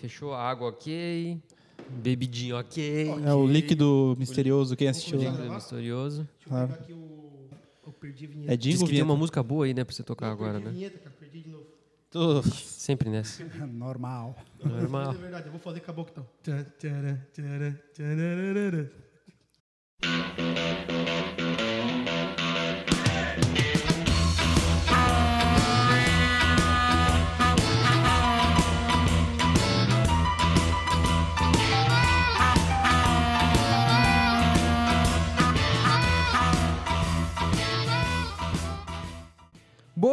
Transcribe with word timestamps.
Fechou 0.00 0.32
a 0.32 0.40
água 0.42 0.68
ok. 0.68 1.40
Bebidinho 1.90 2.56
ok. 2.58 3.08
É 3.24 3.34
o 3.34 3.46
líquido 3.46 4.14
misterioso, 4.18 4.76
quem 4.76 4.88
assistiu 4.88 5.20
lá. 5.22 5.30
Líquido 5.30 5.52
misterioso. 5.52 6.16
Deixa 6.38 6.46
eu 6.46 6.48
Claro. 6.48 6.68
pegar 6.68 6.80
aqui 6.82 6.92
o. 6.92 7.48
Eu 7.86 7.92
perdi 7.92 8.24
a 8.24 8.28
vinheta. 8.28 8.52
É 8.52 8.56
Diz 8.56 8.82
que 8.82 8.88
tem 8.90 9.02
uma 9.02 9.16
música 9.16 9.42
boa 9.42 9.64
aí, 9.66 9.74
né, 9.74 9.84
pra 9.84 9.94
você 9.94 10.02
tocar 10.02 10.26
Eu 10.26 10.32
agora, 10.32 10.52
perdi 10.54 10.66
a 10.68 10.70
né? 10.70 10.76
vinheta, 10.76 10.98
cara, 10.98 11.14
perdi 11.18 11.40
de 11.40 11.48
novo. 11.50 11.66
Tô- 12.10 12.42
Sempre 12.42 13.10
nessa. 13.10 13.42
Normal. 13.66 14.36
Normal. 14.64 15.12
É 15.12 15.16
verdade, 15.16 15.46
eu 15.46 15.52
vou 15.52 15.60
fazer 15.60 15.80
com 15.80 15.90
a 15.90 15.94
boca 15.94 16.10
então. 16.12 16.26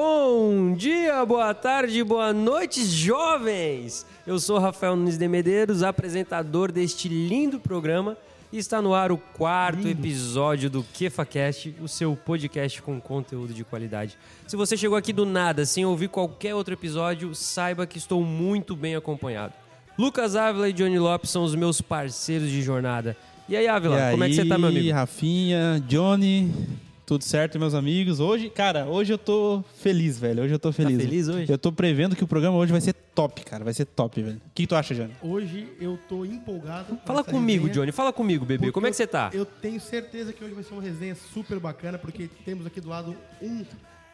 Bom 0.01 0.75
dia, 0.75 1.25
boa 1.25 1.53
tarde, 1.53 2.01
boa 2.05 2.31
noite, 2.31 2.85
jovens! 2.85 4.05
Eu 4.25 4.39
sou 4.39 4.57
Rafael 4.57 4.95
Nunes 4.95 5.17
de 5.17 5.27
Medeiros, 5.27 5.83
apresentador 5.83 6.71
deste 6.71 7.09
lindo 7.09 7.59
programa, 7.59 8.15
e 8.49 8.57
está 8.57 8.81
no 8.81 8.93
ar 8.93 9.11
o 9.11 9.17
quarto 9.17 9.89
episódio 9.89 10.69
do 10.69 10.85
KefaCast, 10.93 11.75
o 11.81 11.87
seu 11.89 12.15
podcast 12.15 12.81
com 12.81 12.97
conteúdo 13.01 13.53
de 13.53 13.65
qualidade. 13.65 14.17
Se 14.47 14.55
você 14.55 14.77
chegou 14.77 14.97
aqui 14.97 15.11
do 15.11 15.25
nada, 15.25 15.65
sem 15.65 15.85
ouvir 15.85 16.07
qualquer 16.07 16.55
outro 16.55 16.73
episódio, 16.73 17.35
saiba 17.35 17.85
que 17.85 17.97
estou 17.97 18.23
muito 18.23 18.77
bem 18.77 18.95
acompanhado. 18.95 19.53
Lucas 19.97 20.33
Ávila 20.33 20.69
e 20.69 20.73
Johnny 20.73 20.97
Lopes 20.97 21.29
são 21.29 21.43
os 21.43 21.53
meus 21.53 21.81
parceiros 21.81 22.49
de 22.49 22.61
jornada. 22.61 23.17
E 23.49 23.57
aí, 23.57 23.67
Ávila, 23.67 23.99
E 23.99 24.11
como 24.11 24.23
é 24.23 24.29
que 24.29 24.35
você 24.35 24.45
tá, 24.45 24.57
meu 24.57 24.69
aí, 24.69 24.77
amigo? 24.77 24.95
Rafinha, 24.95 25.83
Johnny, 25.89 26.53
tudo 27.09 27.23
certo, 27.23 27.57
meus 27.57 27.73
amigos? 27.73 28.19
Hoje, 28.19 28.51
cara, 28.51 28.85
hoje 28.85 29.11
eu 29.11 29.17
tô 29.17 29.63
feliz, 29.81 30.19
velho. 30.19 30.43
Hoje 30.43 30.53
eu 30.53 30.59
tô 30.59 30.71
feliz. 30.71 30.95
Tá 30.95 31.03
feliz 31.03 31.27
hoje? 31.27 31.51
Eu 31.51 31.57
tô 31.57 31.71
prevendo 31.71 32.15
que 32.15 32.23
o 32.23 32.27
programa 32.27 32.55
hoje 32.55 32.71
vai 32.71 32.79
ser 32.79 32.93
top, 32.93 33.43
cara. 33.43 33.63
Vai 33.63 33.73
ser 33.73 33.85
top, 33.85 34.21
velho. 34.21 34.37
O 34.37 34.51
que, 34.53 34.67
tu 34.67 34.75
acha, 34.75 34.93
Johnny? 34.93 35.15
Hoje 35.19 35.67
eu 35.81 35.97
tô 36.07 36.23
empolgado. 36.23 36.95
com 36.95 37.07
Fala 37.07 37.23
comigo, 37.23 37.65
resenha, 37.65 37.81
Johnny, 37.81 37.91
fala 37.91 38.13
comigo, 38.13 38.45
bebê. 38.45 38.67
porque 38.67 38.73
Como 38.73 38.85
é 38.85 38.91
que 38.91 38.95
você 38.95 39.07
tá? 39.07 39.31
Eu 39.33 39.43
tenho 39.43 39.81
certeza 39.81 40.31
que 40.31 40.43
hoje 40.43 40.53
vai 40.53 40.63
ser 40.63 40.71
uma 40.71 40.83
resenha 40.83 41.15
super 41.33 41.59
bacana, 41.59 41.97
porque 41.97 42.29
temos 42.45 42.63
aqui 42.67 42.79
do 42.79 42.89
lado 42.89 43.15
um 43.41 43.65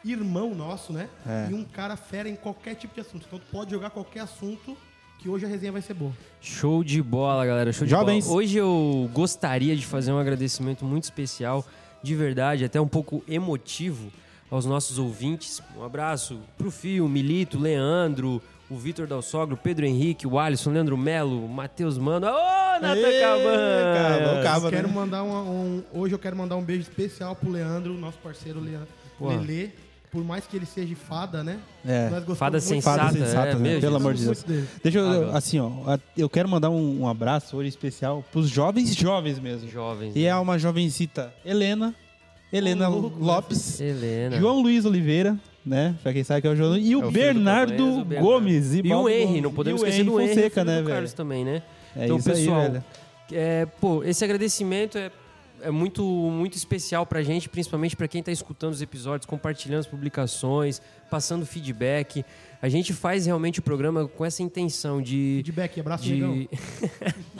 irmão 0.02 0.54
nosso, 0.54 0.94
né? 0.94 1.10
É. 1.26 1.50
E 1.50 1.54
um 1.54 1.64
cara 1.64 1.98
fera 1.98 2.30
em 2.30 2.36
qualquer 2.36 2.76
tipo 2.76 2.94
de 2.94 3.02
assunto. 3.02 3.26
Então 3.26 3.38
tu 3.38 3.46
pode 3.52 3.72
jogar 3.72 3.90
qualquer 3.90 4.20
assunto 4.20 4.74
que 5.18 5.28
hoje 5.28 5.44
a 5.44 5.48
resenha 5.48 5.72
vai 5.72 5.82
ser 5.82 5.92
boa. 5.92 6.12
Show 6.40 6.82
de 6.82 7.02
bola, 7.02 7.44
galera. 7.44 7.74
Show 7.74 7.84
de 7.84 7.90
Jovens. 7.90 8.24
bola. 8.24 8.38
Hoje 8.38 8.56
eu 8.56 9.10
gostaria 9.12 9.76
de 9.76 9.84
fazer 9.84 10.12
um 10.12 10.18
agradecimento 10.18 10.82
muito 10.82 11.04
especial, 11.04 11.62
de 12.06 12.14
verdade, 12.14 12.64
até 12.64 12.80
um 12.80 12.86
pouco 12.88 13.22
emotivo 13.28 14.10
aos 14.50 14.64
nossos 14.64 14.98
ouvintes. 14.98 15.60
Um 15.76 15.82
abraço 15.84 16.38
pro 16.56 16.70
Fio, 16.70 17.08
Milito, 17.08 17.58
Leandro, 17.58 18.40
o 18.70 18.76
Vitor 18.76 19.06
Dalsogro, 19.06 19.56
Pedro 19.56 19.84
Henrique, 19.86 20.26
o 20.26 20.38
Alisson, 20.38 20.70
Leandro 20.70 20.96
Melo, 20.96 21.44
o 21.44 21.48
Matheus 21.48 21.98
Mano. 21.98 22.26
Ô, 22.28 22.80
Natan 22.80 22.96
Ê, 22.96 23.20
Caban! 23.20 23.94
Caban, 23.94 24.40
o 24.40 24.42
Caba, 24.42 24.70
quero 24.70 24.88
né? 24.88 24.94
mandar 24.94 25.22
uma- 25.22 25.42
um, 25.42 25.82
hoje 25.92 26.14
eu 26.14 26.18
quero 26.18 26.36
mandar 26.36 26.56
um 26.56 26.62
beijo 26.62 26.82
especial 26.82 27.34
pro 27.34 27.50
Leandro, 27.50 27.92
nosso 27.94 28.18
parceiro 28.18 28.60
Leandro. 28.60 28.88
Lelê. 29.20 29.70
Por 30.16 30.24
mais 30.24 30.46
que 30.46 30.56
ele 30.56 30.64
seja 30.64 30.96
fada, 30.96 31.44
né? 31.44 31.58
É. 31.86 32.08
Fada 32.34 32.52
muito 32.58 32.60
sensata, 32.66 33.02
Fada 33.04 33.12
sensata, 33.18 33.48
é, 33.50 33.54
né? 33.54 33.60
mesmo. 33.60 33.80
Pelo 33.82 33.96
amor 33.96 34.14
de 34.14 34.24
Deus. 34.24 34.42
Deixa 34.82 34.98
eu, 34.98 35.30
Ah, 35.30 35.36
assim, 35.36 35.60
ó, 35.60 35.70
a- 35.86 35.98
eu 36.16 36.26
quero 36.26 36.48
mandar 36.48 36.70
um, 36.70 37.02
um 37.02 37.06
abraço 37.08 37.54
hoje 37.54 37.68
especial 37.68 38.24
pros 38.32 38.48
jovens 38.48 38.94
jovens 38.96 39.38
mesmo. 39.38 39.68
Jovens. 39.68 40.16
E 40.16 40.24
é 40.24 40.34
uma 40.36 40.58
jovencita, 40.58 41.34
Helena, 41.44 41.94
Helena 42.50 42.88
Lopes, 42.88 43.78
Helena. 43.78 44.38
João 44.38 44.62
Luiz 44.62 44.86
Oliveira, 44.86 45.38
né? 45.66 45.94
Pra 46.02 46.14
quem 46.14 46.24
sabe 46.24 46.40
que 46.40 46.46
é 46.46 46.50
o 46.50 46.56
João, 46.56 46.78
e 46.78 46.96
o, 46.96 47.02
É 47.02 47.04
o 47.04 47.08
o 47.08 47.12
Bernardo. 47.12 48.04
Gomes. 48.20 48.74
E 48.74 48.80
o 48.80 48.88
Baldo 48.88 49.08
Henry, 49.10 49.26
Gomes. 49.26 49.42
não 49.42 49.52
podemos 49.52 49.82
E 49.82 49.84
o 49.84 49.86
esquecer 49.88 50.04
do 50.06 50.18
Henry, 50.18 50.28
Fonseca, 50.34 50.64
né, 50.64 50.72
do 50.78 50.84
velho? 50.84 50.94
Carlos 50.94 51.12
também, 51.12 51.44
né? 51.44 51.62
É 51.94 52.04
então, 52.06 52.16
isso 52.16 52.30
pessoal, 52.30 52.60
aí, 52.62 52.70
velho. 52.70 52.84
É, 53.32 53.66
pô, 53.66 54.02
esse 54.02 54.24
agradecimento 54.24 54.96
é, 54.96 55.10
é 55.62 55.70
muito, 55.70 56.04
muito 56.04 56.56
especial 56.56 57.06
pra 57.06 57.22
gente, 57.22 57.48
principalmente 57.48 57.96
pra 57.96 58.08
quem 58.08 58.22
tá 58.22 58.32
escutando 58.32 58.72
os 58.72 58.82
episódios, 58.82 59.26
compartilhando 59.26 59.80
as 59.80 59.86
publicações, 59.86 60.82
passando 61.10 61.46
feedback. 61.46 62.24
A 62.60 62.68
gente 62.68 62.92
faz 62.92 63.26
realmente 63.26 63.60
o 63.60 63.62
programa 63.62 64.08
com 64.08 64.24
essa 64.24 64.42
intenção 64.42 65.00
de. 65.00 65.42
Feedback, 65.44 65.78
abraço, 65.78 66.04
de... 66.04 66.48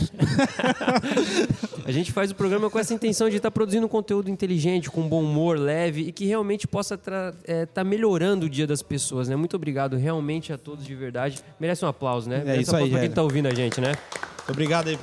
a 1.85 1.91
gente 1.91 2.13
faz 2.13 2.31
o 2.31 2.35
programa 2.35 2.69
com 2.69 2.79
essa 2.79 2.93
intenção 2.93 3.29
de 3.29 3.37
estar 3.37 3.51
produzindo 3.51 3.89
conteúdo 3.89 4.31
inteligente, 4.31 4.91
com 4.91 5.09
bom 5.09 5.23
humor, 5.23 5.59
leve 5.59 6.03
e 6.03 6.13
que 6.13 6.27
realmente 6.27 6.67
possa 6.67 6.95
estar 6.95 7.85
melhorando 7.85 8.47
o 8.47 8.51
dia 8.51 8.67
das 8.67 8.83
pessoas, 8.83 9.29
né? 9.29 9.37
Muito 9.37 9.57
obrigado 9.57 9.97
realmente 9.97 10.53
a 10.53 10.59
todos 10.59 10.85
de 10.85 10.95
verdade. 10.95 11.41
Merece 11.59 11.85
um 11.85 11.89
aplauso, 11.89 12.29
né? 12.29 12.37
É 12.37 12.45
Merece 12.45 12.63
isso 12.63 12.73
um 12.73 12.75
aplauso 12.75 12.87
aí, 12.87 12.91
pra 12.91 13.01
quem 13.01 13.09
velho. 13.09 13.15
tá 13.15 13.23
ouvindo 13.23 13.47
a 13.47 13.55
gente, 13.55 13.81
né? 13.81 13.95
Obrigado 14.49 14.89
aí. 14.89 14.99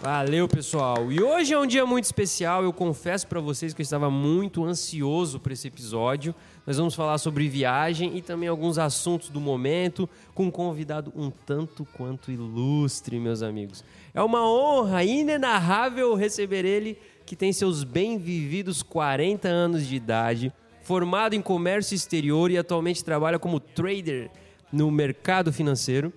Valeu, 0.00 0.46
pessoal. 0.46 1.10
E 1.10 1.20
hoje 1.20 1.52
é 1.52 1.58
um 1.58 1.66
dia 1.66 1.84
muito 1.84 2.04
especial. 2.04 2.62
Eu 2.62 2.72
confesso 2.72 3.26
pra 3.26 3.40
vocês 3.40 3.74
que 3.74 3.80
eu 3.80 3.82
estava 3.82 4.08
muito 4.08 4.64
ansioso 4.64 5.40
por 5.40 5.50
esse 5.50 5.66
episódio. 5.66 6.32
Nós 6.64 6.76
vamos 6.76 6.94
falar 6.94 7.18
sobre 7.18 7.48
viagem 7.48 8.16
e 8.16 8.22
também 8.22 8.48
alguns 8.48 8.78
assuntos 8.78 9.28
do 9.28 9.40
momento 9.40 10.08
com 10.36 10.44
um 10.44 10.50
convidado 10.52 11.12
um 11.16 11.32
tanto 11.32 11.84
quanto 11.84 12.30
ilustre, 12.30 13.18
meus 13.18 13.42
amigos. 13.42 13.82
É 14.14 14.22
uma 14.22 14.48
honra 14.48 15.02
inenarrável 15.02 16.14
receber 16.14 16.64
ele, 16.64 16.96
que 17.26 17.34
tem 17.34 17.52
seus 17.52 17.82
bem 17.82 18.18
vividos 18.18 18.84
40 18.84 19.48
anos 19.48 19.84
de 19.84 19.96
idade, 19.96 20.52
formado 20.80 21.34
em 21.34 21.42
comércio 21.42 21.96
exterior 21.96 22.52
e 22.52 22.56
atualmente 22.56 23.02
trabalha 23.02 23.38
como 23.38 23.58
trader 23.58 24.30
no 24.72 24.92
mercado 24.92 25.52
financeiro. 25.52 26.12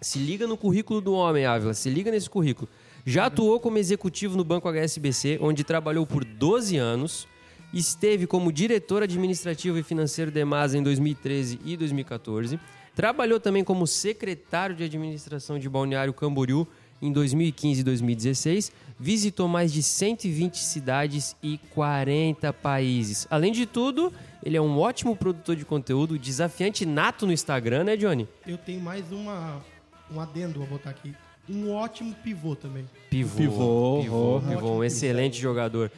Se 0.00 0.20
liga 0.20 0.46
no 0.46 0.56
currículo 0.56 1.00
do 1.00 1.12
homem, 1.12 1.44
Ávila. 1.44 1.74
Se 1.74 1.90
liga 1.90 2.12
nesse 2.12 2.30
currículo. 2.30 2.68
Já 3.08 3.26
atuou 3.26 3.60
como 3.60 3.78
executivo 3.78 4.36
no 4.36 4.42
Banco 4.42 4.68
HSBC, 4.68 5.38
onde 5.40 5.62
trabalhou 5.62 6.04
por 6.04 6.24
12 6.24 6.76
anos. 6.76 7.28
Esteve 7.72 8.26
como 8.26 8.50
diretor 8.50 9.00
administrativo 9.00 9.78
e 9.78 9.84
financeiro 9.84 10.32
da 10.32 10.40
EMASA 10.40 10.76
em 10.76 10.82
2013 10.82 11.60
e 11.64 11.76
2014. 11.76 12.58
Trabalhou 12.96 13.38
também 13.38 13.62
como 13.62 13.86
secretário 13.86 14.74
de 14.74 14.82
administração 14.82 15.56
de 15.56 15.68
Balneário 15.68 16.12
Camboriú 16.12 16.66
em 17.00 17.12
2015 17.12 17.80
e 17.80 17.84
2016. 17.84 18.72
Visitou 18.98 19.46
mais 19.46 19.72
de 19.72 19.84
120 19.84 20.58
cidades 20.58 21.36
e 21.40 21.60
40 21.74 22.52
países. 22.54 23.24
Além 23.30 23.52
de 23.52 23.66
tudo, 23.66 24.12
ele 24.42 24.56
é 24.56 24.60
um 24.60 24.80
ótimo 24.80 25.14
produtor 25.14 25.54
de 25.54 25.64
conteúdo, 25.64 26.18
desafiante 26.18 26.84
nato 26.84 27.24
no 27.24 27.32
Instagram, 27.32 27.84
né, 27.84 27.96
Johnny? 27.96 28.26
Eu 28.44 28.58
tenho 28.58 28.80
mais 28.80 29.12
uma, 29.12 29.62
um 30.10 30.20
adendo, 30.20 30.58
vou 30.58 30.66
botar 30.66 30.90
aqui. 30.90 31.14
Um 31.48 31.72
ótimo 31.72 32.14
pivô 32.24 32.56
também. 32.56 32.88
Pivô. 33.08 33.36
Pivô, 33.36 34.00
Pivô, 34.02 34.36
oh. 34.36 34.40
pivô, 34.40 34.72
um 34.78 34.84
excelente 34.84 35.40
jogador. 35.40 35.92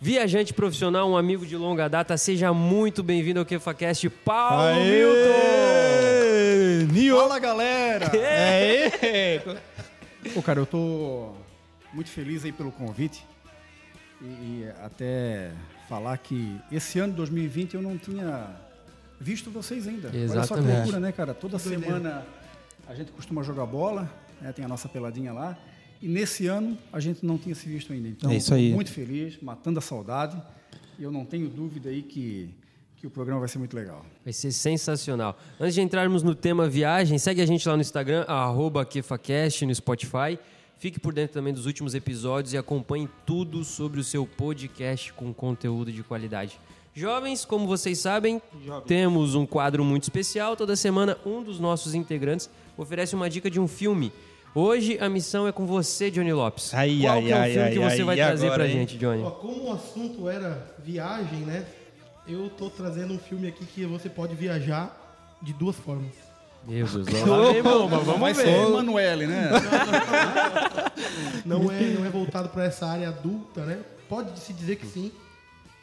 Viajante 0.00 0.54
profissional, 0.54 1.10
um 1.10 1.16
amigo 1.16 1.44
de 1.44 1.56
longa 1.56 1.88
data, 1.88 2.16
seja 2.16 2.52
muito 2.54 3.02
bem-vindo 3.02 3.40
ao 3.40 3.44
KefaCast, 3.44 4.08
Paulo 4.08 4.62
Aê! 4.62 5.04
Nio! 6.92 7.16
Fala, 7.18 7.38
galera! 7.38 8.10
Aê! 8.14 9.40
Pô, 10.32 10.40
cara, 10.40 10.60
eu 10.60 10.66
tô 10.66 11.32
muito 11.92 12.08
feliz 12.10 12.44
aí 12.44 12.52
pelo 12.52 12.70
convite. 12.70 13.26
E, 14.22 14.24
e 14.24 14.68
até 14.82 15.50
falar 15.88 16.16
que 16.18 16.56
esse 16.70 16.98
ano, 16.98 17.12
2020, 17.14 17.74
eu 17.74 17.82
não 17.82 17.98
tinha 17.98 18.56
visto 19.20 19.50
vocês 19.50 19.86
ainda. 19.86 20.08
Olha 20.08 20.28
só 20.28 20.32
que 20.32 20.38
Exatamente. 20.38 20.76
loucura, 20.76 21.00
né, 21.00 21.12
cara? 21.12 21.34
Toda 21.34 21.58
Doideira. 21.58 21.84
semana 21.84 22.24
a 22.86 22.94
gente 22.94 23.10
costuma 23.12 23.42
jogar 23.42 23.66
bola, 23.66 24.08
né? 24.40 24.52
tem 24.52 24.64
a 24.64 24.68
nossa 24.68 24.88
peladinha 24.88 25.32
lá. 25.32 25.58
E 26.00 26.06
nesse 26.08 26.46
ano 26.46 26.78
a 26.92 27.00
gente 27.00 27.24
não 27.26 27.36
tinha 27.36 27.54
se 27.54 27.68
visto 27.68 27.92
ainda. 27.92 28.08
Então, 28.08 28.30
É 28.30 28.36
isso 28.36 28.54
aí. 28.54 28.72
muito 28.72 28.90
feliz, 28.92 29.38
matando 29.42 29.78
a 29.78 29.82
saudade. 29.82 30.40
E 30.98 31.02
eu 31.02 31.10
não 31.10 31.24
tenho 31.24 31.48
dúvida 31.48 31.88
aí 31.90 32.02
que, 32.02 32.50
que 32.96 33.06
o 33.06 33.10
programa 33.10 33.40
vai 33.40 33.48
ser 33.48 33.58
muito 33.58 33.74
legal. 33.74 34.04
Vai 34.24 34.32
ser 34.32 34.52
sensacional. 34.52 35.38
Antes 35.58 35.74
de 35.74 35.80
entrarmos 35.80 36.22
no 36.22 36.34
tema 36.34 36.68
viagem, 36.68 37.18
segue 37.18 37.40
a 37.42 37.46
gente 37.46 37.68
lá 37.68 37.74
no 37.76 37.80
Instagram, 37.80 38.22
arroba 38.28 38.84
KefaCast, 38.84 39.66
no 39.66 39.74
Spotify. 39.74 40.38
Fique 40.78 41.00
por 41.00 41.12
dentro 41.12 41.34
também 41.34 41.52
dos 41.52 41.66
últimos 41.66 41.94
episódios 41.94 42.52
e 42.52 42.56
acompanhe 42.58 43.08
tudo 43.26 43.64
sobre 43.64 43.98
o 43.98 44.04
seu 44.04 44.24
podcast 44.24 45.12
com 45.12 45.34
conteúdo 45.34 45.90
de 45.92 46.04
qualidade. 46.04 46.60
Jovens, 46.94 47.44
como 47.44 47.66
vocês 47.66 47.98
sabem, 47.98 48.40
temos 48.86 49.34
um 49.34 49.44
quadro 49.46 49.84
muito 49.84 50.04
especial. 50.04 50.56
Toda 50.56 50.74
semana, 50.76 51.16
um 51.24 51.42
dos 51.42 51.60
nossos 51.60 51.94
integrantes 51.94 52.48
oferece 52.76 53.14
uma 53.14 53.28
dica 53.28 53.50
de 53.50 53.60
um 53.60 53.68
filme. 53.68 54.12
Hoje, 54.54 54.98
a 55.00 55.08
missão 55.08 55.46
é 55.46 55.52
com 55.52 55.66
você, 55.66 56.10
Johnny 56.10 56.32
Lopes. 56.32 56.72
Ai, 56.74 56.98
Qual 57.02 57.12
ai, 57.14 57.22
que 57.22 57.32
é 57.32 57.36
o 57.36 57.38
ai, 57.40 57.52
filme 57.52 57.70
que 57.70 57.78
você 57.78 57.98
ai, 58.00 58.04
vai 58.04 58.16
trazer 58.16 58.46
agora, 58.46 58.64
pra 58.64 58.66
hein? 58.72 58.78
gente, 58.78 58.98
Johnny? 58.98 59.22
Ó, 59.22 59.30
como 59.30 59.64
o 59.64 59.72
assunto 59.72 60.28
era 60.28 60.74
viagem, 60.82 61.40
né? 61.40 61.64
Eu 62.26 62.50
tô 62.50 62.68
trazendo 62.68 63.14
um 63.14 63.18
filme 63.18 63.48
aqui 63.48 63.64
que 63.64 63.84
você 63.86 64.08
pode 64.08 64.34
viajar 64.34 65.38
de 65.40 65.52
duas 65.52 65.76
formas. 65.76 66.12
Meu 66.66 66.86
Deus, 66.86 67.06
vamos 67.64 68.18
Vai 68.18 68.34
ver. 68.34 68.42
ser 68.42 68.66
Emanuele, 68.66 69.26
né? 69.26 69.50
Não 71.44 71.70
é, 71.70 71.80
não 71.80 72.04
é 72.04 72.10
voltado 72.10 72.48
para 72.48 72.64
essa 72.64 72.86
área 72.86 73.08
adulta, 73.08 73.64
né? 73.64 73.80
Pode 74.08 74.38
se 74.40 74.52
dizer 74.52 74.76
que 74.76 74.86
sim. 74.86 75.12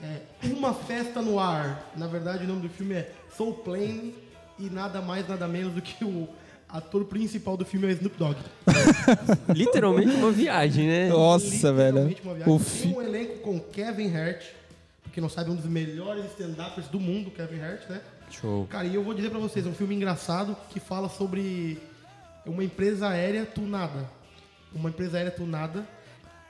É 0.02 0.22
Uma 0.48 0.74
Festa 0.74 1.22
no 1.22 1.40
Ar. 1.40 1.92
Na 1.96 2.08
verdade, 2.08 2.44
o 2.44 2.48
nome 2.48 2.62
do 2.62 2.70
filme 2.70 2.96
é 2.96 3.12
Soul 3.36 3.54
Plane 3.54 4.14
e 4.60 4.70
nada 4.70 5.02
mais, 5.02 5.28
nada 5.28 5.48
menos 5.48 5.74
do 5.74 5.82
que 5.82 6.04
o 6.04 6.28
ator 6.70 7.06
principal 7.06 7.56
do 7.56 7.66
filme 7.66 7.88
é 7.88 7.92
Snoop 7.92 8.18
Dogg. 8.18 8.38
Literalmente 9.54 10.12
uma 10.16 10.32
viagem, 10.32 10.88
né? 10.88 11.10
Nossa, 11.10 11.72
velho. 11.72 12.08
Literalmente 12.08 12.22
uma 12.22 12.34
viagem. 12.34 12.54
O 12.54 12.60
Tem 12.60 12.68
fi... 12.68 12.88
um 12.88 13.02
elenco 13.02 13.40
com 13.40 13.60
Kevin 13.60 14.16
Hart, 14.16 14.44
quem 15.14 15.22
não 15.22 15.30
sabe, 15.30 15.50
um 15.50 15.56
dos 15.56 15.66
melhores 15.66 16.26
stand-uppers 16.32 16.88
do 16.88 17.00
mundo, 17.00 17.32
Kevin 17.32 17.62
Hart, 17.62 17.90
né? 17.90 18.02
Show. 18.30 18.68
Cara, 18.70 18.86
e 18.86 18.96
eu 18.96 19.04
vou 19.04 19.14
dizer 19.14 19.30
pra 19.30 19.40
vocês, 19.40 19.66
é 19.66 19.70
um 19.70 19.74
filme 19.74 19.96
engraçado 19.96 20.58
que 20.70 20.80
fala 20.80 21.08
sobre 21.08 21.80
uma 22.46 22.64
empresa 22.64 23.08
aérea 23.08 23.46
tunada. 23.46 24.10
Uma 24.74 24.90
empresa 24.90 25.18
aérea 25.18 25.32
tunada. 25.32 25.88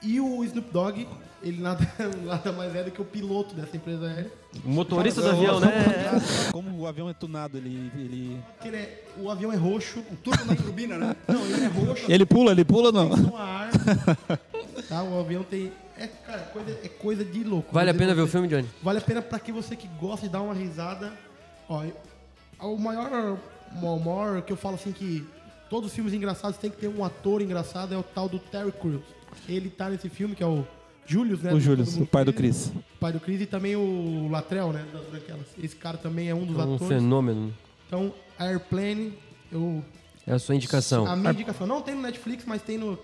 E 0.01 0.19
o 0.19 0.43
Snoop 0.43 0.71
Dogg, 0.71 1.07
ele 1.41 1.61
nada, 1.61 1.87
nada 2.23 2.51
mais 2.51 2.75
é 2.75 2.83
do 2.83 2.91
que 2.91 3.01
o 3.01 3.05
piloto 3.05 3.55
dessa 3.55 3.75
empresa 3.75 4.07
aérea. 4.07 4.31
O 4.63 4.69
motorista 4.69 5.21
do 5.21 5.29
avião, 5.29 5.59
né? 5.59 5.71
Como 6.51 6.77
o 6.79 6.87
avião 6.87 7.09
é 7.09 7.13
tunado, 7.13 7.57
ele, 7.57 7.91
ele... 7.95 8.39
Ele 8.63 8.77
é- 8.77 9.03
o 9.17 9.29
avião 9.31 9.51
é 9.51 9.55
roxo. 9.55 10.03
Tudo 10.23 10.43
na 10.45 10.55
turbina, 10.55 10.97
né? 10.97 11.15
Não, 11.27 11.45
ele 11.45 11.63
é 11.63 11.67
roxo. 11.67 12.05
Ele 12.11 12.25
pula, 12.25 12.51
ele 12.51 12.65
pula 12.65 12.87
ou 12.87 12.91
não? 12.93 13.09
tem 13.09 13.35
ar. 13.37 13.69
Tá, 14.89 15.01
o 15.01 15.19
avião 15.19 15.43
tem... 15.43 15.71
É, 15.97 16.07
cara, 16.07 16.39
coisa, 16.53 16.71
é 16.83 16.87
coisa 16.89 17.23
de 17.23 17.43
louco. 17.43 17.69
Vale 17.73 17.89
a 17.89 17.93
pena 17.93 18.13
ver 18.13 18.21
o 18.21 18.27
filme, 18.27 18.47
Johnny? 18.47 18.69
Vale 18.83 18.99
a 18.99 19.01
pena 19.01 19.21
pra 19.21 19.39
que 19.39 19.51
você 19.51 19.75
que 19.75 19.87
gosta 19.99 20.27
de 20.27 20.31
dar 20.33 20.41
uma 20.41 20.53
risada. 20.53 21.13
Ó, 21.69 21.83
o 22.61 22.77
maior, 22.77 23.37
o 23.81 23.99
maior 23.99 24.41
que 24.41 24.51
eu 24.51 24.57
falo 24.57 24.75
assim 24.75 24.91
que 24.91 25.25
todos 25.69 25.89
os 25.89 25.95
filmes 25.95 26.13
engraçados 26.13 26.57
tem 26.57 26.69
que 26.69 26.77
ter 26.77 26.87
um 26.89 27.03
ator 27.03 27.41
engraçado 27.41 27.93
é 27.93 27.97
o 27.97 28.03
tal 28.03 28.27
do 28.27 28.37
Terry 28.37 28.71
Crews. 28.73 29.01
Ele 29.47 29.69
tá 29.69 29.89
nesse 29.89 30.09
filme 30.09 30.35
que 30.35 30.43
é 30.43 30.47
o 30.47 30.65
Julius, 31.05 31.41
né? 31.41 31.53
O 31.53 31.59
Julius, 31.59 31.97
o 31.97 32.05
pai 32.05 32.25
do. 32.25 32.33
Chris. 32.33 32.67
O 32.95 32.99
pai 32.99 33.11
do 33.13 33.19
Chris 33.19 33.41
e 33.41 33.45
também 33.45 33.75
o 33.75 34.27
Latrell, 34.31 34.73
né? 34.73 34.85
Das 34.91 35.03
branquelas. 35.05 35.45
Esse 35.61 35.75
cara 35.75 35.97
também 35.97 36.29
é 36.29 36.33
um 36.35 36.45
dos 36.45 36.55
Um 36.57 36.61
atores. 36.75 36.87
fenômeno. 36.87 37.53
Então, 37.87 38.11
Airplane, 38.39 39.13
eu 39.51 39.83
É 40.25 40.33
a 40.33 40.39
sua 40.39 40.55
indicação. 40.55 41.05
a 41.05 41.15
minha 41.15 41.31
indicação 41.31 41.67
não 41.67 41.81
tem 41.81 41.93
no 41.95 42.01
Netflix, 42.01 42.43
mas 42.47 42.61
tem 42.61 42.77
no 42.77 42.97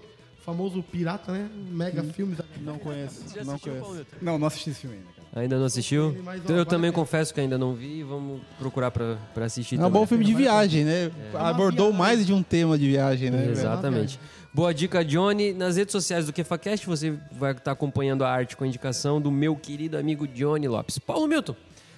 famoso 0.44 0.82
Pirata, 0.82 1.32
né? 1.32 1.48
Mega 1.70 2.04
Filmes. 2.04 2.40
Não 2.62 2.80
conheço, 2.80 3.24
não 3.46 3.60
conheço. 3.60 4.06
Não, 4.22 4.40
não 4.40 4.48
assisti 4.48 4.72
esse 4.72 4.80
filme 4.82 4.96
ainda, 4.98 5.08
cara. 5.16 5.22
Ainda 5.44 5.58
não 5.60 5.66
assistiu? 5.66 6.18
Então 6.44 6.58
eu 6.58 6.66
também 6.66 6.92
confesso 6.92 7.32
que 7.34 7.40
ainda 7.40 7.58
não 7.58 7.74
vi. 7.76 8.02
Vamos 8.04 8.42
procurar 8.58 8.90
pra, 8.92 9.18
pra 9.34 9.46
assistir 9.46 9.76
É 9.76 9.78
um 9.78 9.82
também. 9.84 10.02
bom 10.02 10.08
filme 10.08 10.26
de 10.26 10.34
viagem, 10.34 10.84
né? 10.84 11.12
uma 11.32 11.50
Abordou 11.50 11.94
mais 11.94 12.26
de 12.26 12.34
um 12.34 12.42
tema 12.44 12.78
de 12.78 12.90
viagem, 12.90 13.30
né? 13.30 13.48
Exatamente. 13.52 14.20
Boa 14.54 14.74
dica, 14.74 15.04
Johnny. 15.04 15.54
Nas 15.54 15.78
redes 15.78 15.94
sociais 15.94 16.26
do 16.26 16.34
KefaCast 16.34 16.86
você 16.86 17.18
vai 17.32 17.54
estar 17.54 17.72
acompanhando 17.72 18.24
a 18.26 18.30
arte 18.30 18.58
com 18.58 18.64
a 18.64 18.68
indicação 18.68 19.22
do 19.22 19.32
meu 19.32 19.56
querido 19.56 19.98
amigo 19.98 20.28
Johnny 20.28 20.68
Lopes. 20.68 20.98
Paulo 21.00 21.26
Milton, 21.26 21.56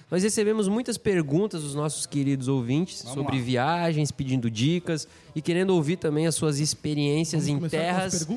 nós 0.08 0.22
recebemos 0.22 0.68
muitas 0.68 0.96
perguntas 0.96 1.62
dos 1.62 1.74
nossos 1.74 2.06
queridos 2.06 2.46
ouvintes 2.46 3.02
Vamos 3.02 3.14
sobre 3.14 3.38
lá. 3.38 3.42
viagens, 3.44 4.12
pedindo 4.12 4.48
dicas 4.48 5.08
e 5.34 5.42
querendo 5.42 5.70
ouvir 5.70 5.96
também 5.96 6.28
as 6.28 6.36
suas 6.36 6.60
experiências 6.60 7.48
em 7.48 7.54
Vamos 7.54 7.66
as 7.66 7.70
terras 7.72 8.28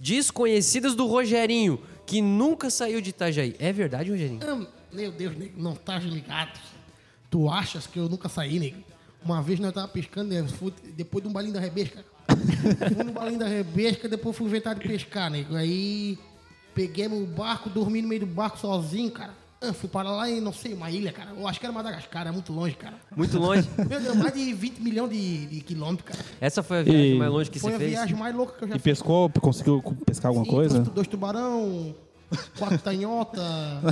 desconhecidas 0.00 0.94
do 0.94 1.06
Rogerinho, 1.06 1.78
que 2.06 2.22
nunca 2.22 2.70
saiu 2.70 3.00
de 3.02 3.10
Itajaí. 3.10 3.54
É 3.58 3.70
verdade, 3.72 4.10
Rogerinho? 4.10 4.40
Ah, 4.42 4.66
Meu 4.90 5.12
Deus, 5.12 5.36
nego, 5.36 5.60
não 5.60 5.74
tá 5.74 5.98
ligado. 5.98 6.58
Tu 7.28 7.50
achas 7.50 7.86
que 7.86 7.98
eu 7.98 8.08
nunca 8.08 8.30
saí, 8.30 8.58
nego? 8.58 8.78
Uma 9.22 9.42
vez 9.42 9.60
nós 9.60 9.72
tava 9.74 9.88
pescando, 9.88 10.32
né, 10.32 10.46
depois 10.96 11.22
de 11.22 11.28
um 11.28 11.32
balinho 11.32 11.52
da 11.52 11.60
rebesca. 11.60 12.02
Fui 12.94 13.04
no 13.04 13.12
balinho 13.12 13.38
da 13.38 13.46
rebesca, 13.46 14.08
depois 14.08 14.36
fui 14.36 14.46
inventar 14.46 14.74
de 14.74 14.86
pescar, 14.86 15.30
nego. 15.30 15.56
Aí 15.56 16.18
peguei 16.74 17.08
meu 17.08 17.26
barco, 17.26 17.68
dormi 17.70 18.02
no 18.02 18.08
meio 18.08 18.20
do 18.20 18.26
barco 18.26 18.58
sozinho, 18.58 19.10
cara. 19.10 19.32
Ah, 19.60 19.72
fui 19.72 19.88
para 19.88 20.08
lá 20.08 20.30
em, 20.30 20.40
não 20.40 20.52
sei, 20.52 20.72
uma 20.72 20.88
ilha, 20.88 21.10
cara. 21.10 21.30
Eu 21.36 21.48
acho 21.48 21.58
que 21.58 21.66
era 21.66 21.72
Madagascar, 21.72 22.28
é 22.28 22.30
muito 22.30 22.52
longe, 22.52 22.76
cara. 22.76 22.94
Muito 23.16 23.36
longe. 23.38 23.68
Meu 23.88 24.00
Deus, 24.00 24.16
mais 24.16 24.32
de 24.32 24.52
20 24.54 24.78
milhões 24.80 25.10
de, 25.10 25.46
de 25.46 25.60
quilômetros, 25.62 26.08
cara. 26.16 26.24
Essa 26.40 26.62
foi 26.62 26.78
a 26.78 26.82
viagem 26.84 27.14
E- 27.14 27.18
mais 27.18 27.30
longe 27.32 27.50
que 27.50 27.58
Foi 27.58 27.70
você 27.72 27.76
a 27.76 27.78
fez? 27.80 27.90
viagem 27.90 28.14
mais 28.16 28.34
louca 28.36 28.52
que 28.56 28.62
eu 28.64 28.68
já 28.68 28.76
E 28.76 28.78
fiz. 28.78 28.84
pescou, 28.84 29.28
conseguiu 29.40 29.82
pescar 30.06 30.28
alguma 30.28 30.44
Sim, 30.44 30.50
coisa? 30.52 30.74
Dois, 30.78 30.88
dois 30.94 31.08
tubarão, 31.08 31.92
quatro 32.56 32.78
tanhota, 32.78 33.42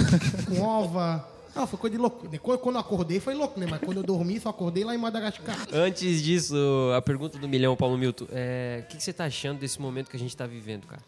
com 0.47 0.62
ova. 0.62 1.27
Não, 1.56 1.67
foi 1.67 1.79
coisa 1.79 1.97
de 1.97 2.00
louco. 2.03 2.29
Depois, 2.29 2.61
Quando 2.61 2.76
eu 2.76 2.81
acordei 2.81 3.19
foi 3.19 3.35
louco, 3.35 3.58
né? 3.58 3.67
Mas 3.69 3.81
quando 3.81 3.97
eu 3.97 4.03
dormi, 4.03 4.38
só 4.38 4.50
acordei 4.50 4.85
lá 4.85 4.94
em 4.94 4.99
Madagascar. 4.99 5.56
Antes 5.73 6.23
disso, 6.23 6.55
a 6.94 7.00
pergunta 7.00 7.38
do 7.38 7.49
milhão, 7.49 7.75
Paulo 7.75 7.97
Milton. 7.97 8.26
É, 8.31 8.82
O 8.85 8.88
que, 8.88 8.99
que 8.99 9.03
você 9.03 9.12
tá 9.12 9.25
achando 9.25 9.58
desse 9.58 9.81
momento 9.81 10.11
que 10.11 10.17
a 10.17 10.20
gente 10.20 10.31
está 10.31 10.47
vivendo, 10.47 10.87
cara? 10.87 11.03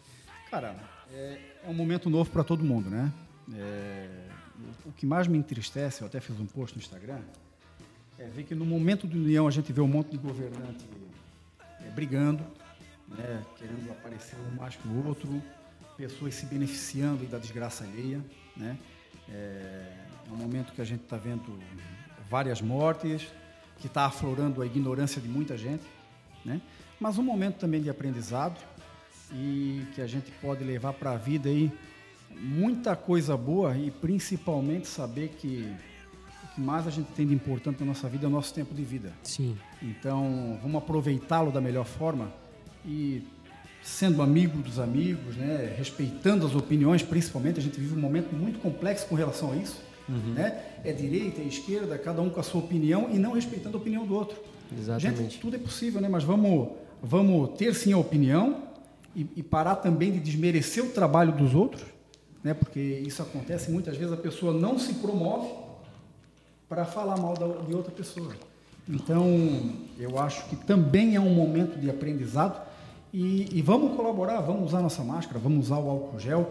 Cara, 0.51 0.77
é, 1.13 1.39
é 1.65 1.69
um 1.69 1.75
momento 1.75 2.09
novo 2.09 2.31
para 2.31 2.43
todo 2.43 2.65
mundo, 2.65 2.89
né? 2.89 3.13
É, 3.55 4.09
o 4.87 4.93
que 4.93 5.05
mais 5.05 5.29
me 5.29 5.37
entristece, 5.37 6.01
eu 6.01 6.07
até 6.07 6.19
fiz 6.19 6.41
um 6.41 6.47
post 6.47 6.75
no 6.77 6.83
Instagram, 6.83 7.21
é 8.19 8.25
ver 8.25 8.45
que 8.45 8.55
no 8.55 8.65
momento 8.65 9.07
de 9.07 9.17
união 9.17 9.47
a 9.47 9.51
gente 9.51 9.73
vê 9.73 9.81
um 9.81 9.87
monte 9.87 10.11
de 10.11 10.19
governante 10.19 10.85
é, 11.85 11.91
brigando, 11.91 12.43
né, 13.07 13.43
querendo 13.57 13.91
aparecer 13.91 14.37
um 14.51 14.57
mais 14.57 14.77
que 14.77 14.89
o 14.89 15.07
outro, 15.07 15.43
pessoas 15.97 16.35
se 16.35 16.47
beneficiando 16.47 17.25
da 17.27 17.39
desgraça 17.39 17.85
alheia, 17.85 18.21
né? 18.57 18.77
É, 19.29 20.08
é 20.29 20.33
um 20.33 20.37
momento 20.37 20.73
que 20.73 20.81
a 20.81 20.85
gente 20.85 21.03
está 21.03 21.17
vendo 21.17 21.59
várias 22.29 22.61
mortes, 22.61 23.27
que 23.79 23.87
está 23.87 24.07
aflorando 24.07 24.61
a 24.61 24.67
ignorância 24.67 25.21
de 25.21 25.29
muita 25.29 25.57
gente, 25.57 25.85
né? 26.45 26.61
Mas 27.01 27.17
um 27.17 27.23
momento 27.23 27.57
também 27.57 27.81
de 27.81 27.89
aprendizado 27.89 28.59
e 29.33 29.85
que 29.95 30.01
a 30.01 30.07
gente 30.07 30.31
pode 30.43 30.65
levar 30.65 30.93
para 30.93 31.13
a 31.13 31.17
vida 31.17 31.49
aí 31.49 31.71
muita 32.41 32.95
coisa 32.97 33.37
boa 33.37 33.77
e 33.77 33.91
principalmente 33.91 34.87
saber 34.87 35.29
que 35.39 35.73
o 36.45 36.55
que 36.55 36.61
mais 36.61 36.87
a 36.87 36.91
gente 36.91 37.07
tem 37.13 37.27
de 37.27 37.35
importante 37.35 37.81
na 37.81 37.87
nossa 37.87 38.09
vida 38.09 38.27
é 38.27 38.29
o 38.29 38.31
nosso 38.31 38.53
tempo 38.53 38.75
de 38.75 38.83
vida. 38.83 39.13
Sim. 39.23 39.57
Então, 39.83 40.59
vamos 40.61 40.77
aproveitá-lo 40.83 41.53
da 41.53 41.61
melhor 41.61 41.85
forma 41.85 42.33
e 42.85 43.23
sendo 43.83 44.23
amigo 44.23 44.61
dos 44.61 44.79
amigos, 44.79 45.37
né, 45.37 45.75
respeitando 45.77 46.47
as 46.47 46.55
opiniões, 46.55 47.03
principalmente, 47.03 47.59
a 47.59 47.63
gente 47.63 47.79
vive 47.81 47.95
um 47.95 48.01
momento 48.01 48.35
muito 48.35 48.59
complexo 48.59 49.07
com 49.07 49.15
relação 49.15 49.53
a 49.53 49.57
isso, 49.57 49.81
né? 50.09 50.63
É 50.85 50.93
direita, 50.93 51.41
é 51.41 51.45
esquerda, 51.45 51.99
cada 51.99 52.23
um 52.23 52.31
com 52.31 52.41
a 52.41 52.43
sua 52.43 52.61
opinião 52.61 53.09
e 53.11 53.19
não 53.19 53.33
respeitando 53.33 53.77
a 53.77 53.81
opinião 53.81 54.07
do 54.07 54.15
outro. 54.15 54.39
Exatamente. 54.77 55.23
Gente, 55.23 55.39
tudo 55.39 55.57
é 55.57 55.59
possível, 55.59 56.01
né? 56.01 56.09
Mas 56.09 56.25
vamos, 56.25 56.71
vamos 57.03 57.51
ter 57.59 57.75
sim 57.75 57.93
a 57.93 57.99
opinião 57.99 58.63
e, 59.15 59.27
e 59.37 59.43
parar 59.43 59.77
também 59.77 60.13
de 60.13 60.21
desmerecer 60.21 60.85
o 60.85 60.91
trabalho 60.91 61.33
dos 61.33 61.55
outros, 61.55 61.85
né? 62.43 62.55
Porque 62.55 62.81
isso 62.81 63.23
acontece 63.23 63.71
muitas 63.71 63.97
vezes 63.97 64.13
a 64.13 64.17
pessoa 64.17 64.53
não 64.53 64.79
se 64.79 64.95
promove 64.95 65.49
para 66.69 66.85
falar 66.85 67.19
mal 67.19 67.35
da, 67.35 67.47
de 67.47 67.75
outra 67.75 67.93
pessoa. 67.93 68.33
Então, 68.89 69.75
eu 69.99 70.19
acho 70.19 70.49
que 70.49 70.57
também 70.57 71.15
é 71.15 71.21
um 71.21 71.35
momento 71.35 71.79
de 71.79 71.91
aprendizado 71.91 72.67
e, 73.13 73.49
e 73.53 73.61
vamos 73.61 73.95
colaborar, 73.97 74.41
vamos 74.41 74.69
usar 74.69 74.81
nossa 74.81 75.03
máscara, 75.03 75.39
vamos 75.39 75.67
usar 75.67 75.79
o 75.79 75.91
álcool 75.91 76.19
gel 76.19 76.51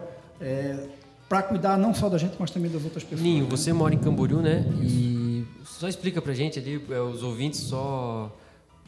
para 1.28 1.42
cuidar 1.42 1.76
não 1.76 1.92
só 1.94 2.08
da 2.08 2.16
gente, 2.16 2.36
mas 2.38 2.50
também 2.50 2.70
das 2.70 2.82
outras 2.82 3.04
pessoas. 3.04 3.20
Ninho, 3.20 3.44
né? 3.44 3.50
você 3.50 3.72
mora 3.72 3.94
em 3.94 3.98
Camboriú, 3.98 4.40
né? 4.40 4.64
E 4.82 5.44
só 5.64 5.86
explica 5.86 6.22
pra 6.22 6.32
gente 6.32 6.58
ali, 6.58 6.82
é, 6.90 7.00
os 7.00 7.22
ouvintes 7.22 7.60
só. 7.60 8.34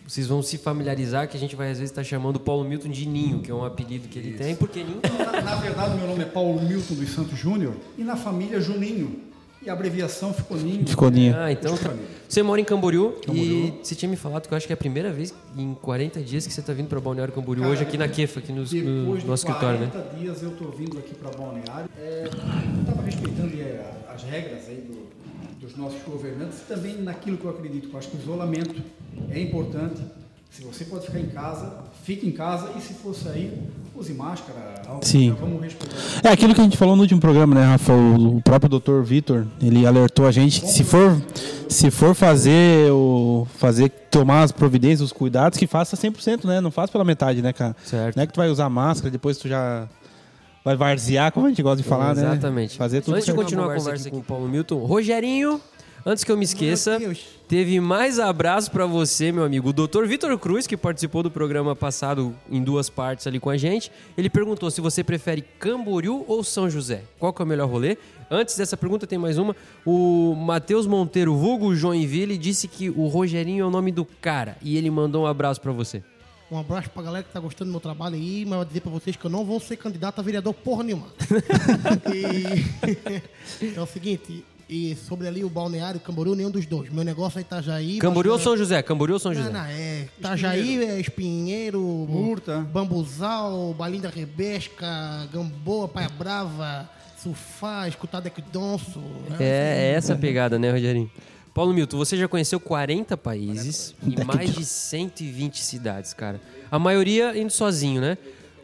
Vocês 0.07 0.27
vão 0.27 0.43
se 0.43 0.59
familiarizar 0.59 1.29
que 1.29 1.37
a 1.37 1.41
gente 1.41 1.55
vai 1.55 1.71
às 1.71 1.79
vezes 1.79 1.93
estar 1.93 2.03
chamando 2.03 2.37
o 2.37 2.41
Paulo 2.41 2.65
Milton 2.65 2.89
de 2.89 3.07
Ninho, 3.07 3.41
que 3.41 3.51
é 3.51 3.55
um 3.55 3.65
apelido 3.65 4.09
que 4.09 4.19
ele 4.19 4.33
tem, 4.33 4.57
porque 4.57 4.83
Ninho. 4.83 5.01
Na, 5.19 5.41
na 5.41 5.55
verdade, 5.57 5.95
meu 5.97 6.09
nome 6.09 6.23
é 6.23 6.27
Paulo 6.27 6.61
Milton 6.61 6.95
dos 6.95 7.11
Santos 7.11 7.39
Júnior 7.39 7.77
e 7.97 8.03
na 8.03 8.17
família 8.17 8.61
Juninho. 8.61 9.30
E 9.63 9.69
a 9.69 9.75
abreviação 9.75 10.33
ficou 10.33 10.57
Ninho. 10.57 10.87
Ficou 10.87 11.11
Ninho. 11.11 11.37
Ah, 11.37 11.53
então 11.53 11.77
tá. 11.77 11.95
Você 12.27 12.43
mora 12.43 12.61
em 12.61 12.65
Camboriú, 12.65 13.17
e 13.31 13.75
você 13.83 13.95
tinha 13.95 14.09
me 14.09 14.17
falado 14.17 14.47
que 14.49 14.55
eu 14.55 14.57
acho 14.57 14.67
que 14.67 14.73
é 14.73 14.75
a 14.75 14.77
primeira 14.77 15.13
vez 15.13 15.35
em 15.57 15.75
40 15.75 16.21
dias 16.23 16.47
que 16.47 16.53
você 16.53 16.63
tá 16.63 16.73
vindo 16.73 16.89
pra 16.89 16.99
Balneário 17.01 17.35
Camboriú, 17.35 17.65
hoje 17.67 17.83
aqui 17.83 17.99
na 17.99 18.09
Kefa, 18.09 18.39
aqui 18.41 18.53
no, 18.53 18.63
no 18.63 18.67
Depois 18.67 19.23
de 19.23 19.29
nosso 19.29 19.45
40 19.45 19.85
escritório, 19.85 20.13
né? 20.13 20.19
dias 20.19 20.43
eu 20.43 20.51
estou 20.51 20.71
vindo 20.71 20.99
aqui 20.99 21.15
para 21.15 21.31
Balneário. 21.31 21.91
É, 21.99 22.23
eu 22.27 22.81
estava 22.81 23.03
respeitando 23.03 23.61
é, 23.61 23.85
as 24.09 24.23
regras 24.23 24.67
aí 24.69 24.77
do- 24.77 25.11
dos 25.61 25.77
nossos 25.77 26.01
governantes 26.05 26.61
e 26.61 26.65
também 26.65 26.97
naquilo 27.03 27.37
que 27.37 27.45
eu 27.45 27.51
acredito. 27.51 27.89
que 27.89 27.93
Eu 27.95 27.99
acho 27.99 28.09
que 28.09 28.17
o 28.17 28.21
isolamento 28.21 28.83
é 29.31 29.41
importante. 29.41 30.01
Se 30.51 30.65
você 30.65 30.85
pode 30.85 31.07
ficar 31.07 31.21
em 31.21 31.29
casa, 31.29 31.73
fique 32.03 32.27
em 32.27 32.33
casa 32.33 32.71
e 32.77 32.81
se 32.81 32.93
for 32.95 33.15
sair, 33.15 33.57
use 33.95 34.13
máscara, 34.13 34.83
Sim. 35.01 35.27
gel, 35.27 35.37
vamos 35.37 35.63
respeitar. 35.63 35.97
É 36.25 36.29
aquilo 36.29 36.55
que 36.55 36.61
a 36.61 36.65
gente 36.65 36.77
falou 36.77 36.97
no 36.97 37.03
último 37.03 37.21
programa, 37.21 37.55
né, 37.55 37.65
Rafa? 37.65 37.93
O, 37.93 38.39
o 38.39 38.43
próprio 38.43 38.81
Dr. 38.81 39.01
Vitor, 39.03 39.47
ele 39.63 39.87
alertou 39.87 40.27
a 40.27 40.33
gente 40.33 40.61
que 40.61 40.67
se 40.67 40.83
for, 40.83 41.23
se 41.69 41.89
for 41.89 42.17
fazer 42.17 42.91
o 42.91 43.47
fazer 43.59 43.91
tomar 44.11 44.43
as 44.43 44.51
providências, 44.51 45.03
os 45.03 45.13
cuidados, 45.13 45.57
que 45.57 45.69
faça 45.69 45.97
100%, 45.97 46.45
né? 46.45 46.61
Não 46.61 46.73
faça 46.73 46.91
pela 46.91 47.05
metade, 47.05 47.41
né, 47.41 47.53
cara? 47.53 47.77
Certo. 47.85 48.17
Não 48.17 48.25
é 48.25 48.27
que 48.27 48.33
tu 48.33 48.39
vai 48.39 48.51
usar 48.51 48.69
máscara, 48.69 49.09
depois 49.09 49.39
tu 49.39 49.47
já 49.49 49.89
vai 50.65 50.77
varzear, 50.77 51.31
como 51.33 51.47
a 51.47 51.49
gente 51.49 51.63
gosta 51.63 51.81
de 51.81 51.89
falar, 51.89 52.15
né? 52.15 52.23
Exatamente. 52.23 52.77
Fazer 52.77 53.03
tudo 53.03 53.15
Antes 53.15 53.27
de 53.27 53.35
continuar 53.35 53.73
a 53.73 53.77
conversa 53.77 54.09
aqui 54.09 54.11
com 54.11 54.21
o 54.21 54.25
Paulo 54.25 54.49
Milton, 54.49 54.85
Rogerinho, 54.85 55.61
Antes 56.05 56.25
que 56.25 56.33
eu 56.33 56.37
me 56.37 56.45
esqueça, 56.45 56.99
teve 57.47 57.79
mais 57.79 58.19
abraço 58.19 58.71
para 58.71 58.87
você, 58.87 59.31
meu 59.31 59.45
amigo. 59.45 59.69
O 59.69 59.73
Dr. 59.73 60.07
Vitor 60.07 60.37
Cruz, 60.39 60.67
que 60.67 60.77
participou 60.77 61.23
do 61.23 61.31
programa 61.31 61.77
passado 61.77 62.35
em 62.51 62.63
duas 62.63 62.89
partes 62.89 63.27
ali 63.27 63.39
com 63.39 63.51
a 63.51 63.57
gente, 63.57 63.93
ele 64.17 64.31
perguntou 64.31 64.71
se 64.71 64.81
você 64.81 65.05
prefere 65.05 65.43
Camboriú 65.59 66.25
ou 66.27 66.43
São 66.43 66.71
José. 66.71 67.03
Qual 67.19 67.33
que 67.35 67.43
é 67.43 67.45
o 67.45 67.49
melhor 67.49 67.69
rolê? 67.69 67.99
Antes 68.31 68.57
dessa 68.57 68.79
pergunta 68.79 69.07
tem 69.07 69.19
mais 69.19 69.37
uma. 69.37 69.55
O 69.85 70.35
Matheus 70.35 70.87
Monteiro, 70.87 71.37
vulgo 71.37 71.75
Joinville, 71.75 72.39
disse 72.39 72.67
que 72.67 72.89
o 72.89 73.07
Rogerinho 73.07 73.63
é 73.65 73.67
o 73.67 73.71
nome 73.71 73.93
do 73.93 74.05
cara 74.07 74.57
e 74.63 74.79
ele 74.79 74.91
mandou 74.91 75.25
um 75.25 75.27
abraço 75.27 75.61
para 75.61 75.73
você. 75.73 76.03
Um 76.51 76.59
abraço 76.59 76.91
pra 76.91 77.03
galera 77.03 77.23
que 77.23 77.33
tá 77.33 77.39
gostando 77.39 77.69
do 77.69 77.73
meu 77.73 77.81
trabalho 77.81 78.17
aí, 78.17 78.45
mas 78.45 78.53
eu 78.53 78.59
vou 78.59 78.65
dizer 78.65 78.81
pra 78.81 78.91
vocês 78.91 79.15
que 79.15 79.25
eu 79.25 79.31
não 79.31 79.45
vou 79.45 79.61
ser 79.61 79.77
candidato 79.77 80.19
a 80.19 80.23
vereador 80.23 80.53
porra 80.53 80.83
nenhuma. 80.83 81.07
e... 82.13 83.71
é 83.77 83.81
o 83.81 83.87
seguinte, 83.87 84.45
e 84.71 84.95
sobre 84.95 85.27
ali 85.27 85.43
o 85.45 85.51
balneário, 85.51 85.99
Camboriú, 85.99 86.37
nenhum 86.37 86.51
dos 86.51 86.65
dois. 86.65 86.91
Meu 86.91 87.03
negócio 87.03 87.39
é 87.39 87.41
Itajaí. 87.41 87.99
Camboriú 87.99 88.33
ou 88.33 88.39
São 88.39 88.57
José? 88.57 88.81
Camboriú 88.81 89.15
ou 89.15 89.19
São 89.19 89.35
José? 89.35 89.51
Não, 89.51 89.61
não, 89.61 89.67
é 89.67 90.07
Itajaí, 90.17 90.85
é 90.85 91.01
Espinheiro, 91.01 91.81
Murta. 91.81 92.61
Bambuzal, 92.61 93.75
Balinda 93.75 94.09
Rebesca, 94.09 95.29
Gamboa, 95.33 95.89
Paia 95.89 96.09
Brava, 96.09 96.89
surfar, 97.21 97.89
escutar 97.89 98.21
Deck 98.21 98.41
Donso. 98.53 99.03
É, 99.41 99.91
é 99.91 99.95
essa 99.97 100.15
a 100.15 100.17
pegada, 100.17 100.57
né, 100.57 100.71
Rogerinho? 100.71 101.11
Paulo 101.53 101.75
Milton, 101.75 101.99
você 101.99 102.17
já 102.17 102.29
conheceu 102.29 102.61
40 102.61 103.17
países 103.17 103.93
e 104.07 104.25
mais 104.25 104.55
de 104.55 104.65
120 104.65 105.61
cidades, 105.61 106.15
cara. 106.15 106.41
A 106.71 106.79
maioria 106.79 107.37
indo 107.37 107.51
sozinho, 107.51 108.01
né? 108.01 108.17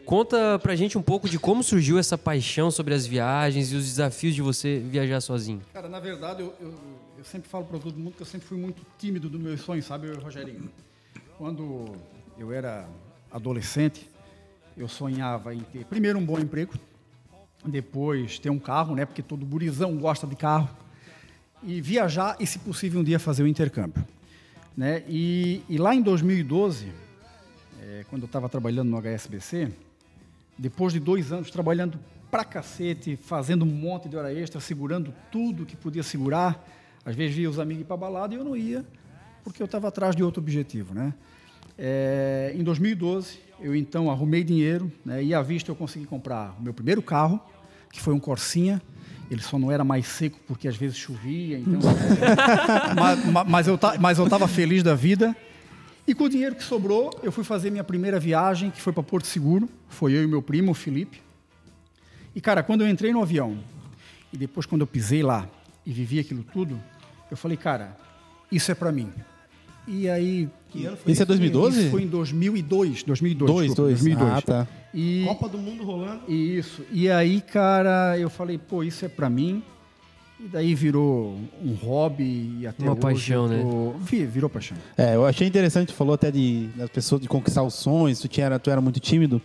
Conta 0.07 0.57
pra 0.59 0.73
gente 0.73 0.97
um 0.97 1.01
pouco 1.01 1.27
de 1.27 1.37
como 1.37 1.61
surgiu 1.61 1.99
essa 1.99 2.17
paixão 2.17 2.71
sobre 2.71 2.93
as 2.93 3.05
viagens 3.05 3.73
e 3.73 3.75
os 3.75 3.83
desafios 3.83 4.33
de 4.33 4.41
você 4.41 4.79
viajar 4.79 5.19
sozinho. 5.19 5.61
Cara, 5.73 5.89
na 5.89 5.99
verdade, 5.99 6.41
eu, 6.41 6.55
eu, 6.61 6.73
eu 7.17 7.25
sempre 7.25 7.49
falo 7.49 7.65
para 7.65 7.77
todo 7.77 7.99
mundo 7.99 8.13
que 8.15 8.21
eu 8.21 8.25
sempre 8.25 8.47
fui 8.47 8.57
muito 8.57 8.81
tímido 8.97 9.27
do 9.27 9.37
meu 9.37 9.57
sonho, 9.57 9.83
sabe, 9.83 10.09
Rogerinho? 10.13 10.71
Quando 11.37 11.93
eu 12.39 12.53
era 12.53 12.87
adolescente, 13.29 14.09
eu 14.77 14.87
sonhava 14.87 15.53
em 15.53 15.59
ter, 15.59 15.83
primeiro, 15.83 16.17
um 16.17 16.25
bom 16.25 16.39
emprego, 16.39 16.71
depois 17.65 18.39
ter 18.39 18.49
um 18.49 18.59
carro, 18.59 18.95
né? 18.95 19.05
Porque 19.05 19.21
todo 19.21 19.45
burizão 19.45 19.97
gosta 19.97 20.25
de 20.25 20.37
carro 20.37 20.69
e 21.61 21.81
viajar 21.81 22.37
e, 22.39 22.47
se 22.47 22.59
possível, 22.59 23.01
um 23.01 23.03
dia 23.03 23.19
fazer 23.19 23.43
o 23.43 23.47
intercâmbio. 23.47 24.07
Né? 24.75 25.03
E, 25.05 25.61
e 25.67 25.77
lá 25.77 25.93
em 25.93 26.01
2012, 26.01 26.93
é, 27.81 28.05
quando 28.09 28.21
eu 28.21 28.27
estava 28.27 28.47
trabalhando 28.47 28.89
no 28.89 28.97
HSBC, 28.97 29.69
depois 30.57 30.93
de 30.93 30.99
dois 30.99 31.31
anos 31.31 31.51
trabalhando 31.51 31.99
pra 32.31 32.43
cacete, 32.43 33.15
fazendo 33.15 33.63
um 33.63 33.69
monte 33.69 34.09
de 34.09 34.17
hora 34.17 34.33
extra, 34.33 34.59
segurando 34.59 35.13
tudo 35.31 35.65
que 35.65 35.75
podia 35.75 36.03
segurar, 36.03 36.67
às 37.05 37.15
vezes 37.15 37.35
via 37.35 37.49
os 37.49 37.59
amigos 37.59 37.83
ir 37.83 37.85
para 37.85 37.97
balada 37.97 38.33
e 38.33 38.37
eu 38.37 38.43
não 38.43 38.55
ia, 38.55 38.85
porque 39.43 39.61
eu 39.61 39.65
estava 39.65 39.87
atrás 39.87 40.15
de 40.15 40.23
outro 40.23 40.41
objetivo. 40.41 40.93
Né? 40.93 41.13
É, 41.77 42.53
em 42.55 42.63
2012, 42.63 43.39
eu 43.61 43.75
então 43.75 44.11
arrumei 44.11 44.43
dinheiro 44.43 44.91
né, 45.05 45.23
e 45.23 45.33
à 45.33 45.41
vista 45.41 45.71
eu 45.71 45.75
consegui 45.75 46.05
comprar 46.05 46.55
o 46.59 46.61
meu 46.61 46.73
primeiro 46.73 47.01
carro, 47.01 47.39
que 47.91 48.01
foi 48.01 48.13
um 48.13 48.19
Corsinha, 48.19 48.81
ele 49.29 49.41
só 49.41 49.57
não 49.57 49.71
era 49.71 49.83
mais 49.83 50.07
seco 50.07 50.39
porque 50.47 50.67
às 50.67 50.75
vezes 50.75 50.97
chovia. 50.97 51.57
Então... 51.59 51.79
mas, 52.95 53.47
mas, 53.47 53.67
eu 53.67 53.79
mas 53.99 54.17
eu 54.17 54.25
estava 54.25 54.47
feliz 54.47 54.83
da 54.83 54.95
vida. 54.95 55.35
E 56.07 56.15
com 56.15 56.23
o 56.23 56.29
dinheiro 56.29 56.55
que 56.55 56.63
sobrou, 56.63 57.11
eu 57.21 57.33
fui 57.33 57.43
fazer 57.43 57.69
minha 57.69 57.83
primeira 57.83 58.17
viagem, 58.17 58.71
que 58.71 58.81
foi 58.81 58.93
para 58.93 59.03
Porto 59.03 59.27
Seguro. 59.27 59.67
Foi 59.89 60.13
eu 60.13 60.23
e 60.23 60.27
meu 60.27 60.41
primo, 60.41 60.71
o 60.71 60.73
Felipe. 60.73 61.21
E, 62.33 62.39
cara, 62.39 62.63
quando 62.63 62.81
eu 62.81 62.87
entrei 62.87 63.11
no 63.11 63.21
avião, 63.21 63.57
e 64.31 64.37
depois 64.37 64.65
quando 64.65 64.81
eu 64.81 64.87
pisei 64.87 65.21
lá 65.21 65.49
e 65.85 65.91
vivi 65.91 66.19
aquilo 66.19 66.43
tudo, 66.53 66.81
eu 67.29 67.35
falei, 67.35 67.57
cara, 67.57 67.97
isso 68.49 68.71
é 68.71 68.75
para 68.75 68.89
mim. 68.89 69.11
E 69.85 70.09
aí... 70.09 70.49
Que 70.69 70.85
ano 70.85 70.95
foi 70.95 71.11
isso? 71.11 71.23
é 71.23 71.25
2012? 71.25 71.81
Isso 71.81 71.91
foi 71.91 72.03
em 72.03 72.07
2002. 72.07 73.03
2002, 73.03 73.47
dois, 73.51 73.67
desculpa, 73.67 73.81
dois. 73.89 74.01
2002. 74.01 74.31
Ah, 74.31 74.41
tá. 74.41 74.67
E, 74.93 75.25
Copa 75.25 75.49
do 75.49 75.57
Mundo 75.57 75.83
rolando. 75.83 76.31
Isso. 76.31 76.85
E 76.91 77.09
aí, 77.09 77.41
cara, 77.41 78.17
eu 78.17 78.29
falei, 78.29 78.57
pô, 78.57 78.81
isso 78.81 79.03
é 79.03 79.09
para 79.09 79.29
mim. 79.29 79.61
E 80.39 80.47
daí 80.47 80.75
virou 80.75 81.35
um 81.63 81.73
hobby 81.73 82.59
e 82.59 82.67
até 82.67 82.83
Uma 82.83 82.91
hoje 82.91 83.01
paixão, 83.01 83.51
eu 83.51 83.95
né? 83.99 84.25
Virou 84.27 84.49
paixão. 84.49 84.77
É, 84.95 85.15
eu 85.15 85.25
achei 85.25 85.47
interessante, 85.47 85.87
tu 85.87 85.93
falou 85.93 86.13
até 86.13 86.29
de 86.29 86.67
das 86.75 86.89
pessoas 86.89 87.21
de 87.21 87.27
conquistar 87.27 87.63
os 87.63 87.73
sonhos, 87.73 88.19
tu, 88.19 88.27
tinha, 88.27 88.59
tu 88.59 88.69
era 88.69 88.79
muito 88.79 88.99
tímido 88.99 89.41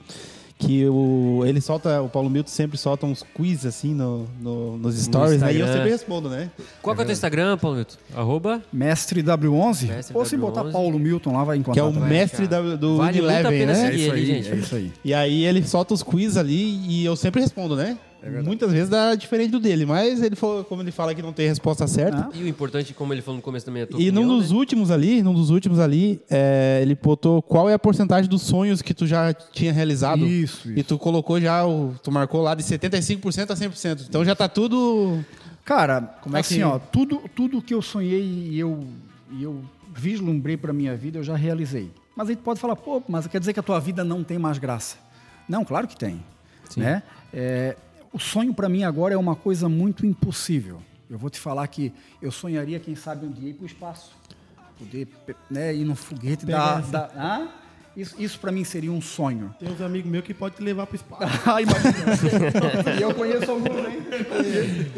que 0.66 0.86
o, 0.86 1.42
ele 1.44 1.60
solta, 1.60 2.00
o 2.02 2.08
Paulo 2.08 2.30
Milton 2.30 2.50
sempre 2.50 2.78
solta 2.78 3.04
uns 3.04 3.22
quiz 3.34 3.66
assim 3.66 3.94
no, 3.94 4.28
no 4.40 4.78
nos 4.78 4.96
stories, 4.96 5.42
aí 5.42 5.58
né? 5.58 5.62
eu 5.62 5.66
sempre 5.66 5.90
respondo, 5.90 6.28
né? 6.28 6.50
Qual 6.80 6.94
que 6.94 7.02
é 7.02 7.04
o 7.04 7.06
teu 7.06 7.12
Instagram, 7.12 7.58
Paulo 7.58 7.76
Milton? 7.76 7.96
Arroba? 8.14 8.62
Mestre 8.72 9.22
W11. 9.22 9.88
Mestre 9.88 10.16
Ou 10.16 10.24
se 10.24 10.36
W11. 10.36 10.40
botar 10.40 10.64
Paulo 10.66 10.98
Milton 10.98 11.32
lá, 11.32 11.44
vai 11.44 11.56
encontrar. 11.56 11.74
Que 11.74 11.80
é 11.80 11.82
o 11.82 11.92
também. 11.92 12.08
mestre 12.08 12.46
da, 12.46 12.60
do 12.76 12.98
Vale 12.98 13.20
Unilever, 13.20 13.66
né? 13.66 13.90
É 13.90 13.94
isso 13.94 14.12
aí, 14.12 14.30
é 14.30 14.54
isso 14.54 14.74
aí. 14.76 14.92
E 15.04 15.12
aí 15.14 15.44
ele 15.44 15.66
solta 15.66 15.94
os 15.94 16.02
quiz 16.02 16.36
ali 16.36 16.78
e 16.86 17.04
eu 17.04 17.16
sempre 17.16 17.40
respondo, 17.40 17.74
né? 17.74 17.98
Muitas 18.44 18.70
vezes 18.72 18.88
dá 18.88 19.14
diferente 19.14 19.50
do 19.50 19.58
dele, 19.58 19.84
mas 19.84 20.22
ele 20.22 20.36
falou, 20.36 20.62
como 20.64 20.80
ele 20.80 20.92
fala 20.92 21.14
que 21.14 21.20
não 21.22 21.32
tem 21.32 21.48
resposta 21.48 21.86
certa. 21.88 22.28
Ah. 22.32 22.36
E 22.36 22.42
o 22.42 22.46
importante, 22.48 22.94
como 22.94 23.12
ele 23.12 23.20
falou 23.20 23.36
no 23.36 23.42
começo 23.42 23.66
também, 23.66 23.80
é 23.80 23.84
a 23.84 23.86
tua 23.88 24.00
E 24.00 24.10
num 24.12 24.26
dos 24.28 24.50
né? 24.52 24.56
últimos 24.56 24.90
ali, 24.90 25.22
num 25.22 25.34
dos 25.34 25.50
últimos 25.50 25.78
ali, 25.80 26.20
é, 26.30 26.78
ele 26.82 26.94
botou 26.94 27.42
qual 27.42 27.68
é 27.68 27.74
a 27.74 27.78
porcentagem 27.78 28.30
dos 28.30 28.42
sonhos 28.42 28.80
que 28.80 28.94
tu 28.94 29.06
já 29.06 29.32
tinha 29.34 29.72
realizado. 29.72 30.24
Isso, 30.26 30.68
E 30.70 30.74
isso. 30.80 30.84
tu 30.90 30.98
colocou 30.98 31.40
já, 31.40 31.66
o, 31.66 31.94
tu 32.02 32.12
marcou 32.12 32.42
lá 32.42 32.54
de 32.54 32.62
75% 32.62 33.50
a 33.50 33.54
100%. 33.56 34.06
Então 34.08 34.24
já 34.24 34.34
tá 34.36 34.48
tudo... 34.48 35.18
Cara, 35.64 36.00
Como 36.22 36.36
é 36.36 36.40
assim, 36.40 36.56
que- 36.56 36.62
ó, 36.64 36.78
tudo, 36.78 37.22
tudo 37.34 37.62
que 37.62 37.72
eu 37.74 37.80
sonhei 37.82 38.20
e 38.50 38.58
eu, 38.58 38.84
e 39.30 39.42
eu 39.44 39.62
vislumbrei 39.94 40.56
para 40.56 40.72
minha 40.72 40.96
vida, 40.96 41.18
eu 41.18 41.22
já 41.22 41.36
realizei. 41.36 41.90
Mas 42.16 42.28
aí 42.28 42.36
tu 42.36 42.42
pode 42.42 42.60
falar, 42.60 42.76
pô, 42.76 43.02
mas 43.08 43.26
quer 43.26 43.38
dizer 43.40 43.52
que 43.52 43.60
a 43.60 43.62
tua 43.62 43.78
vida 43.80 44.02
não 44.04 44.24
tem 44.24 44.38
mais 44.38 44.58
graça. 44.58 44.96
Não, 45.48 45.64
claro 45.64 45.86
que 45.86 45.96
tem. 45.96 46.22
Né? 46.76 47.02
É, 47.32 47.76
o 48.12 48.18
sonho 48.18 48.52
para 48.54 48.68
mim 48.68 48.84
agora 48.84 49.14
é 49.14 49.16
uma 49.16 49.34
coisa 49.36 49.68
muito 49.68 50.04
impossível. 50.06 50.82
Eu 51.08 51.18
vou 51.18 51.28
te 51.30 51.38
falar 51.38 51.66
que 51.68 51.92
eu 52.20 52.30
sonharia, 52.30 52.78
quem 52.80 52.94
sabe, 52.94 53.26
um 53.26 53.30
dia 53.30 53.50
ir 53.50 53.54
para 53.54 53.64
o 53.64 53.66
espaço. 53.66 54.12
Poder 54.78 55.06
né, 55.50 55.74
ir 55.74 55.84
no 55.84 55.94
foguete 55.94 56.46
da... 56.46 56.80
Da 56.80 57.10
ah? 57.16 57.48
Isso, 57.94 58.14
isso 58.18 58.40
para 58.40 58.50
mim 58.50 58.64
seria 58.64 58.90
um 58.90 59.02
sonho. 59.02 59.54
Tem 59.58 59.70
uns 59.70 59.80
amigos 59.82 60.10
meus 60.10 60.24
que 60.24 60.32
podem 60.32 60.56
te 60.56 60.62
levar 60.62 60.86
pro 60.86 60.96
espaço. 60.96 61.22
Ah, 61.46 61.60
imagina. 61.60 62.98
E 62.98 63.02
eu 63.02 63.14
conheço 63.14 63.50
alguns, 63.50 63.76
hein? 63.86 63.98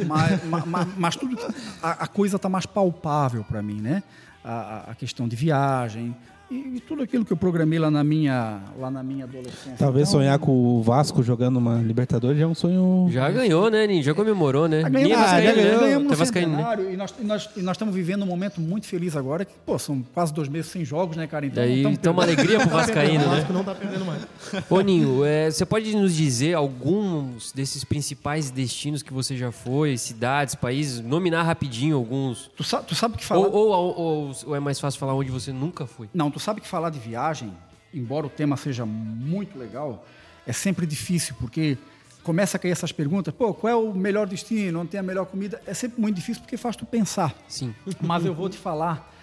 Mas, 0.07 0.45
ma- 0.45 0.65
ma- 0.65 0.89
mas 0.97 1.17
tudo, 1.17 1.37
a, 1.83 2.05
a 2.05 2.07
coisa 2.07 2.37
está 2.37 2.49
mais 2.49 2.67
palpável 2.67 3.43
para 3.43 3.61
mim, 3.61 3.81
né? 3.81 4.03
A- 4.45 4.91
a 4.93 4.95
questão 4.95 5.27
de 5.27 5.35
viagem 5.35 6.15
e, 6.51 6.77
e 6.77 6.81
tudo 6.81 7.03
aquilo 7.03 7.25
que 7.25 7.33
eu 7.33 7.37
programei 7.37 7.79
lá 7.79 7.91
na 7.91 8.05
minha, 8.05 8.61
lá 8.79 8.91
na 8.91 9.03
minha 9.03 9.25
adolescência. 9.25 9.77
Talvez 9.79 10.09
Então, 10.09 10.21
sonhar 10.21 10.39
com 10.39 10.51
o 10.53 10.83
Vasco 10.83 11.23
jogando 11.23 11.57
uma 11.57 11.79
Libertadores 11.81 12.39
já 12.39 12.45
é 12.45 12.47
um 12.49 12.55
sonho... 12.55 13.09
Já 13.11 13.31
ganhou, 13.31 13.71
né, 13.71 13.87
Ninho? 13.87 14.03
Já 14.03 14.15
comemorou, 14.15 14.69
né? 14.69 14.83
Ah, 14.85 14.89
Ninho 14.89 15.07
é 15.07 15.09
Ganhamos, 15.09 15.27
Ah, 15.33 15.43
já 15.43 15.53
ganhou. 15.53 15.73
né? 15.73 15.79
ganhamos 15.81 16.11
no 16.11 16.17
vascaíno, 16.17 16.49
né? 16.53 16.57
centenário 16.59 16.91
e 16.93 16.97
nós, 16.97 17.15
e 17.21 17.25
nós, 17.25 17.51
e 17.57 17.63
nós 17.63 17.75
estamos 17.77 17.95
vivendo 17.95 18.23
um 18.23 18.27
momento 18.27 18.61
muito 18.61 18.87
feliz 18.87 19.17
agora, 19.17 19.45
que, 19.45 19.53
pô, 19.65 19.79
são 19.79 20.05
quase 20.15 20.33
dois 20.35 20.49
meses 20.49 20.71
sem 20.71 20.85
jogos, 20.85 21.17
né, 21.17 21.27
cara? 21.27 21.47
Então, 21.47 21.63
Daí, 21.63 21.83
então, 21.85 22.13
uma 22.13 22.23
alegria 22.23 22.59
pro 22.61 22.69
vascaíno, 22.71 23.25
o 23.25 23.29
né? 23.29 23.37
Vasco 23.37 23.53
não 23.53 23.65
tá 23.65 23.75
perdendo 23.75 24.05
mais. 24.05 24.23
Ô, 24.71 24.81
Ninho, 24.81 25.25
é, 25.25 25.51
você 25.51 25.65
pode 25.65 25.95
nos 25.97 26.15
dizer 26.15 26.55
alguns 26.55 27.53
desses 27.53 27.85
principais 27.85 28.51
destinos 28.51 29.03
que 29.03 29.13
você 29.13 29.37
já 29.37 29.51
foi, 29.51 29.97
cidades, 29.97 30.55
países, 30.55 31.01
nominar 31.01 31.43
rapidinho 31.43 31.97
alguns? 31.97 32.51
Tu, 32.57 32.63
sa- 32.65 32.83
tu 32.83 32.95
sabe 32.95 33.17
que 33.17 33.25
falar... 33.25 33.41
Ou, 33.47 33.53
ou- 33.53 33.99
ou- 33.99 34.33
ou 34.47 34.57
é 34.57 34.61
mais 34.61 34.79
fácil 34.79 34.99
falar 35.01 35.15
onde 35.15 35.31
você 35.31 35.53
nunca 35.53 35.87
foi? 35.87 36.09
Não, 36.13 36.31
tu 36.35 36.41
sabe 36.41 36.61
que 36.61 36.67
falar 36.67 36.91
de 36.91 36.99
viagem, 36.99 37.57
embora 37.95 38.27
o 38.27 38.29
tema 38.29 38.57
seja 38.57 38.85
muito 38.85 39.57
legal, 39.57 40.05
é 40.45 40.53
sempre 40.53 40.85
difícil, 40.85 41.37
porque 41.39 41.79
começa 42.25 42.57
a 42.57 42.61
cair 42.61 42.73
essas 42.73 42.91
perguntas, 42.91 43.33
pô, 43.33 43.55
qual 43.55 43.73
é 43.73 43.77
o 43.77 43.95
melhor 43.95 44.27
destino, 44.27 44.81
onde 44.81 44.91
tem 44.91 44.99
a 44.99 45.03
melhor 45.03 45.27
comida? 45.27 45.63
É 45.65 45.73
sempre 45.73 46.01
muito 46.01 46.17
difícil 46.17 46.43
porque 46.43 46.57
faz 46.57 46.75
tu 46.75 46.85
pensar. 46.85 47.33
Sim. 47.47 47.73
Mas 48.03 48.25
eu 48.25 48.35
vou 48.35 48.49
te 48.49 48.59
falar 48.59 49.15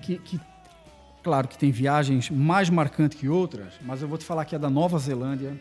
que, 0.00 0.18
que, 0.18 0.40
claro 1.22 1.46
que 1.46 1.58
tem 1.58 1.70
viagens 1.70 2.30
mais 2.30 2.70
marcantes 2.70 3.20
que 3.20 3.28
outras, 3.28 3.74
mas 3.82 4.00
eu 4.02 4.08
vou 4.08 4.18
te 4.18 4.24
falar 4.24 4.44
que 4.44 4.54
a 4.54 4.58
da 4.58 4.70
Nova 4.70 4.98
Zelândia 4.98 5.58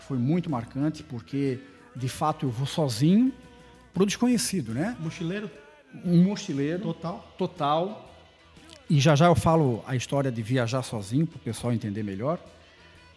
foi 0.00 0.18
muito 0.18 0.50
marcante, 0.50 1.02
porque 1.02 1.60
de 1.94 2.08
fato 2.08 2.46
eu 2.46 2.50
vou 2.50 2.66
sozinho 2.66 3.32
pro 3.94 4.04
desconhecido, 4.04 4.74
né? 4.74 4.96
Mochileiro 5.00 5.50
Um 6.04 6.24
mochileiro 6.24 6.82
total. 6.82 7.34
total. 7.38 8.15
E 8.88 9.00
já 9.00 9.14
já 9.16 9.26
eu 9.26 9.34
falo 9.34 9.82
a 9.86 9.96
história 9.96 10.30
de 10.30 10.42
viajar 10.42 10.82
sozinho 10.82 11.26
para 11.26 11.36
o 11.36 11.40
pessoal 11.40 11.72
entender 11.72 12.02
melhor. 12.02 12.38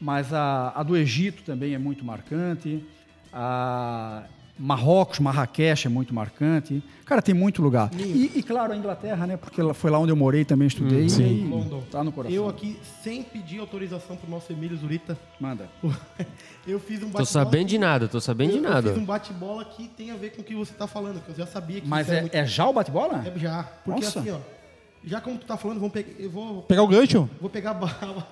Mas 0.01 0.33
a, 0.33 0.71
a 0.75 0.81
do 0.81 0.95
Egito 0.95 1.43
também 1.43 1.73
é 1.73 1.77
muito 1.77 2.03
marcante. 2.05 2.83
A, 3.31 4.23
Marrocos, 4.59 5.19
Marrakech 5.19 5.88
é 5.88 5.89
muito 5.89 6.13
marcante. 6.13 6.83
Cara, 7.05 7.21
tem 7.21 7.33
muito 7.33 7.61
lugar. 7.61 7.89
E, 7.97 8.29
e, 8.35 8.43
claro, 8.43 8.73
a 8.73 8.75
Inglaterra, 8.75 9.25
né? 9.25 9.38
Porque 9.38 9.61
foi 9.73 9.89
lá 9.89 9.97
onde 9.97 10.11
eu 10.11 10.17
morei 10.17 10.43
também, 10.43 10.67
estudei. 10.67 11.05
Hum, 11.05 11.09
sim. 11.09 11.45
E 11.45 11.47
London. 11.47 11.81
Tá 11.89 12.03
no 12.03 12.11
coração. 12.11 12.35
Eu 12.35 12.49
aqui, 12.49 12.77
sem 13.01 13.23
pedir 13.23 13.59
autorização 13.59 14.17
pro 14.17 14.29
nosso 14.29 14.51
Emílio 14.51 14.75
Zurita. 14.75 15.17
Manda. 15.39 15.69
eu 16.67 16.77
fiz 16.77 16.97
um 16.97 17.05
bate-bola. 17.05 17.19
Tô 17.19 17.25
sabendo 17.25 17.67
de 17.67 17.77
nada, 17.77 18.07
tô 18.09 18.19
sabendo 18.19 18.51
eu, 18.51 18.57
de 18.57 18.61
nada. 18.61 18.89
Eu 18.89 18.93
fiz 18.95 19.01
um 19.01 19.05
bate-bola 19.05 19.63
que 19.63 19.88
tem 19.88 20.11
a 20.11 20.17
ver 20.17 20.31
com 20.31 20.41
o 20.41 20.43
que 20.43 20.53
você 20.53 20.73
tá 20.73 20.88
falando, 20.88 21.23
que 21.23 21.29
eu 21.29 21.35
já 21.35 21.47
sabia 21.47 21.79
que 21.79 21.88
Mas 21.88 22.09
é, 22.09 22.19
muito... 22.19 22.35
é, 22.35 22.45
já 22.45 22.67
o 22.67 22.73
bate-bola? 22.73 23.23
É 23.25 23.39
já. 23.39 23.63
Porque 23.63 24.03
Nossa. 24.03 24.19
assim, 24.19 24.31
ó. 24.31 24.58
Já 25.03 25.21
como 25.21 25.37
tu 25.37 25.45
tá 25.45 25.57
falando, 25.57 25.79
vamos 25.79 25.93
pegar. 25.93 26.09
Eu 26.19 26.29
vou. 26.29 26.61
Pegar 26.63 26.83
o 26.83 26.87
gancho? 26.87 27.29
Vou 27.39 27.49
pegar 27.49 27.71
a 27.71 27.73
bala 27.73 28.27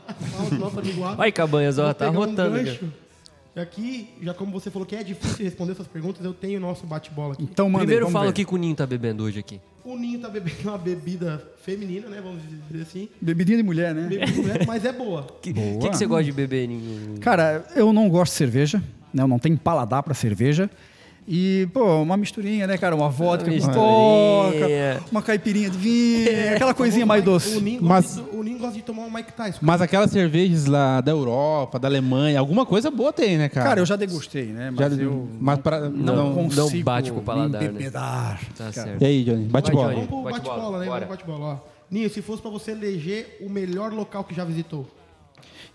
do 0.49 0.55
nosso 0.57 0.79
amigo 0.79 1.01
Ai, 1.17 1.31
Cabanhas, 1.31 1.79
ó, 1.79 1.93
tá 1.93 2.09
rotando. 2.09 2.59
Um 2.59 2.63
gancho, 2.63 2.91
e 3.57 3.59
aqui, 3.59 4.09
já 4.21 4.35
como 4.35 4.51
você 4.51 4.69
falou 4.69 4.85
que 4.85 4.95
é 4.95 5.01
difícil 5.01 5.43
responder 5.43 5.71
essas 5.71 5.87
perguntas, 5.87 6.23
eu 6.23 6.31
tenho 6.31 6.59
o 6.59 6.61
nosso 6.61 6.85
bate-bola 6.85 7.33
aqui. 7.33 7.41
Então, 7.41 7.67
manda 7.67 7.85
Primeiro 7.85 8.07
fala 8.11 8.29
o 8.29 8.33
que 8.33 8.45
o 8.47 8.55
Ninho 8.55 8.75
tá 8.75 8.85
bebendo 8.85 9.23
hoje 9.23 9.39
aqui. 9.39 9.59
O 9.83 9.97
Ninho 9.97 10.19
tá 10.19 10.29
bebendo 10.29 10.69
uma 10.69 10.77
bebida 10.77 11.43
feminina, 11.63 12.07
né? 12.07 12.21
Vamos 12.21 12.43
dizer 12.69 12.83
assim. 12.83 13.09
Bebidinha 13.19 13.57
de 13.57 13.63
mulher, 13.63 13.95
né? 13.95 14.03
Bebida 14.03 14.31
de 14.31 14.41
mulher, 14.41 14.67
mas 14.67 14.85
é 14.85 14.91
boa. 14.91 15.21
O 15.21 15.33
que, 15.41 15.53
que, 15.53 15.89
que, 15.89 15.97
você 15.97 16.05
gosta 16.05 16.25
de 16.25 16.31
beber, 16.31 16.67
Ninho? 16.67 17.19
Cara, 17.19 17.65
eu 17.75 17.91
não 17.91 18.07
gosto 18.07 18.33
de 18.33 18.37
cerveja, 18.37 18.77
né? 19.11 19.23
Eu 19.23 19.27
não 19.27 19.39
tenho 19.39 19.57
paladar 19.57 20.03
para 20.03 20.13
cerveja. 20.13 20.69
E, 21.29 21.67
pô, 21.73 22.01
uma 22.01 22.15
misturinha, 22.15 22.65
né, 22.65 22.77
cara? 22.77 22.95
Uma 22.95 23.09
vodka 23.09 23.51
com 23.51 23.73
coca, 23.73 25.03
uma 25.11 25.21
caipirinha 25.21 25.69
de 25.69 25.77
vinho, 25.77 26.29
é, 26.29 26.55
aquela 26.55 26.73
coisinha 26.73 27.05
mais 27.05 27.21
doce. 27.21 27.57
O 27.57 27.59
Ninho, 27.59 27.83
mas, 27.83 28.15
gosta 28.15 28.31
de, 28.31 28.37
o 28.37 28.43
Ninho 28.43 28.57
gosta 28.57 28.75
de 28.75 28.81
tomar 28.81 29.01
um 29.03 29.11
Mike 29.11 29.33
Tyson. 29.33 29.59
Mas 29.61 29.81
aquelas 29.81 30.09
cervejas 30.09 30.67
lá 30.67 31.01
da 31.01 31.11
Europa, 31.11 31.77
da 31.77 31.89
Alemanha, 31.89 32.39
alguma 32.39 32.65
coisa 32.65 32.89
boa 32.89 33.11
tem, 33.11 33.37
né, 33.37 33.49
cara? 33.49 33.67
Cara, 33.67 33.81
eu 33.81 33.85
já 33.85 33.97
degustei, 33.97 34.45
né? 34.45 34.71
Mas 34.71 34.95
já, 34.95 35.03
eu 35.03 35.27
mas 35.37 35.59
pra, 35.59 35.89
não, 35.89 36.15
não, 36.15 36.33
consigo 36.33 36.77
não 36.77 36.81
bate 36.83 37.11
com 37.11 37.19
o 37.19 37.23
paladar, 37.23 37.61
né? 37.61 37.91
Tá 37.91 38.37
certo. 38.71 39.01
E 39.01 39.05
aí, 39.05 39.23
Johnny? 39.25 39.45
Bate-bola. 39.47 39.93
Vamos 39.95 40.07
pro 40.07 40.23
bate-bola, 40.23 40.79
né? 40.79 40.85
Vamos 40.85 41.07
bate-bola, 41.09 41.45
ó. 41.45 41.57
Ninho, 41.91 42.09
se 42.09 42.21
fosse 42.21 42.41
pra 42.41 42.51
você 42.51 42.71
eleger 42.71 43.37
o 43.41 43.49
melhor 43.49 43.91
local 43.91 44.23
que 44.23 44.33
já 44.33 44.45
visitou. 44.45 44.87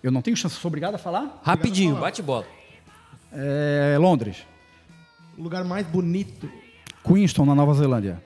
Eu 0.03 0.11
não 0.11 0.23
tenho 0.23 0.37
chance, 0.37 0.55
sou 0.55 0.71
obrigado 0.71 0.95
a 0.95 0.99
falar? 0.99 1.43
Rapidinho, 1.43 1.97
bate-bola. 1.97 2.47
É, 3.31 3.99
Londres. 4.01 4.51
O 5.37 5.43
lugar 5.43 5.65
mais 5.65 5.87
bonito. 5.87 6.51
Queenstown, 7.05 7.47
na 7.47 7.55
Nova 7.55 7.75
Zelândia. 7.75 8.23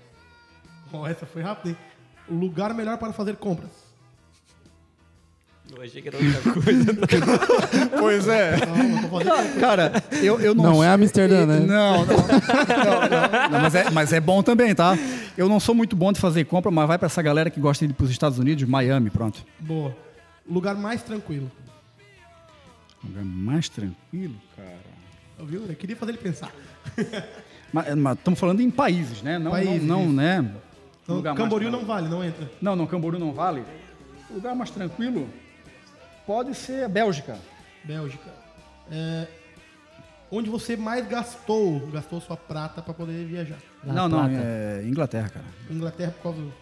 Oh, 0.92 1.06
essa 1.06 1.26
foi 1.26 1.42
rápida, 1.42 1.70
hein? 1.70 1.76
O 2.28 2.34
lugar 2.34 2.74
melhor 2.74 2.98
para 2.98 3.12
fazer 3.12 3.36
compras. 3.36 3.86
Eu 5.74 5.82
achei 5.82 6.00
que 6.00 6.08
era 6.08 6.16
outra 6.16 6.52
coisa. 6.52 6.94
pois 7.98 8.28
é. 8.28 8.56
Não, 8.66 9.58
Cara, 9.60 9.92
eu, 10.22 10.40
eu 10.40 10.54
não. 10.54 10.64
Não 10.64 10.84
é 10.84 10.88
Amsterdã, 10.88 11.44
né? 11.44 11.60
Não, 11.60 12.04
não. 12.04 12.16
não, 12.16 13.50
não 13.50 13.60
mas, 13.60 13.74
é, 13.74 13.90
mas 13.90 14.12
é 14.12 14.20
bom 14.20 14.42
também, 14.42 14.74
tá? 14.74 14.96
Eu 15.36 15.48
não 15.48 15.58
sou 15.58 15.74
muito 15.74 15.96
bom 15.96 16.12
de 16.12 16.20
fazer 16.20 16.44
compra, 16.44 16.70
mas 16.70 16.86
vai 16.86 16.98
para 16.98 17.06
essa 17.06 17.20
galera 17.20 17.50
que 17.50 17.60
gosta 17.60 17.84
de 17.84 17.92
ir 17.92 17.94
para 17.94 18.04
os 18.04 18.10
Estados 18.10 18.38
Unidos, 18.38 18.66
Miami, 18.68 19.10
pronto. 19.10 19.44
Boa. 19.58 19.94
Lugar 20.48 20.76
mais 20.76 21.02
tranquilo. 21.02 21.50
Lugar 23.02 23.24
mais 23.24 23.68
tranquilo, 23.68 24.36
cara. 24.56 24.78
Viu? 25.44 25.66
Eu 25.68 25.74
queria 25.74 25.96
fazer 25.96 26.12
ele 26.12 26.18
pensar. 26.18 26.50
mas, 27.72 27.86
estamos 28.18 28.38
falando 28.38 28.60
em 28.60 28.70
países, 28.70 29.22
né? 29.22 29.38
Não, 29.38 29.50
países, 29.50 29.82
não, 29.82 30.06
não 30.06 30.12
né? 30.12 30.50
Então, 31.02 31.34
Camboriú 31.34 31.70
não 31.70 31.84
vale, 31.84 32.08
não 32.08 32.24
entra. 32.24 32.50
Não, 32.60 32.74
não, 32.74 32.86
Camboriú 32.86 33.18
não 33.18 33.32
vale. 33.32 33.62
O 34.28 34.34
lugar 34.34 34.54
mais 34.56 34.70
tranquilo 34.70 35.28
pode 36.26 36.54
ser 36.54 36.84
a 36.84 36.88
Bélgica. 36.88 37.38
Bélgica. 37.84 38.30
É, 38.90 39.26
onde 40.30 40.50
você 40.50 40.76
mais 40.76 41.06
gastou, 41.06 41.86
gastou 41.92 42.20
sua 42.20 42.36
prata 42.36 42.82
para 42.82 42.92
poder 42.92 43.24
viajar? 43.24 43.58
não, 43.84 44.08
não, 44.08 44.26
é 44.26 44.82
Inglaterra, 44.84 45.28
cara. 45.28 45.44
Inglaterra 45.70 46.10
por 46.10 46.22
causa 46.22 46.38
do... 46.40 46.52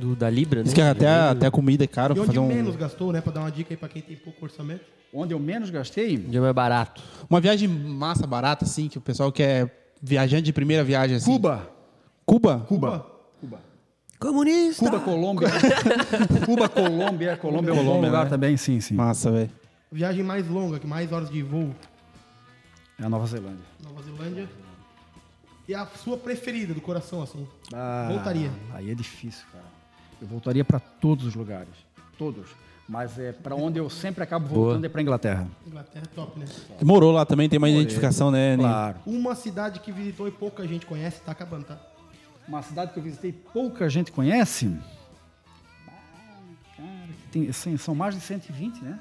do 0.00 0.16
da 0.16 0.28
Libra, 0.28 0.58
né? 0.58 0.64
Diz 0.64 0.74
que 0.74 0.80
até, 0.82 1.08
até 1.08 1.46
a 1.46 1.50
comida 1.50 1.84
é 1.84 1.86
caro. 1.86 2.14
E 2.14 2.20
onde 2.20 2.38
menos 2.38 2.74
um... 2.74 2.78
gastou, 2.78 3.12
né? 3.12 3.22
Para 3.22 3.32
dar 3.32 3.40
uma 3.40 3.50
dica 3.50 3.72
aí 3.72 3.76
para 3.78 3.88
quem 3.88 4.02
tem 4.02 4.16
pouco 4.16 4.44
orçamento. 4.44 4.84
Onde 5.18 5.32
eu 5.32 5.40
menos 5.40 5.70
gastei? 5.70 6.18
Onde 6.18 6.36
é 6.36 6.40
mais 6.40 6.54
barato. 6.54 7.02
Uma 7.30 7.40
viagem 7.40 7.66
massa, 7.66 8.26
barata, 8.26 8.66
assim, 8.66 8.86
que 8.86 8.98
o 8.98 9.00
pessoal 9.00 9.32
quer 9.32 9.94
viajante 10.02 10.42
de 10.42 10.52
primeira 10.52 10.84
viagem, 10.84 11.16
assim. 11.16 11.32
Cuba. 11.32 11.70
Cuba? 12.26 12.58
Cuba. 12.68 13.06
Cuba. 13.40 13.60
Comunista. 14.20 14.84
Cuba, 14.84 15.00
Colômbia. 15.00 15.48
Cuba, 16.44 16.68
Colômbia. 16.68 17.34
Colômbia 17.38 17.70
é 17.70 17.72
um 17.72 17.84
bom 17.84 18.00
lugar 18.02 18.24
né? 18.24 18.30
também, 18.30 18.58
sim, 18.58 18.78
sim. 18.78 18.94
Massa, 18.94 19.30
velho. 19.30 19.50
Viagem 19.90 20.22
mais 20.22 20.46
longa, 20.46 20.78
que 20.78 20.86
mais 20.86 21.10
horas 21.10 21.30
de 21.30 21.42
voo? 21.42 21.74
É 23.00 23.04
a 23.04 23.08
Nova 23.08 23.26
Zelândia. 23.26 23.64
Nova 23.82 24.02
Zelândia. 24.02 24.46
E 25.66 25.74
a 25.74 25.86
sua 25.86 26.18
preferida 26.18 26.74
do 26.74 26.80
coração, 26.82 27.22
assim? 27.22 27.48
Ah, 27.72 28.08
voltaria. 28.12 28.50
Aí 28.74 28.90
é 28.90 28.94
difícil, 28.94 29.46
cara. 29.50 29.64
Eu 30.20 30.28
voltaria 30.28 30.64
para 30.64 30.78
todos 30.78 31.24
os 31.24 31.34
lugares. 31.34 31.74
Todos. 32.18 32.65
Mas 32.88 33.18
é 33.18 33.32
para 33.32 33.54
onde 33.56 33.78
eu 33.78 33.90
sempre 33.90 34.22
acabo 34.22 34.46
voltando 34.46 34.76
Boa. 34.78 34.86
é 34.86 34.88
para 34.88 35.02
Inglaterra. 35.02 35.48
Inglaterra 35.66 36.04
é 36.04 36.14
top, 36.14 36.38
né? 36.38 36.46
Morou 36.82 37.10
lá 37.12 37.26
também, 37.26 37.48
tem 37.48 37.58
uma 37.58 37.66
Morei. 37.66 37.82
identificação, 37.82 38.30
né? 38.30 38.56
Claro. 38.56 38.98
Uma 39.04 39.34
cidade 39.34 39.80
que 39.80 39.90
visitou 39.90 40.28
e 40.28 40.30
pouca 40.30 40.66
gente 40.66 40.86
conhece, 40.86 41.20
tá 41.22 41.32
acabando, 41.32 41.64
tá? 41.64 41.78
Uma 42.46 42.62
cidade 42.62 42.92
que 42.92 42.98
eu 42.98 43.02
visitei 43.02 43.30
e 43.30 43.32
pouca 43.32 43.88
gente 43.88 44.12
conhece? 44.12 44.72
Cara, 46.76 46.88
tem, 47.32 47.48
assim, 47.48 47.76
são 47.76 47.92
mais 47.94 48.14
de 48.14 48.20
120, 48.20 48.80
né? 48.84 49.00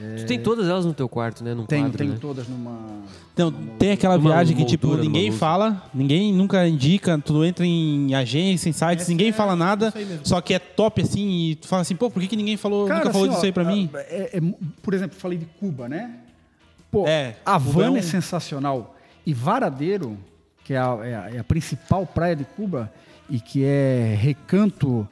É... 0.00 0.16
Tu 0.16 0.26
tem 0.26 0.40
todas 0.40 0.68
elas 0.68 0.86
no 0.86 0.94
teu 0.94 1.08
quarto, 1.08 1.44
né? 1.44 1.52
Num 1.54 1.66
tenho, 1.66 1.84
quadro, 1.84 1.98
tenho 1.98 2.12
né? 2.12 2.18
todas 2.20 2.48
numa. 2.48 3.02
Então, 3.34 3.50
numa 3.50 3.74
tem 3.74 3.92
aquela 3.92 4.16
viagem 4.16 4.56
que, 4.56 4.64
tipo, 4.64 4.96
ninguém 4.96 5.30
fala, 5.30 5.82
ninguém 5.92 6.32
nunca 6.32 6.66
indica, 6.66 7.18
tu 7.18 7.44
entra 7.44 7.66
em 7.66 8.14
agência, 8.14 8.70
em 8.70 8.72
sites, 8.72 9.02
Essa 9.02 9.10
ninguém 9.10 9.28
é, 9.28 9.32
fala 9.32 9.54
nada, 9.54 9.92
só 10.24 10.40
que 10.40 10.54
é 10.54 10.58
top 10.58 11.02
assim, 11.02 11.50
e 11.50 11.54
tu 11.56 11.68
fala 11.68 11.82
assim, 11.82 11.94
pô, 11.94 12.10
por 12.10 12.22
que, 12.22 12.28
que 12.28 12.36
ninguém 12.36 12.56
falou, 12.56 12.86
Cara, 12.86 13.00
nunca 13.00 13.10
assim, 13.10 13.18
falou 13.18 13.28
disso 13.28 13.42
ó, 13.42 13.44
aí 13.44 13.52
pra 13.52 13.64
mim? 13.64 13.90
É, 13.94 14.38
é, 14.38 14.40
por 14.82 14.94
exemplo, 14.94 15.16
falei 15.18 15.36
de 15.36 15.46
Cuba, 15.46 15.88
né? 15.88 16.18
Pô, 16.90 17.06
é, 17.06 17.36
Havana 17.44 17.96
é, 17.96 18.00
é 18.00 18.02
sensacional. 18.02 18.96
E 19.26 19.34
Varadeiro, 19.34 20.18
que 20.64 20.72
é 20.72 20.78
a, 20.78 20.98
é 21.02 21.14
a, 21.14 21.34
é 21.34 21.38
a, 21.38 21.44
principal 21.44 22.06
praia 22.06 22.34
de 22.34 22.44
Cuba 22.44 22.92
e 23.28 23.38
que 23.38 23.64
é 23.64 24.16
recanto 24.18 25.06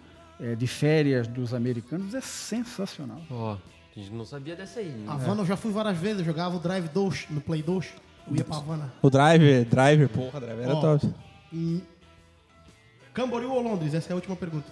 de 0.56 0.66
férias 0.66 1.28
dos 1.28 1.52
americanos, 1.52 2.14
é 2.14 2.20
sensacional. 2.22 3.20
Ó. 3.30 3.52
Oh. 3.52 3.79
A 3.96 4.00
gente 4.00 4.12
não 4.12 4.24
sabia 4.24 4.54
dessa 4.54 4.80
aí. 4.80 4.88
Né? 4.88 5.04
Havana 5.08 5.42
eu 5.42 5.46
já 5.46 5.56
fui 5.56 5.72
várias 5.72 5.98
vezes, 5.98 6.20
eu 6.20 6.24
jogava 6.24 6.56
o 6.56 6.60
Drive 6.60 6.88
2 6.88 7.26
no 7.30 7.40
Play 7.40 7.62
2. 7.62 7.92
Eu 8.30 8.36
ia 8.36 8.44
pra 8.44 8.56
Havana. 8.56 8.92
O 9.02 9.10
Driver, 9.10 9.64
Driver, 9.64 10.08
porra, 10.08 10.40
Driver 10.40 10.64
era 10.64 10.76
top. 10.76 11.12
E... 11.52 11.82
Camboriú 13.12 13.52
ou 13.52 13.60
Londres? 13.60 13.92
Essa 13.92 14.10
é 14.10 14.12
a 14.12 14.16
última 14.16 14.36
pergunta. 14.36 14.66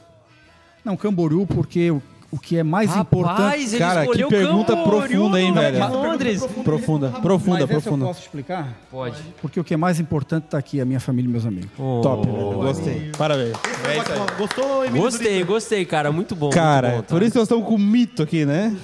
Não, 0.84 0.96
Camboriú, 0.96 1.44
porque 1.44 1.90
o, 1.90 2.00
o 2.30 2.38
que 2.38 2.56
é 2.56 2.62
mais 2.62 2.90
Rapaz, 2.90 3.02
importante. 3.02 3.78
Cara, 3.78 4.06
que 4.06 4.24
pergunta 4.26 4.76
Camboriú, 4.76 5.08
profunda, 5.08 5.40
hein, 5.40 5.52
velho? 5.52 5.88
Londres. 5.88 6.40
Profunda, 6.62 7.10
profunda, 7.10 7.58
Mas 7.60 7.68
profunda. 7.68 8.04
eu 8.04 8.08
posso 8.08 8.20
explicar? 8.20 8.78
Pode. 8.88 9.20
Porque 9.42 9.58
o 9.58 9.64
que 9.64 9.74
é 9.74 9.76
mais 9.76 9.98
importante 9.98 10.44
tá 10.44 10.56
aqui, 10.56 10.80
a 10.80 10.84
minha 10.84 11.00
família 11.00 11.28
e 11.28 11.32
meus 11.32 11.44
amigos. 11.44 11.70
Oh, 11.76 12.00
top, 12.00 12.26
velho. 12.26 12.52
Gostei. 12.52 13.10
Parabéns. 13.18 13.56
É 13.56 14.38
Gostou, 14.38 14.84
Emílio? 14.84 15.02
Gostei, 15.02 15.42
gostei, 15.42 15.84
cara. 15.84 16.12
Muito 16.12 16.36
bom. 16.36 16.50
Cara, 16.50 16.88
muito 16.88 17.00
bom, 17.00 17.02
tá? 17.02 17.14
por 17.14 17.22
isso 17.22 17.36
nós 17.36 17.46
estamos 17.46 17.66
com 17.66 17.74
o 17.74 17.78
mito 17.78 18.22
aqui, 18.22 18.46
né? 18.46 18.76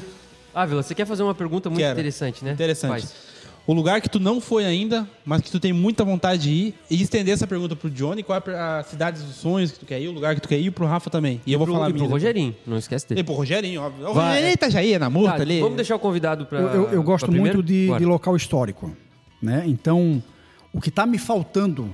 Ávila, 0.54 0.82
você 0.82 0.94
quer 0.94 1.06
fazer 1.06 1.22
uma 1.22 1.34
pergunta 1.34 1.68
muito 1.68 1.80
Quero. 1.80 1.92
interessante, 1.92 2.44
né? 2.44 2.52
Interessante. 2.52 2.90
Faz. 2.90 3.34
O 3.66 3.72
lugar 3.72 4.00
que 4.02 4.10
tu 4.10 4.20
não 4.20 4.42
foi 4.42 4.66
ainda, 4.66 5.08
mas 5.24 5.40
que 5.40 5.50
tu 5.50 5.58
tem 5.58 5.72
muita 5.72 6.04
vontade 6.04 6.42
de 6.42 6.50
ir, 6.50 6.74
e 6.90 7.00
estender 7.00 7.32
essa 7.32 7.46
pergunta 7.46 7.74
pro 7.74 7.88
Johnny, 7.88 8.22
qual 8.22 8.42
é 8.46 8.50
a 8.54 8.84
cidade 8.86 9.22
dos 9.22 9.36
sonhos 9.36 9.72
que 9.72 9.78
tu 9.78 9.86
quer 9.86 9.98
ir, 10.00 10.08
o 10.08 10.12
lugar 10.12 10.34
que 10.34 10.42
tu 10.42 10.48
quer 10.48 10.58
ir, 10.58 10.70
pro 10.70 10.84
Rafa 10.84 11.08
também. 11.08 11.40
E, 11.46 11.50
e 11.50 11.52
eu 11.54 11.58
vou 11.58 11.66
pro, 11.66 11.74
falar 11.74 11.88
e 11.88 11.94
pro 11.94 12.04
Rogerinho, 12.04 12.54
não 12.66 12.76
esquece 12.76 13.08
dele. 13.08 13.22
E 13.22 13.24
pro 13.24 13.32
Rogerinho, 13.32 13.80
óbvio. 13.80 14.08
O 14.08 14.12
Rogerinho 14.12 14.58
tá 14.58 14.68
já 14.68 14.80
aí, 14.80 14.98
na 14.98 15.08
multa 15.08 15.36
tá, 15.36 15.42
ali. 15.42 15.60
Vamos 15.60 15.76
deixar 15.76 15.96
o 15.96 15.98
convidado 15.98 16.44
pra. 16.44 16.60
Eu, 16.60 16.68
eu, 16.68 16.88
eu 16.90 17.02
gosto 17.02 17.32
muito 17.32 17.62
de, 17.62 17.86
de, 17.96 18.04
local 18.04 18.36
histórico. 18.36 18.94
Né? 19.40 19.64
Então, 19.66 20.22
o 20.70 20.80
que 20.80 20.90
está 20.90 21.06
me 21.06 21.16
faltando 21.16 21.90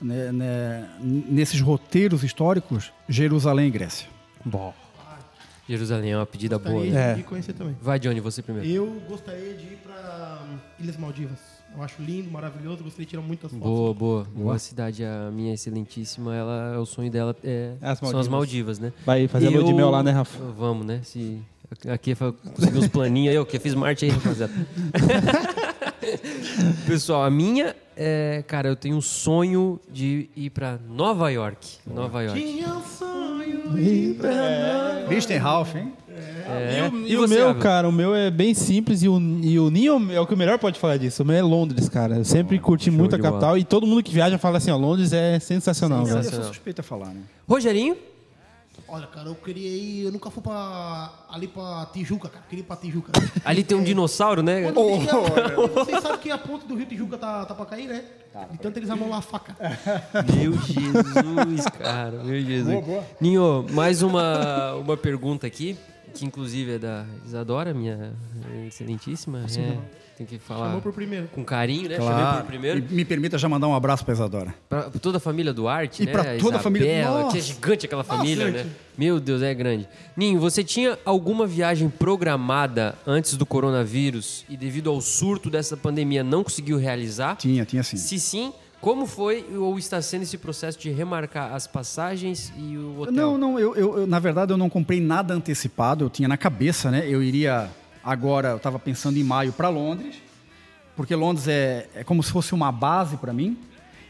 né, 0.00 0.32
né, 0.32 0.88
nesses 1.00 1.60
roteiros 1.60 2.24
históricos, 2.24 2.92
Jerusalém 3.06 3.68
e 3.68 3.70
Grécia. 3.70 4.08
Bom. 4.42 4.72
Jerusalém 5.68 6.12
é 6.12 6.16
uma 6.16 6.26
pedida 6.26 6.56
gostaria 6.56 6.80
boa. 6.80 6.92
Né? 6.92 7.14
De 7.14 7.20
é. 7.20 7.24
conhecer 7.24 7.52
também. 7.52 7.76
Vai, 7.80 7.98
Johnny, 7.98 8.20
você 8.20 8.42
primeiro. 8.42 8.68
Eu 8.68 9.00
gostaria 9.08 9.54
de 9.54 9.64
ir 9.64 9.78
para 9.82 10.42
hum, 10.44 10.58
Ilhas 10.78 10.96
Maldivas. 10.96 11.38
Eu 11.74 11.82
acho 11.82 12.00
lindo, 12.00 12.30
maravilhoso, 12.30 12.84
gostaria 12.84 13.04
de 13.04 13.10
tirar 13.10 13.22
muitas 13.22 13.50
fotos. 13.50 13.66
Boa, 13.66 13.92
boa. 13.92 14.24
Boa 14.32 14.58
cidade, 14.60 15.04
a 15.04 15.28
minha 15.32 15.52
excelentíssima, 15.52 16.34
ela, 16.34 16.78
o 16.78 16.86
sonho 16.86 17.10
dela 17.10 17.34
é, 17.42 17.72
as 17.82 17.98
são 17.98 18.16
as 18.16 18.28
Maldivas, 18.28 18.78
né? 18.78 18.92
Vai 19.04 19.26
fazer 19.26 19.48
lua 19.48 19.64
de 19.64 19.74
mel 19.74 19.90
lá, 19.90 20.00
né, 20.00 20.12
Rafa? 20.12 20.38
Vamos, 20.52 20.86
né? 20.86 21.00
Se, 21.02 21.42
aqui 21.88 22.12
é 22.12 22.14
conseguir 22.14 22.78
uns 22.78 22.86
planinhos, 22.86 23.34
eu 23.34 23.44
que 23.44 23.58
fiz 23.58 23.74
Marte 23.74 24.04
aí, 24.04 24.12
rapaziada. 24.12 24.52
Pessoal, 26.86 27.24
a 27.24 27.30
minha 27.30 27.74
é, 27.96 28.44
cara, 28.46 28.68
eu 28.68 28.76
tenho 28.76 28.96
um 28.96 29.00
sonho 29.00 29.80
de 29.90 30.28
ir 30.36 30.50
para 30.50 30.78
Nova 30.88 31.28
York. 31.30 31.78
Nova 31.84 32.22
York. 32.22 32.40
Tinha 32.40 32.68
um 32.68 32.82
sonho 32.82 33.13
é. 33.76 35.36
Ralph, 35.36 35.74
hein? 35.76 35.92
É. 36.08 36.34
É. 36.46 36.78
E 36.78 36.82
o, 36.82 37.06
E 37.06 37.12
e 37.12 37.16
o 37.16 37.28
meu, 37.28 37.54
cara, 37.56 37.88
o 37.88 37.92
meu 37.92 38.14
é 38.14 38.30
bem 38.30 38.54
simples 38.54 39.02
e 39.02 39.08
o, 39.08 39.18
e 39.42 39.58
o 39.58 39.70
Ninho 39.70 40.12
é 40.12 40.20
o 40.20 40.26
que 40.26 40.34
o 40.34 40.36
melhor 40.36 40.58
pode 40.58 40.78
falar 40.78 40.96
disso. 40.96 41.22
O 41.22 41.26
meu 41.26 41.36
é 41.36 41.42
Londres, 41.42 41.88
cara. 41.88 42.16
Eu 42.16 42.24
sempre 42.24 42.58
curti 42.58 42.90
show 42.90 42.94
muito 42.94 43.16
a 43.16 43.18
capital 43.18 43.56
e 43.58 43.64
todo 43.64 43.86
mundo 43.86 44.02
que 44.02 44.12
viaja 44.12 44.38
fala 44.38 44.58
assim, 44.58 44.70
ó, 44.70 44.76
Londres 44.76 45.12
é 45.12 45.38
sensacional, 45.38 46.00
Eu, 46.00 46.06
velho. 46.06 46.18
eu 46.18 46.30
sou 46.30 46.44
suspeito 46.44 46.80
a 46.80 46.84
falar, 46.84 47.08
né? 47.08 47.20
Rogerinho? 47.48 47.96
Olha, 48.94 49.08
cara, 49.08 49.28
eu 49.28 49.34
queria 49.34 49.68
ir. 49.68 50.04
Eu 50.04 50.12
nunca 50.12 50.30
fui 50.30 50.40
pra, 50.40 51.10
ali 51.28 51.48
pra 51.48 51.84
Tijuca, 51.92 52.28
cara. 52.28 52.44
Queria 52.48 52.62
ir 52.62 52.66
pra 52.66 52.76
Tijuca. 52.76 53.10
Ali 53.44 53.64
tem 53.64 53.76
um 53.76 53.82
dinossauro, 53.82 54.40
né? 54.40 54.62
Quando 54.70 54.78
a- 55.10 55.66
Vocês 55.84 56.00
sabem 56.00 56.18
que 56.18 56.30
a 56.30 56.38
ponte 56.38 56.64
do 56.64 56.76
Rio 56.76 56.86
Tijuca 56.86 57.18
tá, 57.18 57.44
tá 57.44 57.54
pra 57.56 57.66
cair, 57.66 57.88
né? 57.88 58.04
De 58.52 58.58
tanto 58.58 58.78
eles 58.78 58.88
amolar 58.90 59.18
a 59.18 59.22
faca. 59.22 59.56
Meu 60.36 60.52
Jesus, 60.52 61.66
cara. 61.76 62.22
Meu 62.22 62.40
Jesus. 62.40 62.84
Ninho, 63.20 63.66
mais 63.70 64.00
uma, 64.02 64.74
uma 64.74 64.96
pergunta 64.96 65.44
aqui, 65.46 65.76
que 66.14 66.24
inclusive 66.24 66.74
é 66.74 66.78
da 66.78 67.04
Isadora, 67.26 67.74
minha 67.74 68.12
excelentíssima. 68.66 69.44
É, 69.56 69.76
tem 70.16 70.24
que 70.26 70.38
falar 70.38 70.66
Chamou 70.66 70.80
por 70.80 70.92
primeiro. 70.92 71.26
com 71.28 71.44
carinho, 71.44 71.88
né? 71.88 71.96
Chamei 71.96 72.36
por 72.40 72.46
primeiro. 72.46 72.78
E 72.78 72.94
me 72.94 73.04
permita 73.04 73.36
já 73.36 73.48
mandar 73.48 73.66
um 73.68 73.74
abraço 73.74 74.04
para 74.04 74.14
Isadora. 74.14 74.54
Pra 74.68 74.82
toda 74.90 75.18
a 75.18 75.20
família 75.20 75.52
Duarte, 75.52 76.02
E 76.02 76.06
né? 76.06 76.12
pra 76.12 76.36
toda 76.38 76.56
a 76.58 76.60
família- 76.60 77.04
Nossa! 77.04 77.32
Que 77.32 77.38
é 77.38 77.40
gigante 77.40 77.86
aquela 77.86 78.04
família, 78.04 78.46
gente. 78.46 78.64
né? 78.64 78.70
Meu 78.96 79.18
Deus, 79.18 79.42
é 79.42 79.52
grande. 79.52 79.88
Ninho, 80.16 80.38
você 80.38 80.62
tinha 80.62 80.96
alguma 81.04 81.46
viagem 81.46 81.88
programada 81.88 82.94
antes 83.06 83.36
do 83.36 83.44
coronavírus 83.44 84.44
e 84.48 84.56
devido 84.56 84.88
ao 84.88 85.00
surto 85.00 85.50
dessa 85.50 85.76
pandemia 85.76 86.22
não 86.22 86.44
conseguiu 86.44 86.78
realizar? 86.78 87.36
Tinha, 87.36 87.64
tinha 87.64 87.82
sim. 87.82 87.96
Se 87.96 88.20
sim, 88.20 88.52
como 88.84 89.06
foi 89.06 89.46
ou 89.56 89.78
está 89.78 90.02
sendo 90.02 90.24
esse 90.24 90.36
processo 90.36 90.78
de 90.78 90.90
remarcar 90.90 91.54
as 91.54 91.66
passagens 91.66 92.52
e 92.58 92.76
o 92.76 93.00
hotel? 93.00 93.14
Não, 93.14 93.38
não, 93.38 93.58
eu, 93.58 93.74
eu- 93.74 93.98
eu, 94.00 94.06
na 94.06 94.18
verdade 94.18 94.52
eu 94.52 94.58
não 94.58 94.68
comprei 94.68 95.00
nada 95.00 95.32
antecipado, 95.32 96.04
eu 96.04 96.10
tinha 96.10 96.28
na 96.28 96.36
cabeça, 96.36 96.90
né? 96.90 97.02
Eu 97.08 97.22
iria 97.22 97.70
agora, 98.04 98.50
eu 98.50 98.56
estava 98.58 98.78
pensando 98.78 99.16
em 99.18 99.24
maio 99.24 99.54
para 99.54 99.70
Londres, 99.70 100.16
porque 100.94 101.14
Londres 101.14 101.48
é, 101.48 101.88
é 101.94 102.04
como 102.04 102.22
se 102.22 102.30
fosse 102.30 102.52
uma 102.52 102.70
base 102.70 103.16
para 103.16 103.32
mim, 103.32 103.56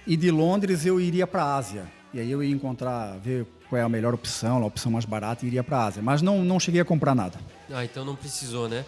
e 0.04 0.16
de 0.16 0.28
Londres 0.32 0.84
eu 0.84 1.00
iria 1.00 1.24
para 1.24 1.44
a 1.44 1.54
Ásia. 1.56 1.84
E 2.12 2.18
aí 2.18 2.28
eu 2.28 2.42
ia 2.42 2.52
encontrar, 2.52 3.16
ver 3.18 3.46
qual 3.70 3.80
é 3.80 3.82
a 3.84 3.88
melhor 3.88 4.12
opção, 4.12 4.60
a 4.60 4.66
opção 4.66 4.90
mais 4.90 5.04
barata 5.04 5.44
e 5.44 5.48
iria 5.48 5.62
para 5.62 5.78
a 5.78 5.84
Ásia. 5.86 6.02
Mas 6.02 6.20
não, 6.20 6.44
não 6.44 6.58
cheguei 6.58 6.80
a 6.80 6.84
comprar 6.84 7.14
nada. 7.14 7.38
Ah, 7.72 7.84
então 7.84 8.04
não 8.04 8.16
precisou, 8.16 8.68
né? 8.68 8.84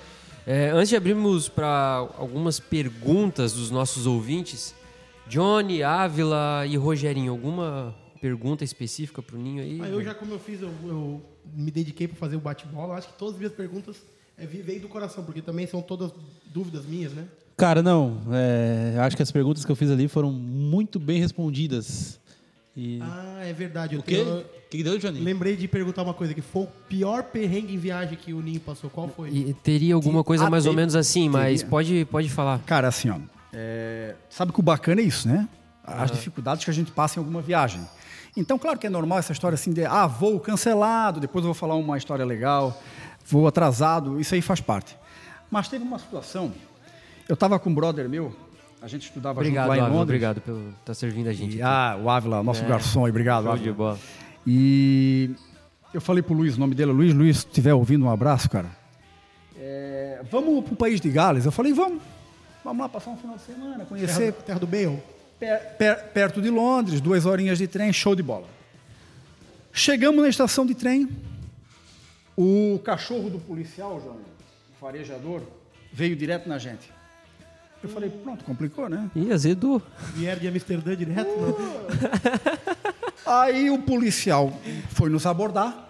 É, 0.46 0.70
antes 0.70 0.88
de 0.90 0.96
abrirmos 0.96 1.48
para 1.48 2.06
algumas 2.18 2.60
perguntas 2.60 3.52
dos 3.52 3.68
nossos 3.70 4.06
ouvintes, 4.06 4.75
Johnny, 5.28 5.82
Ávila 5.82 6.64
e 6.66 6.76
Rogerinho, 6.76 7.32
alguma 7.32 7.94
pergunta 8.20 8.64
específica 8.64 9.20
pro 9.22 9.36
Ninho 9.38 9.62
aí? 9.62 9.80
Aí 9.82 9.92
eu 9.92 10.02
já, 10.02 10.14
como 10.14 10.32
eu 10.32 10.38
fiz, 10.38 10.60
eu, 10.62 10.70
eu 10.84 11.20
me 11.54 11.70
dediquei 11.70 12.06
pra 12.08 12.16
fazer 12.16 12.36
o 12.36 12.40
bate-bola. 12.40 12.94
Acho 12.94 13.08
que 13.08 13.18
todas 13.18 13.34
as 13.34 13.38
minhas 13.38 13.52
perguntas 13.54 13.96
é, 14.38 14.46
veio 14.46 14.80
do 14.80 14.88
coração, 14.88 15.24
porque 15.24 15.42
também 15.42 15.66
são 15.66 15.82
todas 15.82 16.12
dúvidas 16.52 16.84
minhas, 16.86 17.12
né? 17.12 17.24
Cara, 17.56 17.82
não. 17.82 18.20
é, 18.32 18.92
eu 18.96 19.02
acho 19.02 19.16
que 19.16 19.22
as 19.22 19.32
perguntas 19.32 19.64
que 19.64 19.72
eu 19.72 19.76
fiz 19.76 19.90
ali 19.90 20.08
foram 20.08 20.30
muito 20.30 20.98
bem 21.00 21.18
respondidas. 21.20 22.20
E... 22.76 22.98
Ah, 23.00 23.40
é 23.44 23.52
verdade. 23.54 23.94
Eu 23.94 24.00
o 24.00 24.02
quê? 24.02 24.16
tenho- 24.16 24.38
O 24.40 24.44
que, 24.68 24.76
que 24.78 24.82
deu, 24.84 24.98
Johnny? 24.98 25.20
lembrei 25.20 25.56
de 25.56 25.66
perguntar 25.66 26.02
uma 26.02 26.12
coisa, 26.12 26.34
que 26.34 26.42
foi 26.42 26.64
o 26.64 26.66
pior 26.88 27.22
perrengue 27.24 27.74
em 27.74 27.78
viagem 27.78 28.18
que 28.18 28.34
o 28.34 28.42
Ninho 28.42 28.60
passou. 28.60 28.90
Qual 28.90 29.08
foi? 29.08 29.30
E 29.30 29.54
teria 29.54 29.94
alguma 29.94 30.22
coisa 30.22 30.46
Ah, 30.46 30.50
mais 30.50 30.66
ou 30.66 30.74
menos 30.74 30.94
assim, 30.94 31.28
mas 31.28 31.60
teria. 31.60 31.70
pode, 31.70 32.04
pode 32.10 32.28
falar. 32.28 32.58
Cara, 32.66 32.88
assim, 32.88 33.08
ó, 33.08 33.18
é, 33.52 34.14
sabe 34.28 34.52
que 34.52 34.60
o 34.60 34.62
bacana 34.62 35.00
é 35.00 35.04
isso, 35.04 35.28
né? 35.28 35.48
As 35.84 36.10
dificuldades 36.10 36.64
que 36.64 36.70
a 36.70 36.74
gente 36.74 36.90
passa 36.90 37.18
em 37.18 37.20
alguma 37.20 37.40
viagem. 37.40 37.80
Então, 38.36 38.58
claro 38.58 38.78
que 38.78 38.86
é 38.86 38.90
normal 38.90 39.18
essa 39.18 39.32
história 39.32 39.54
assim 39.54 39.72
de, 39.72 39.84
ah, 39.84 40.06
voo 40.06 40.38
cancelado, 40.40 41.20
depois 41.20 41.44
eu 41.44 41.46
vou 41.46 41.54
falar 41.54 41.74
uma 41.76 41.96
história 41.96 42.24
legal, 42.24 42.76
voo 43.24 43.46
atrasado, 43.46 44.20
isso 44.20 44.34
aí 44.34 44.42
faz 44.42 44.60
parte. 44.60 44.96
Mas 45.50 45.68
teve 45.68 45.84
uma 45.84 45.98
situação, 45.98 46.52
eu 47.28 47.34
estava 47.34 47.58
com 47.58 47.70
um 47.70 47.74
brother 47.74 48.08
meu, 48.08 48.34
a 48.82 48.88
gente 48.88 49.04
estudava 49.04 49.40
Obrigado, 49.40 49.68
junto 49.68 49.68
lá 49.70 49.76
em 49.78 49.80
Londres. 49.90 50.02
obrigado 50.02 50.40
por 50.40 50.52
estar 50.54 50.72
tá 50.84 50.94
servindo 50.94 51.28
a 51.28 51.32
gente. 51.32 51.56
E, 51.56 51.62
ah, 51.62 51.98
o 52.02 52.10
Ávila, 52.10 52.42
nosso 52.42 52.62
É. 52.64 52.68
garçom, 52.68 53.08
obrigado, 53.08 53.44
Show 53.44 53.52
Ávila. 53.52 53.72
de 53.72 53.76
bola. 53.76 53.98
E 54.46 55.30
eu 55.94 56.00
falei 56.00 56.22
pro 56.22 56.34
Luiz, 56.34 56.56
o 56.56 56.60
nome 56.60 56.74
dele 56.74 56.90
é 56.90 56.94
Luiz, 56.94 57.14
Luiz, 57.14 57.38
se 57.38 57.46
estiver 57.46 57.72
ouvindo, 57.72 58.04
um 58.04 58.10
abraço, 58.10 58.50
cara. 58.50 58.70
É, 59.56 60.20
vamos 60.30 60.64
pro 60.64 60.76
país 60.76 61.00
de 61.00 61.08
Gales? 61.10 61.46
Eu 61.46 61.52
falei, 61.52 61.72
vamos. 61.72 62.02
Vamos 62.66 62.82
lá 62.82 62.88
passar 62.88 63.10
um 63.12 63.16
final 63.16 63.36
de 63.36 63.42
semana, 63.44 63.74
Terra, 63.76 63.86
conhecer 63.86 64.32
terra 64.32 64.58
do 64.58 64.66
Bale. 64.66 65.00
per- 65.38 65.60
per- 65.78 66.04
perto 66.12 66.42
de 66.42 66.50
Londres, 66.50 67.00
duas 67.00 67.24
horinhas 67.24 67.58
de 67.58 67.68
trem, 67.68 67.92
show 67.92 68.12
de 68.16 68.24
bola. 68.24 68.48
Chegamos 69.72 70.20
na 70.20 70.28
estação 70.28 70.66
de 70.66 70.74
trem, 70.74 71.08
o 72.36 72.80
cachorro 72.84 73.30
do 73.30 73.38
policial, 73.38 74.00
João, 74.02 74.16
o 74.16 74.80
farejador, 74.80 75.42
veio 75.92 76.16
direto 76.16 76.48
na 76.48 76.58
gente. 76.58 76.90
Eu 77.82 77.88
falei, 77.88 78.10
pronto, 78.10 78.44
complicou, 78.44 78.88
né? 78.88 79.08
Ih, 79.14 79.30
azedou. 79.32 79.80
Vieram 80.14 80.40
de 80.40 80.48
Amsterdã 80.48 80.96
direto. 80.96 81.28
né? 81.28 81.54
Aí 83.24 83.70
o 83.70 83.78
policial 83.80 84.52
foi 84.90 85.08
nos 85.08 85.24
abordar 85.24 85.85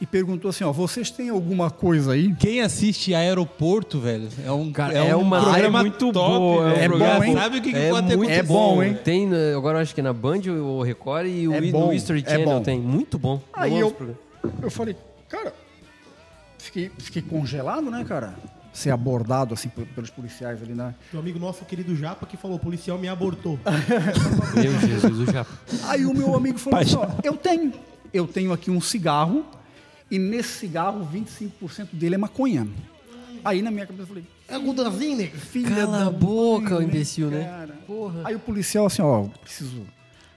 e 0.00 0.06
perguntou 0.06 0.48
assim, 0.50 0.62
ó, 0.64 0.70
vocês 0.72 1.10
têm 1.10 1.28
alguma 1.28 1.70
coisa 1.70 2.12
aí? 2.12 2.34
Quem 2.36 2.60
assiste 2.60 3.14
Aeroporto, 3.14 3.98
velho, 3.98 4.28
é 4.44 4.52
um, 4.52 4.70
Cara, 4.72 4.94
é 4.94 5.08
é 5.08 5.16
um 5.16 5.20
uma 5.22 5.40
programa 5.42 5.80
muito 5.80 6.12
top, 6.12 6.38
boa, 6.38 6.70
velho. 6.74 6.94
é 6.94 6.98
bom, 7.18 7.24
hein? 7.24 7.32
Sabe 7.34 7.58
o 7.58 7.62
que, 7.62 7.72
que 7.72 7.78
É 7.78 7.90
pode 7.90 8.06
ter 8.08 8.16
muito 8.16 8.30
É 8.30 8.42
bom, 8.42 8.82
hein? 8.82 8.98
Tem, 9.02 9.26
né, 9.26 9.54
agora 9.56 9.78
eu 9.78 9.82
acho 9.82 9.94
que 9.94 10.00
na 10.02 10.12
Band 10.12 10.40
ou 10.62 10.82
Record 10.82 11.26
e 11.26 11.48
o 11.48 11.52
É 11.54 11.60
no 11.60 11.72
bom, 11.72 11.92
History 11.92 12.22
é 12.26 12.30
Channel 12.30 12.46
bom. 12.46 12.62
tem. 12.62 12.80
Muito 12.80 13.18
bom. 13.18 13.40
Aí 13.52 13.78
eu, 13.78 13.94
eu 14.62 14.70
falei, 14.70 14.94
cara, 15.28 15.52
fiquei, 16.58 16.90
fiquei 16.98 17.22
congelado, 17.22 17.90
né, 17.90 18.04
cara? 18.06 18.34
Ser 18.72 18.90
abordado 18.90 19.54
assim 19.54 19.68
pe- 19.68 19.86
pelos 19.86 20.10
policiais 20.10 20.62
ali 20.62 20.72
na. 20.74 20.94
Do 21.10 21.18
amigo 21.18 21.38
nosso 21.40 21.64
querido 21.64 21.96
Japa 21.96 22.24
que 22.26 22.36
falou: 22.36 22.58
o 22.58 22.60
policial 22.60 22.96
me 22.96 23.08
abortou. 23.08 23.58
Meu 24.54 24.78
Jesus, 24.78 25.18
o 25.28 25.32
Japa. 25.32 25.50
Aí 25.88 26.04
o 26.06 26.14
meu 26.14 26.36
amigo 26.36 26.58
falou 26.58 26.78
assim, 26.78 26.94
ó, 26.96 27.06
eu 27.24 27.36
tenho, 27.36 27.72
eu 28.12 28.26
tenho 28.28 28.52
aqui 28.52 28.70
um 28.70 28.80
cigarro 28.80 29.44
e 30.10 30.18
nesse 30.18 30.50
cigarro 30.60 31.06
25% 31.12 31.88
dele 31.92 32.14
é 32.14 32.18
maconha. 32.18 32.66
Aí 33.44 33.62
na 33.62 33.70
minha 33.70 33.86
cabeça 33.86 34.02
eu 34.04 34.06
falei, 34.08 34.24
É 34.48 34.58
Gudanzinho, 34.58 35.16
nego. 35.16 35.36
filha 35.36 35.76
Cala 35.86 35.98
da 35.98 36.06
a 36.06 36.10
boca, 36.10 36.74
mãe, 36.74 36.78
o 36.84 36.88
imbecil, 36.88 37.30
né? 37.30 37.44
cara. 37.44 37.74
Porra. 37.86 38.20
Aí 38.24 38.34
o 38.34 38.38
policial 38.40 38.86
assim, 38.86 39.02
ó, 39.02 39.24
preciso 39.42 39.82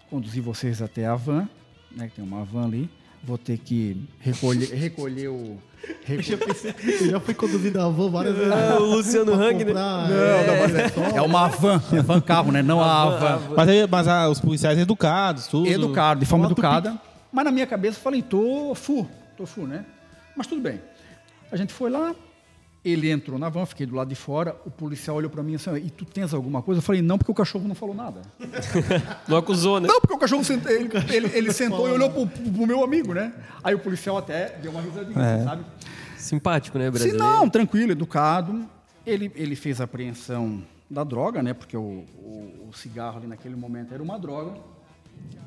conduzir 0.10 0.42
vocês 0.44 0.82
até 0.82 1.06
a 1.06 1.16
van, 1.16 1.48
né, 1.96 2.08
que 2.08 2.16
tem 2.16 2.24
uma 2.24 2.44
van 2.44 2.66
ali. 2.66 2.90
Vou 3.24 3.38
ter 3.38 3.58
que 3.60 3.98
recolher, 4.20 4.66
recolher 4.74 5.28
o 5.30 5.58
Eu 6.10 6.22
já, 6.24 6.38
pensei, 6.38 6.74
eu 7.02 7.10
já 7.12 7.20
fui 7.20 7.34
conduzido 7.36 7.80
a 7.80 7.88
van 7.88 8.10
várias 8.10 8.36
vezes. 8.36 8.52
Ah, 8.52 8.78
o 8.80 8.96
Luciano 8.96 9.34
Hang, 9.40 9.64
né? 9.64 9.74
Não, 9.74 10.10
é, 10.12 10.48
não, 10.48 10.58
mas 10.62 10.76
é, 10.76 11.18
é 11.18 11.22
uma 11.22 11.48
van, 11.48 11.82
é 11.94 12.02
van 12.02 12.20
carro, 12.20 12.52
né? 12.52 12.64
Não 12.64 12.82
a 12.84 13.10
van. 13.18 13.42
Mas, 13.56 13.70
aí- 13.70 13.88
mas 13.88 14.08
ah, 14.08 14.28
os 14.30 14.40
policiais 14.40 14.78
educados, 14.80 15.46
tudo. 15.48 15.68
Educado, 15.68 16.20
de 16.20 16.26
forma 16.26 16.46
educada. 16.46 17.00
Mas 17.32 17.46
na 17.46 17.52
minha 17.52 17.68
cabeça 17.68 17.98
eu 18.00 18.02
falei, 18.02 18.22
tô 18.24 18.74
fu, 18.76 19.08
tô 19.42 19.46
fu, 19.48 19.66
né? 19.66 19.84
Mas 20.36 20.48
tudo 20.48 20.62
bem. 20.62 20.80
A 21.52 21.56
gente 21.58 21.74
foi 21.74 21.90
lá, 21.90 22.16
ele 22.86 23.10
entrou 23.10 23.38
na 23.40 23.50
van, 23.50 23.66
fiquei 23.66 23.86
do 23.86 23.96
lado 23.96 24.08
de 24.08 24.16
fora, 24.16 24.56
o 24.66 24.72
policial 24.72 25.18
olhou 25.18 25.30
pra 25.30 25.42
mim 25.44 25.56
assim, 25.56 25.76
e 25.78 25.90
tu 25.90 26.06
tens 26.06 26.34
alguma 26.34 26.62
coisa? 26.62 26.80
Eu 26.80 26.84
falei, 26.84 27.02
não, 27.02 27.18
porque 27.18 27.32
o 27.32 27.36
cachorro 27.36 27.68
não 27.68 27.76
falou 27.76 27.96
nada. 27.96 28.22
Não 29.28 29.38
acusou, 29.38 29.80
né? 29.80 29.88
Não, 29.88 30.00
porque 30.00 30.14
o 30.14 30.18
cachorro 30.18 30.44
sent- 30.44 30.66
ele, 30.70 30.90
ele, 31.10 31.28
ele 31.38 31.54
sentou 31.54 31.88
e 31.88 31.92
olhou 31.92 32.10
pro, 32.10 32.28
pro 32.28 32.68
meu 32.68 32.84
amigo, 32.84 33.14
né? 33.14 33.34
Aí 33.64 33.74
o 33.74 33.80
policial 33.80 34.18
até 34.18 34.50
deu 34.62 34.72
uma 34.72 34.82
risadinha, 34.82 35.44
sabe? 35.44 35.66
Simpático, 36.18 36.78
né, 36.78 36.86
Se 36.86 36.92
brasileiro? 36.92 37.18
não, 37.20 37.50
tranquilo, 37.50 37.92
educado. 37.92 38.66
Ele, 39.06 39.32
ele 39.36 39.56
fez 39.56 39.82
a 39.82 39.86
apreensão 39.86 40.62
da 40.90 41.04
droga, 41.04 41.42
né? 41.42 41.54
Porque 41.54 41.76
o, 41.76 41.82
o, 42.18 42.68
o 42.70 42.74
cigarro 42.74 43.18
ali 43.18 43.28
naquele 43.28 43.56
momento 43.56 43.94
era 43.94 44.04
uma 44.04 44.20
droga. 44.20 44.54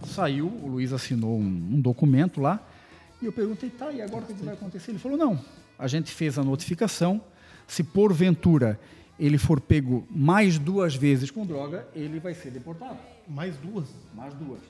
Saiu, 0.06 0.46
o 0.46 0.66
Luiz 0.68 0.92
assinou 0.92 1.38
um, 1.38 1.42
um 1.72 1.80
documento 1.80 2.40
lá. 2.40 2.60
E 3.24 3.26
eu 3.26 3.32
perguntei, 3.32 3.70
tá, 3.70 3.90
e 3.90 4.02
agora 4.02 4.22
o 4.22 4.26
que 4.26 4.34
que 4.34 4.44
vai 4.44 4.52
acontecer? 4.52 4.90
Ele 4.90 4.98
falou, 4.98 5.16
não, 5.16 5.42
a 5.78 5.88
gente 5.88 6.12
fez 6.12 6.38
a 6.38 6.44
notificação. 6.44 7.22
Se 7.66 7.82
porventura 7.82 8.78
ele 9.18 9.38
for 9.38 9.62
pego 9.62 10.06
mais 10.10 10.58
duas 10.58 10.94
vezes 10.94 11.30
com 11.30 11.46
droga, 11.46 11.88
ele 11.94 12.20
vai 12.20 12.34
ser 12.34 12.50
deportado. 12.50 12.98
Mais 13.26 13.56
duas. 13.56 13.88
Mais 14.14 14.34
duas. 14.34 14.60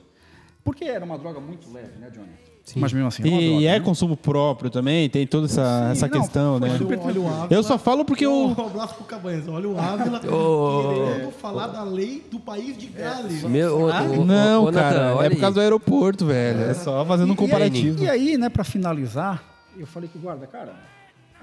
Porque 0.63 0.85
era 0.85 1.03
uma 1.03 1.17
droga 1.17 1.41
muito 1.41 1.69
leve, 1.69 1.97
né, 1.99 2.09
Johnny? 2.09 2.31
Mas 2.75 2.91
mesmo 2.91 3.07
assim, 3.07 3.21
E, 3.23 3.29
uma 3.29 3.39
droga, 3.41 3.61
e 3.61 3.65
é 3.67 3.73
né? 3.73 3.79
consumo 3.79 4.17
próprio 4.17 4.69
também, 4.71 5.07
tem 5.07 5.27
toda 5.27 5.45
essa, 5.45 5.85
Sim, 5.85 5.91
essa 5.91 6.07
não, 6.07 6.19
questão, 6.19 6.59
né? 6.59 6.69
Olha 7.03 7.21
o 7.21 7.27
Ávila. 7.27 7.47
Eu 7.51 7.61
só 7.61 7.77
falo 7.77 8.03
porque 8.03 8.25
Um 8.25 8.55
eu. 8.57 8.65
abraço 8.65 8.95
pro 8.95 9.03
Cabanhas. 9.03 9.47
Olha 9.47 9.69
o 9.69 9.79
Ávila 9.79 10.19
Ô, 10.33 10.93
querendo 11.13 11.31
falar 11.33 11.67
da 11.67 11.83
lei 11.83 12.25
do 12.31 12.39
país 12.39 12.75
de 12.75 12.87
Gales. 12.87 13.43
Meu, 13.43 13.77
ô, 13.77 13.81
ô, 13.83 14.21
ô, 14.21 14.25
Não, 14.25 14.71
cara, 14.71 15.11
é 15.11 15.13
por 15.29 15.33
aí. 15.33 15.35
causa 15.39 15.53
do 15.53 15.61
aeroporto, 15.61 16.25
velho. 16.25 16.61
É 16.61 16.73
só 16.73 17.05
fazendo 17.05 17.29
um 17.29 17.33
E- 17.33 17.37
comparativo. 17.37 18.03
E 18.03 18.09
aí, 18.09 18.35
né, 18.37 18.49
para 18.49 18.63
finalizar, 18.63 19.43
eu 19.77 19.85
falei 19.85 20.09
com 20.11 20.17
o 20.17 20.21
guarda, 20.23 20.47
cara, 20.47 20.73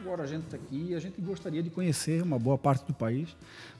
agora 0.00 0.24
a 0.24 0.26
gente 0.26 0.42
está 0.46 0.56
aqui 0.56 0.88
e 0.90 0.94
a 0.96 0.98
gente 0.98 1.20
gostaria 1.20 1.62
de 1.62 1.70
conhecer 1.70 2.20
uma 2.22 2.38
boa 2.38 2.58
parte 2.58 2.84
do 2.84 2.92
país. 2.92 3.28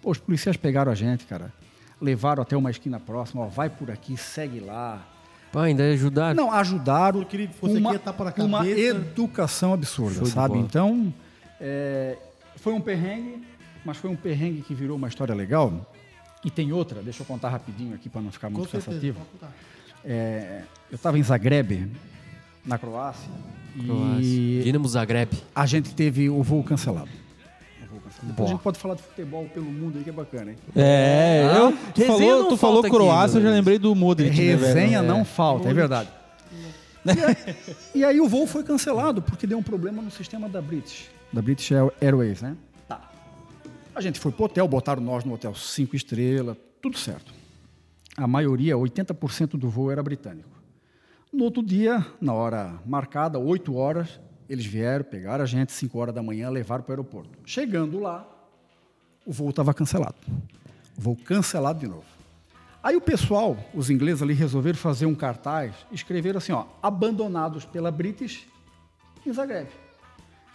Pô, 0.01 0.13
os 0.13 0.19
policiais 0.19 0.57
pegaram 0.57 0.93
a 0.93 0.95
gente, 0.95 1.25
cara, 1.27 1.53
levaram 2.01 2.41
até 2.43 2.57
uma 2.57 2.71
esquina 2.71 3.01
próxima, 3.01 3.43
ó, 3.43 3.47
vai 3.47 3.69
por 3.69 3.91
aqui, 3.91 4.17
segue 4.17 4.61
lá. 4.61 5.09
Ah, 5.55 5.63
ainda 5.63 5.85
ajudaram? 5.85 6.35
Não, 6.35 6.53
ajudaram. 6.53 7.25
Queria 7.25 7.51
uma, 7.61 7.91
uma 7.91 8.59
cabeça. 8.59 8.81
educação 8.81 9.73
absurda, 9.73 10.25
sabe? 10.25 10.55
bola. 10.55 10.65
Então, 10.65 11.15
é, 11.61 12.17
foi 12.57 12.73
um 12.73 12.81
perrengue, 12.81 13.43
mas 13.85 13.97
foi 13.97 14.11
um 14.11 14.17
perrengue 14.17 14.63
que 14.63 14.75
virou 14.75 14.97
uma 14.97 15.09
história 15.09 15.35
legal. 15.35 15.87
E 16.45 16.51
tem 16.51 16.73
outra, 16.73 17.03
deixa 17.03 17.23
eu 17.23 17.27
contar 17.27 17.51
rapidinho 17.51 17.95
aqui 17.95 18.09
para 18.09 18.21
não 18.21 18.33
ficar 18.33 18.51
muito 18.51 18.69
cansativo. 18.69 19.21
É, 20.05 20.63
eu 20.91 20.97
estava 20.97 21.17
em 21.19 21.23
Zagreb, 21.23 21.89
na 22.65 22.79
Croácia, 22.79 23.31
Croácia. 23.85 24.21
e 24.21 24.63
Dinamo 24.65 24.89
Zagreb. 24.89 25.31
a 25.55 25.67
gente 25.67 25.95
teve 25.95 26.29
o 26.29 26.43
voo 26.43 26.65
cancelado. 26.65 27.22
Depois 28.23 28.49
a 28.49 28.53
gente 28.53 28.63
pode 28.63 28.79
falar 28.79 28.95
de 28.95 29.03
futebol 29.03 29.45
pelo 29.53 29.67
mundo 29.67 29.99
aí, 29.99 30.05
que 30.05 30.11
é 30.11 30.13
bacana, 30.13 30.53
hein? 30.53 30.57
É, 30.77 31.43
Ah, 31.51 31.57
eu, 31.59 31.73
tu 31.93 32.03
falou, 32.05 32.45
tu 32.49 32.57
falou 32.57 32.83
Croácia, 32.83 33.39
eu 33.39 33.43
já 33.43 33.51
lembrei 33.51 33.79
do 33.79 33.95
Modric. 33.95 34.31
né? 34.37 34.55
Resenha 34.55 34.99
É. 34.99 35.03
não 35.03 35.25
falta, 35.25 35.69
é 35.69 35.75
verdade. 35.75 36.09
E 37.05 37.11
aí, 37.11 37.37
e 37.97 38.05
aí 38.05 38.21
o 38.21 38.29
voo 38.29 38.47
foi 38.47 38.63
cancelado 38.63 39.21
porque 39.21 39.45
deu 39.45 39.59
um 39.59 39.63
problema 39.63 40.01
no 40.01 40.11
sistema 40.11 40.49
da 40.49 40.63
British, 40.63 41.11
da 41.33 41.43
British 41.43 41.71
Airways, 42.01 42.41
né? 42.43 42.57
Tá. 42.87 43.11
A 43.93 44.01
gente 44.01 44.21
foi 44.21 44.31
pro 44.31 44.45
hotel, 44.45 44.69
botaram 44.69 45.03
nós 45.03 45.25
no 45.25 45.35
hotel 45.35 45.53
cinco 45.57 45.97
estrelas, 45.97 46.57
tudo 46.81 46.97
certo. 46.97 47.33
A 48.17 48.27
maioria, 48.29 48.77
80% 48.77 49.57
do 49.57 49.69
voo 49.69 49.91
era 49.91 50.01
britânico. 50.03 50.49
No 51.33 51.45
outro 51.45 51.63
dia, 51.63 52.07
na 52.21 52.35
hora 52.35 52.75
marcada, 52.87 53.37
8 53.39 53.75
horas, 53.75 54.21
eles 54.53 54.67
vieram, 54.67 55.03
pegaram 55.03 55.43
a 55.43 55.47
gente, 55.47 55.73
5 55.73 55.99
horas 55.99 56.15
da 56.15 56.23
manhã, 56.23 56.51
levaram 56.51 56.85
para 56.85 56.91
o 56.91 56.93
aeroporto. 56.93 57.39
Chegando 57.47 57.99
lá, 57.99 58.29
o 59.25 59.33
voo 59.33 59.49
estava 59.49 59.73
cancelado. 59.73 60.17
O 60.95 61.01
voo 61.01 61.17
cancelado 61.17 61.79
de 61.79 61.87
novo. 61.87 62.05
Aí 62.83 62.95
o 62.95 63.01
pessoal, 63.01 63.57
os 63.73 63.89
ingleses 63.89 64.21
ali, 64.21 64.35
resolveram 64.35 64.77
fazer 64.77 65.07
um 65.07 65.15
cartaz, 65.15 65.75
escreveram 65.91 66.37
assim, 66.37 66.53
ó, 66.53 66.67
abandonados 66.83 67.65
pela 67.65 67.91
British 67.91 68.47
em 69.25 69.33
Zagreb. 69.33 69.69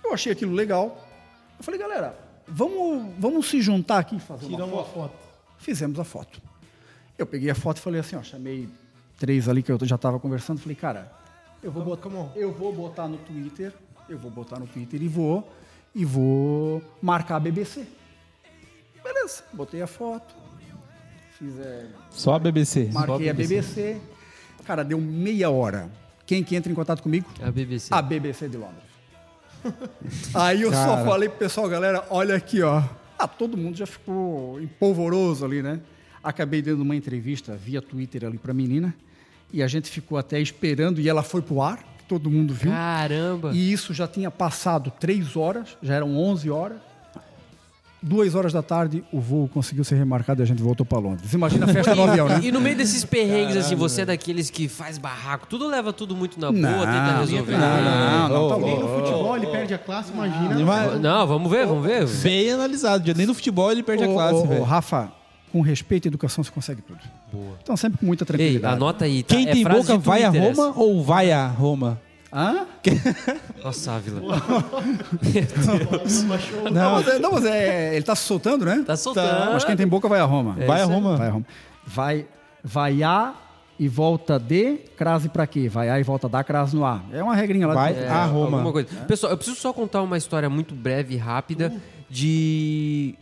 Eu 0.04 0.14
achei 0.14 0.32
aquilo 0.32 0.54
legal. 0.54 1.04
Eu 1.58 1.64
falei, 1.64 1.80
galera, 1.80 2.16
vamos, 2.48 3.16
vamos 3.18 3.50
se 3.50 3.62
juntar 3.62 3.98
aqui 3.98 4.18
e 4.18 4.20
fazer 4.20 4.46
uma 4.46 4.52
Tiramos 4.52 4.74
uma 4.76 4.84
foto. 4.84 5.12
foto. 5.12 5.28
Fizemos 5.58 6.00
a 6.00 6.04
foto. 6.04 6.40
Eu 7.18 7.26
peguei 7.26 7.50
a 7.50 7.56
foto 7.56 7.78
e 7.78 7.80
falei 7.80 8.02
assim, 8.02 8.16
ó, 8.16 8.22
chamei 8.22 8.70
três 9.18 9.50
ali 9.50 9.64
que 9.64 9.72
eu 9.72 9.80
já 9.84 9.96
estava 9.96 10.20
conversando, 10.20 10.60
falei, 10.60 10.76
cara, 10.76 11.12
eu 11.64 11.72
vou, 11.72 11.84
botar, 11.84 12.10
eu 12.36 12.52
vou 12.52 12.72
botar 12.72 13.08
no 13.08 13.18
Twitter, 13.18 13.74
eu 14.10 14.18
vou 14.18 14.32
botar 14.32 14.60
no 14.60 14.68
Twitter 14.68 15.02
e 15.02 15.08
vou 15.08 15.52
e 15.94 16.06
vou 16.06 16.82
marcar 17.02 17.38
a 17.38 17.40
BBC. 17.40 17.86
Beleza, 19.04 19.44
botei 19.54 19.82
a 19.82 19.88
foto, 19.88 20.36
fiz 21.38 21.58
é, 21.60 21.86
Só 22.10 22.36
a 22.36 22.40
BBC. 22.40 22.90
marquei 22.92 23.30
a 23.30 23.34
BBC. 23.34 23.98
Cara, 24.66 24.84
deu 24.84 25.00
meia 25.00 25.50
hora. 25.50 25.90
Quem 26.26 26.44
que 26.44 26.56
entra 26.56 26.72
em 26.72 26.76
contato 26.76 27.02
comigo? 27.02 27.28
A 27.42 27.50
BBC. 27.50 27.94
A 27.94 28.02
BBC 28.02 28.50
de 28.50 28.58
Londres. 28.58 28.84
Aí 30.36 30.62
eu 30.62 30.72
Cara. 30.72 30.98
só 31.00 31.06
falei 31.06 31.30
pro 31.30 31.38
pessoal, 31.40 31.70
galera, 31.70 32.06
olha 32.10 32.36
aqui, 32.36 32.62
ó. 32.62 32.84
Ah, 33.18 33.28
todo 33.28 33.58
mundo 33.58 33.78
já 33.78 33.88
ficou 33.88 34.60
empolvoroso 34.62 35.46
ali, 35.46 35.64
né? 35.64 35.80
Acabei 36.22 36.62
dando 36.62 36.82
uma 36.82 36.96
entrevista 36.96 37.56
via 37.56 37.82
Twitter 37.82 38.26
ali 38.26 38.38
pra 38.38 38.54
menina. 38.54 38.94
E 39.52 39.64
a 39.64 39.68
gente 39.68 39.90
ficou 39.90 40.18
até 40.18 40.40
esperando 40.40 41.00
e 41.00 41.08
ela 41.08 41.24
foi 41.24 41.42
pro 41.42 41.62
ar, 41.62 41.80
todo 42.08 42.30
mundo 42.30 42.54
viu. 42.54 42.72
Caramba. 42.72 43.52
E 43.54 43.72
isso 43.72 43.94
já 43.94 44.08
tinha 44.08 44.32
passado 44.32 44.92
três 45.00 45.36
horas, 45.36 45.78
já 45.82 45.96
eram 45.96 46.18
11 46.18 46.50
horas. 46.50 46.78
Duas 48.00 48.36
horas 48.36 48.54
da 48.54 48.62
tarde, 48.62 49.04
o 49.12 49.20
voo 49.20 49.48
conseguiu 49.52 49.84
ser 49.84 49.96
remarcado 49.96 50.40
e 50.40 50.44
a 50.44 50.46
gente 50.46 50.62
voltou 50.62 50.86
para 50.86 51.00
Londres. 51.00 51.34
Imagina 51.34 51.66
a 51.66 51.68
festa 51.68 51.94
no 51.96 52.04
avião, 52.04 52.30
né? 52.30 52.40
E 52.44 52.52
no 52.52 52.62
meio 52.62 52.78
desses 52.78 53.04
perrengues, 53.04 53.58
assim, 53.58 53.76
você 53.76 54.04
é 54.04 54.06
daqueles 54.06 54.52
que 54.52 54.68
faz 54.68 55.00
barraco, 55.00 55.48
tudo 55.48 55.68
leva 55.68 55.92
tudo 55.92 56.16
muito 56.16 56.40
na 56.40 56.52
boa, 56.52 56.62
Não, 56.62 56.80
tenta 56.80 57.20
resolver. 57.20 57.58
Não, 57.58 58.30
não, 58.30 58.50
tá 58.50 58.56
Ô, 58.56 58.60
Nem 58.60 58.76
louco. 58.80 58.88
no 58.88 59.00
futebol 59.04 59.36
ele 59.36 59.48
perde 59.48 59.74
a 59.74 59.78
classe, 59.80 60.12
imagina. 60.14 61.00
Não, 61.00 61.26
vamos 61.28 61.50
ver, 61.52 61.66
vamos 61.66 61.84
ver. 61.84 62.08
Bem 62.22 62.52
analisado. 62.52 63.12
Nem 63.16 63.26
no 63.26 63.34
futebol 63.34 63.72
ele 63.72 63.82
perde 63.82 64.04
a 64.04 64.08
classe, 64.08 64.36
ô. 64.48 64.64
Rafa, 64.64 65.12
com 65.52 65.62
respeito 65.62 66.06
e 66.06 66.10
educação 66.10 66.44
você 66.44 66.52
consegue 66.52 66.82
tudo. 66.82 67.00
Boa. 67.32 67.56
Então 67.62 67.78
sempre 67.78 68.00
com 68.00 68.06
muita 68.06 68.24
Ei, 68.24 68.28
tranquilidade. 68.28 68.76
anota 68.76 69.06
aí. 69.06 69.24
Tá? 69.24 69.36
Quem 69.36 69.48
É 69.48 69.52
tem 69.54 69.64
frase 69.64 69.80
boca 69.82 69.98
vai 69.98 70.24
a 70.24 70.30
Roma 70.30 70.74
ou 70.76 71.04
vai 71.04 71.32
a 71.32 71.48
Roma? 71.48 72.00
Hã? 72.32 72.66
Nossa, 73.64 73.94
Ávila. 73.94 74.22
Não, 76.72 76.92
mas, 76.94 77.08
é, 77.08 77.20
não, 77.20 77.32
mas 77.32 77.46
é, 77.46 77.96
ele 77.96 78.04
tá 78.04 78.16
se 78.16 78.24
soltando, 78.24 78.66
né? 78.66 78.84
Tá 78.86 78.96
soltando. 78.98 79.54
Mas 79.54 79.64
quem 79.64 79.76
tem 79.76 79.88
boca 79.88 80.08
vai 80.08 80.20
a 80.20 80.26
Roma. 80.26 80.56
vai 80.66 80.82
a. 80.82 80.86
Roma. 80.86 81.16
Vai 81.18 81.28
a 81.28 81.32
Roma. 81.32 81.46
Vai, 81.86 82.26
vai 82.64 83.04
a 83.04 83.34
e 83.80 83.88
volta 83.88 84.40
de, 84.40 84.78
crase 84.98 85.30
pra 85.30 85.46
quê? 85.48 85.70
Vai 85.70 85.90
a 85.90 86.00
e 86.00 86.04
volta 86.04 86.28
da, 86.28 86.44
crase 86.44 86.76
no 86.76 86.86
A. 86.86 87.02
É 87.12 87.24
uma 87.24 87.36
regrinha 87.36 87.68
lá. 87.68 87.74
Vai 87.74 87.94
de- 87.94 88.06
a 88.06 88.26
Roma. 88.26 88.58
Alguma 88.58 88.72
coisa. 88.74 88.90
Pessoal, 89.08 89.32
eu 89.32 89.38
preciso 89.38 89.58
só 89.58 89.72
contar 89.72 90.02
uma 90.02 90.18
história 90.18 90.50
muito 90.50 90.74
breve 90.76 91.16
e 91.16 91.18
rápida 91.18 91.74
de. 92.10 93.16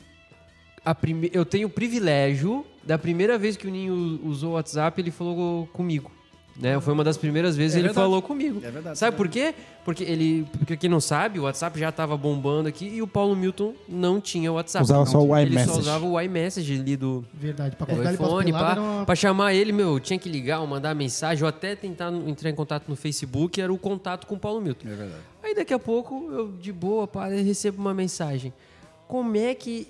A 0.85 0.93
prime... 0.93 1.29
Eu 1.33 1.43
tenho 1.43 1.67
o 1.67 1.71
privilégio 1.71 2.65
da 2.83 2.97
primeira 2.97 3.37
vez 3.37 3.57
que 3.57 3.67
o 3.67 3.71
Ninho 3.71 4.19
usou 4.23 4.51
o 4.51 4.53
WhatsApp, 4.53 5.01
ele 5.01 5.09
falou 5.11 5.67
comigo. 5.73 6.11
Né? 6.57 6.79
Foi 6.79 6.93
uma 6.93 7.03
das 7.03 7.17
primeiras 7.17 7.57
vezes 7.57 7.75
É 7.75 7.79
ele 7.79 7.87
verdade. 7.89 8.05
falou 8.05 8.21
comigo. 8.21 8.61
É 8.63 8.71
verdade, 8.71 8.97
Sabe 8.97 9.13
é 9.13 9.17
por 9.17 9.27
quê? 9.27 9.53
Porque 9.83 10.05
ele, 10.05 10.47
porque 10.57 10.77
quem 10.77 10.89
não 10.89 11.01
sabe, 11.01 11.37
o 11.37 11.43
WhatsApp 11.43 11.77
já 11.77 11.89
estava 11.89 12.15
bombando 12.15 12.69
aqui 12.69 12.87
e 12.87 13.01
o 13.01 13.07
Paulo 13.07 13.35
Milton 13.35 13.73
não 13.89 14.21
tinha 14.21 14.49
o 14.49 14.55
WhatsApp. 14.55 14.85
Usava 14.85 14.99
Não 15.01 15.05
só 15.05 15.19
o 15.21 15.25
tinha. 15.25 15.41
Ele 15.41 15.49
só 15.55 15.59
iMessage. 15.63 15.79
usava 15.79 16.05
o 16.05 16.21
iMessage 16.21 16.79
ali 16.79 16.95
do, 16.95 17.25
Verdade, 17.33 17.75
ele 17.89 18.01
pra 18.01 18.13
iPhone, 18.13 18.51
era 18.53 18.79
uma... 18.81 19.05
pra 19.05 19.15
chamar 19.15 19.53
ele, 19.53 19.73
meu, 19.73 19.99
tinha 19.99 20.17
que 20.17 20.29
ligar 20.29 20.61
ou 20.61 20.67
mandar 20.67 20.95
mensagem 20.95 21.43
ou 21.43 21.49
até 21.49 21.75
tentar 21.75 22.09
entrar 22.25 22.49
em 22.49 22.55
contato 22.55 22.87
no 22.87 22.95
Facebook, 22.95 23.59
era 23.59 23.73
o 23.73 23.77
contato 23.77 24.25
com 24.25 24.35
o 24.35 24.39
Paulo 24.39 24.61
Milton. 24.61 24.87
É 24.87 24.95
verdade. 24.95 25.21
Aí 25.43 25.53
daqui 25.53 25.73
a 25.73 25.79
pouco, 25.79 26.29
eu 26.31 26.51
de 26.53 26.71
boa, 26.71 27.05
pá, 27.05 27.29
eu 27.29 27.43
recebo 27.43 27.81
uma 27.81 27.93
mensagem. 27.93 28.53
Como 29.09 29.35
é 29.35 29.53
que 29.53 29.89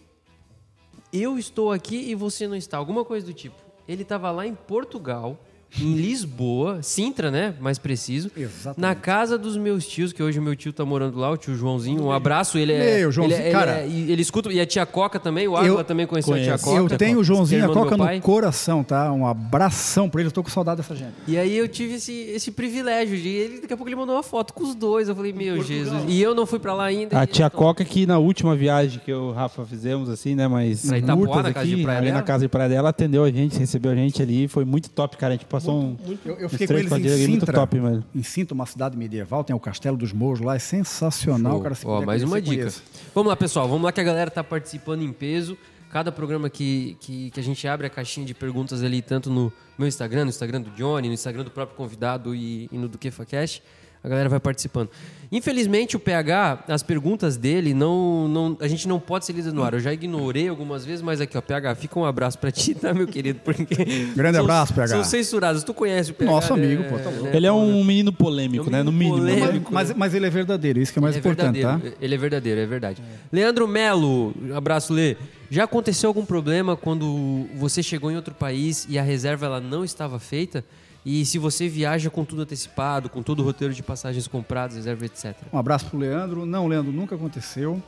eu 1.16 1.40
estou 1.40 1.72
aqui 1.72 2.10
e 2.10 2.16
você 2.16 2.48
não 2.48 2.56
está? 2.56 2.78
Alguma 2.78 3.06
coisa 3.06 3.26
do 3.26 3.34
tipo. 3.34 3.56
Ele 3.88 4.02
estava 4.02 4.32
lá 4.32 4.46
em 4.46 4.56
Portugal, 4.56 5.38
em 5.82 5.94
Lisboa, 5.94 6.82
Sintra, 6.82 7.30
né? 7.30 7.54
Mais 7.60 7.78
preciso. 7.78 8.32
Exatamente. 8.36 8.80
Na 8.80 8.96
casa 8.96 9.38
dos 9.38 9.58
meus 9.58 9.88
tios, 9.88 10.14
que 10.14 10.22
hoje 10.24 10.40
o 10.40 10.42
meu 10.42 10.56
tio 10.56 10.72
tá 10.74 10.86
morando 10.86 11.18
lá, 11.20 11.32
o 11.32 11.38
tio 11.38 11.56
Joãozinho. 11.56 12.04
Um 12.04 12.12
abraço, 12.12 12.58
ele 12.58 12.74
é. 12.74 13.00
Meu, 13.00 13.12
Joãozinho, 13.12 13.40
ele, 13.40 13.50
é- 13.50 13.52
cara. 13.52 13.82
ele, 13.84 14.04
é- 14.04 14.08
e 14.08 14.12
ele 14.12 14.22
escuta. 14.22 14.52
E 14.52 14.60
a 14.60 14.66
tia 14.66 14.86
Coca 14.86 15.20
também, 15.20 15.48
o 15.48 15.56
Água 15.56 15.84
também 15.84 16.06
conheceu 16.08 16.34
a 16.34 16.38
tia 16.38 16.58
conheço. 16.58 16.66
Coca. 16.66 16.94
Eu 16.94 16.98
tenho 16.98 17.18
o 17.20 17.22
é 17.22 17.24
Joãozinho 17.24 17.62
e 17.62 17.64
a 17.64 17.68
Coca 17.70 17.98
no 17.98 18.22
coração, 18.22 18.84
tá? 18.84 19.12
Um 19.12 19.26
abração 19.26 20.10
pra 20.10 20.22
ele. 20.22 20.30
Eu 20.30 20.32
tô 20.34 20.44
com 20.44 20.50
saudade 20.50 20.78
dessa 20.82 20.96
gente. 20.96 21.14
E 21.28 21.38
aí 21.38 21.58
eu 21.58 21.68
tive 21.68 21.96
esse, 21.96 22.14
esse 22.14 22.52
privilégio 22.52 23.18
de 23.18 23.30
ele, 23.30 23.62
daqui 23.62 23.74
a 23.74 23.78
pouco 23.78 23.90
ele 23.90 23.96
mandou 23.96 24.16
uma 24.16 24.24
foto 24.24 24.54
com 24.54 24.64
os 24.64 24.76
dois. 24.76 25.10
Eu 25.10 25.16
falei, 25.16 25.34
meu 25.34 25.62
Jesus. 25.62 26.04
E 26.08 26.22
eu 26.22 26.34
não 26.36 26.46
fui 26.46 26.60
pra 26.60 26.74
lá 26.74 26.86
ainda. 26.86 27.20
A 27.20 27.26
tia 27.26 27.50
Coca 27.50 27.84
que 27.84 28.06
na 28.06 28.18
última 28.18 28.56
viagem 28.56 29.00
que 29.04 29.12
eu 29.12 29.16
e 29.16 29.30
o 29.30 29.32
Rafa 29.32 29.66
fizemos, 29.66 30.10
assim, 30.10 30.36
né? 30.36 30.48
Mas 30.48 30.86
Pra 30.86 30.98
Itapuá, 30.98 31.44
na 31.44 31.54
casa 31.54 31.66
aqui, 31.66 31.76
de 31.76 31.84
praia 31.84 31.98
ali 31.98 32.08
dela? 32.08 32.18
na 32.20 32.24
casa 32.24 32.44
de 32.46 32.50
praia 32.50 32.70
dela, 32.70 32.90
atendeu 32.90 33.24
a 33.24 33.32
gente, 33.32 33.58
recebeu 33.58 33.92
a 33.92 33.96
gente 33.96 34.22
ali, 34.22 34.48
foi 34.48 34.66
muito 34.66 34.90
top, 34.90 35.18
cara. 35.18 35.34
A 35.34 35.38
gente 35.38 35.46
passou 35.46 35.65
um. 35.74 35.98
Eu, 36.26 36.36
eu 36.36 36.46
uns 36.48 36.52
fiquei 36.52 36.68
com 36.68 36.74
três, 36.74 36.92
eles 36.92 36.92
em 36.92 36.96
ali, 37.14 37.28
muito 37.28 37.42
Sintra. 37.46 37.54
top, 37.54 37.80
mano. 37.80 38.06
Em 38.14 38.24
Sintra, 38.24 38.54
uma 38.54 38.66
cidade 38.66 38.98
medieval, 38.98 39.44
tem 39.44 39.56
o 39.56 39.60
Castelo 39.60 39.98
dos 39.98 40.12
Mouros 40.14 40.40
lá, 40.42 40.56
é 40.56 40.60
sensacional. 40.60 41.62
Cara, 41.62 41.76
se 41.76 41.86
Ó, 41.86 42.02
mais 42.06 42.24
uma 42.24 42.42
dica. 42.42 42.58
conheça. 42.58 42.82
Vamos 43.14 43.30
lá, 43.30 43.36
pessoal. 43.36 43.68
Vamos 43.68 43.84
lá 43.84 43.92
que 43.92 44.02
a 44.02 44.04
galera 44.04 44.30
tá 44.32 44.44
participando 44.44 45.02
em 45.04 45.12
peso. 45.12 45.58
Cada 45.92 46.12
programa 46.12 46.50
que, 46.50 46.98
que, 47.00 47.30
que 47.32 47.40
a 47.40 47.44
gente 47.44 47.66
abre 47.68 47.88
a 47.88 47.90
caixinha 47.90 48.26
de 48.26 48.34
perguntas 48.34 48.84
ali, 48.84 49.02
tanto 49.02 49.30
no 49.30 49.52
meu 49.78 49.88
Instagram, 49.88 50.26
no 50.26 50.30
Instagram 50.30 50.62
do 50.62 50.70
Johnny, 50.72 51.08
no 51.08 51.14
Instagram 51.14 51.44
do 51.44 51.52
próprio 51.52 51.78
convidado 51.78 52.36
e, 52.36 52.68
e 52.72 52.78
no 52.78 52.88
do 52.90 52.98
KefaCast, 52.98 53.64
a 54.06 54.10
galera 54.10 54.30
vai 54.30 54.40
participando. 54.40 54.90
Infelizmente, 55.32 55.96
o 55.96 56.00
PH, 56.00 56.66
as 56.68 56.84
perguntas 56.84 57.36
dele, 57.36 57.74
não, 57.74 58.28
não, 58.28 58.58
a 58.62 58.68
gente 58.68 58.88
não 58.88 59.00
pode 59.00 59.26
ser 59.26 59.34
lida 59.34 59.52
no 59.52 59.64
ar. 59.64 59.74
Eu 59.74 59.80
já 59.80 59.92
ignorei 59.92 60.48
algumas 60.48 60.86
vezes, 60.86 61.02
mas 61.02 61.20
aqui, 61.20 61.36
ó, 61.36 61.42
PH, 61.42 61.74
fica 61.76 62.00
um 62.00 62.06
abraço 62.06 62.38
pra 62.38 62.52
ti, 62.52 62.76
tá, 62.80 62.94
meu 62.94 63.08
querido? 63.08 63.40
Porque 63.44 63.74
Grande 64.16 64.36
são- 64.38 64.46
abraço, 64.46 64.74
PH. 64.76 64.88
São 64.90 65.04
censurados. 65.04 65.64
Tu 65.64 65.74
conhece 65.74 66.12
o 66.12 66.14
PH? 66.14 66.32
Nosso 66.32 66.56
né? 66.56 66.64
amigo, 66.66 66.84
pô, 66.84 67.00
tá 67.00 67.10
louco. 67.10 67.36
Ele 67.36 67.48
é 67.48 67.52
um 67.52 67.84
menino 67.84 68.14
polêmico, 68.14 68.66
É 68.66 68.68
um 68.68 68.72
né? 68.72 68.84
No 68.84 68.92
menino 68.92 69.18
mínimo. 69.18 69.36
né? 69.36 69.40
polêmico. 69.48 69.74
Mas, 69.74 69.92
mas 69.96 70.14
ele 70.14 70.28
é 70.28 70.30
verdadeiro, 70.30 70.80
isso 70.80 70.94
que 70.94 71.00
é 71.00 71.02
mais 71.02 71.16
Ele 71.16 71.20
é 71.28 71.32
importante, 71.32 71.60
tá? 71.60 71.68
verdadeiro, 71.72 71.98
Ele 72.00 72.14
é 72.14 72.18
verdadeiro, 72.18 72.62
é 72.62 72.66
verdade. 72.68 73.02
Leandro 73.32 73.68
Melo, 73.68 74.32
abraço, 74.56 74.94
Lê. 74.94 75.18
Já 75.50 75.64
aconteceu 75.64 76.08
algum 76.10 76.24
problema 76.26 76.76
quando 76.78 77.48
você 77.56 77.82
chegou 77.82 78.12
em 78.12 78.16
outro 78.16 78.34
país 78.36 78.86
e 78.88 78.98
a 79.00 79.02
reserva 79.02 79.48
ela 79.48 79.60
não 79.60 79.84
estava 79.84 80.20
feita? 80.20 80.64
E 81.06 81.24
se 81.24 81.38
você 81.38 81.70
viaja 81.70 82.10
com 82.10 82.26
tudo 82.26 82.42
antecipado, 82.42 83.10
com 83.10 83.22
todo 83.22 83.42
o 83.42 83.44
roteiro 83.44 83.74
de 83.74 83.84
passagens 83.84 84.28
compradas, 84.28 84.76
reserva, 84.76 85.06
etc. 85.06 85.36
Um 85.54 85.58
abraço 85.58 85.86
pro 85.86 86.00
Leandro. 86.00 86.46
Não, 86.46 86.68
Leandro, 86.68 86.92
nunca 86.92 87.14
aconteceu. 87.14 87.82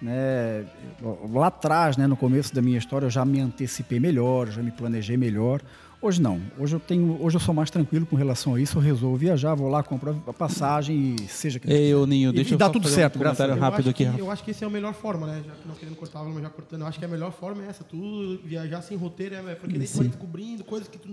Né? 0.00 0.64
Lá 1.32 1.48
atrás, 1.48 1.96
né, 1.96 2.06
no 2.06 2.16
começo 2.16 2.54
da 2.54 2.62
minha 2.62 2.78
história, 2.78 3.06
eu 3.06 3.10
já 3.10 3.24
me 3.24 3.40
antecipei 3.40 3.98
melhor, 3.98 4.48
já 4.48 4.62
me 4.62 4.70
planejei 4.70 5.16
melhor. 5.16 5.60
Hoje 6.00 6.20
não. 6.20 6.40
Hoje 6.58 6.74
eu 6.74 6.80
tenho, 6.80 7.16
hoje 7.22 7.36
eu 7.36 7.40
sou 7.40 7.54
mais 7.54 7.70
tranquilo 7.70 8.04
com 8.04 8.16
relação 8.16 8.56
a 8.56 8.60
isso. 8.60 8.76
Eu 8.76 8.82
resolvo 8.82 9.16
viajar, 9.16 9.54
vou 9.54 9.68
lá, 9.68 9.84
compro 9.84 10.20
a 10.26 10.32
passagem 10.32 11.14
e 11.14 11.28
seja 11.28 11.60
que 11.60 11.72
Ei, 11.72 11.94
ô 11.94 12.04
Ninho, 12.06 12.32
deixa 12.32 12.50
e 12.50 12.54
eu 12.54 12.58
dá 12.58 12.66
só 12.66 12.72
tudo 12.72 12.82
fazer 12.84 12.96
certo, 12.96 13.14
um 13.14 13.18
comentário 13.20 13.54
Eu 13.54 13.60
rápido 13.60 13.80
acho 13.82 13.90
aqui, 13.90 14.10
que-. 14.10 14.20
Eu 14.20 14.28
acho 14.28 14.42
que 14.42 14.50
essa 14.50 14.64
é 14.64 14.66
a 14.66 14.70
melhor 14.70 14.94
forma, 14.94 15.28
né? 15.28 15.44
Já 15.46 15.52
que 15.54 15.68
não 15.68 15.76
querendo 15.76 15.94
cortar, 15.94 16.24
mas 16.24 16.42
já 16.42 16.50
cortando. 16.50 16.80
Eu 16.80 16.86
acho 16.88 16.98
que 16.98 17.04
a 17.04 17.08
melhor 17.08 17.30
forma 17.30 17.64
é 17.64 17.68
essa. 17.68 17.84
Tu 17.84 18.40
viajar 18.44 18.82
sem 18.82 18.96
roteiro, 18.96 19.36
é 19.36 19.54
porque 19.54 19.78
daí 19.78 19.86
tu 19.86 19.98
vai 19.98 20.08
descobrindo 20.08 20.64
coisas 20.64 20.88
que 20.88 20.98
tu. 20.98 21.08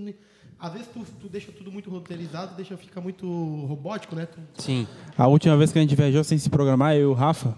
Às 0.59 0.73
vezes 0.73 0.87
tu, 0.93 1.05
tu 1.21 1.29
deixa 1.29 1.51
tudo 1.51 1.71
muito 1.71 1.89
roteirizado, 1.89 2.53
deixa 2.55 2.75
fica 2.75 2.99
muito 2.99 3.25
robótico, 3.65 4.15
né? 4.15 4.25
Tu- 4.25 4.61
Sim. 4.61 4.87
A 5.17 5.25
última 5.27 5.55
vez 5.55 5.71
que 5.71 5.79
a 5.79 5.81
gente 5.81 5.95
viajou 5.95 6.23
sem 6.23 6.37
se 6.37 6.49
programar, 6.49 6.95
eu 6.95 7.01
e 7.01 7.05
o 7.05 7.13
Rafa, 7.13 7.55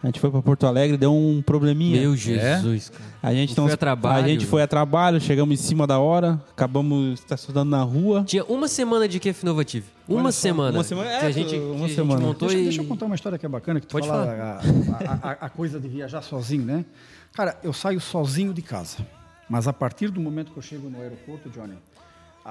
a 0.00 0.06
gente 0.06 0.20
foi 0.20 0.30
pra 0.30 0.40
Porto 0.40 0.64
Alegre, 0.64 0.96
deu 0.96 1.12
um 1.12 1.42
probleminha. 1.42 2.00
Meu 2.00 2.14
Jesus, 2.14 2.90
cara. 2.90 3.04
A 3.20 3.34
gente, 3.34 3.52
foi 3.56 3.72
a 3.72 3.76
trabalho. 3.76 4.24
A 4.24 4.28
gente 4.28 4.46
foi 4.46 4.62
a 4.62 4.68
trabalho, 4.68 5.20
chegamos 5.20 5.58
em 5.58 5.62
cima 5.62 5.84
da 5.84 5.98
hora, 5.98 6.40
acabamos 6.50 7.18
estacionando 7.18 7.68
na 7.72 7.82
rua. 7.82 8.22
Tinha 8.24 8.44
uma 8.44 8.68
semana 8.68 9.08
de 9.08 9.18
Kef 9.18 9.42
Inovative. 9.42 9.86
Uma 10.06 10.30
semana. 10.30 10.78
Uma 10.78 10.84
semana, 10.84 11.10
é, 11.10 11.18
que 11.18 11.26
a 11.26 11.30
gente, 11.32 11.56
uma 11.56 11.74
que 11.74 11.82
a 11.82 11.86
gente 11.88 11.94
semana. 11.96 12.20
montou 12.20 12.46
Deixa, 12.48 12.60
e... 12.60 12.64
deixa 12.66 12.80
eu 12.82 12.86
contar 12.86 13.06
uma 13.06 13.16
história 13.16 13.36
que 13.36 13.44
é 13.44 13.48
bacana, 13.48 13.80
que 13.80 13.88
tu 13.88 13.92
Pode 13.92 14.06
fala 14.06 14.24
a, 14.30 14.58
a- 14.60 15.30
a- 15.32 15.46
a 15.46 15.48
coisa 15.50 15.80
de 15.80 15.88
viajar 15.88 16.22
sozinho, 16.22 16.64
né? 16.64 16.84
Cara, 17.32 17.58
eu 17.64 17.72
saio 17.72 18.00
sozinho 18.00 18.54
de 18.54 18.62
casa. 18.62 18.98
Mas 19.50 19.66
a 19.66 19.72
partir 19.72 20.10
do 20.10 20.20
momento 20.20 20.52
que 20.52 20.58
eu 20.58 20.62
chego 20.62 20.88
no 20.90 21.00
aeroporto, 21.00 21.48
Johnny, 21.50 21.72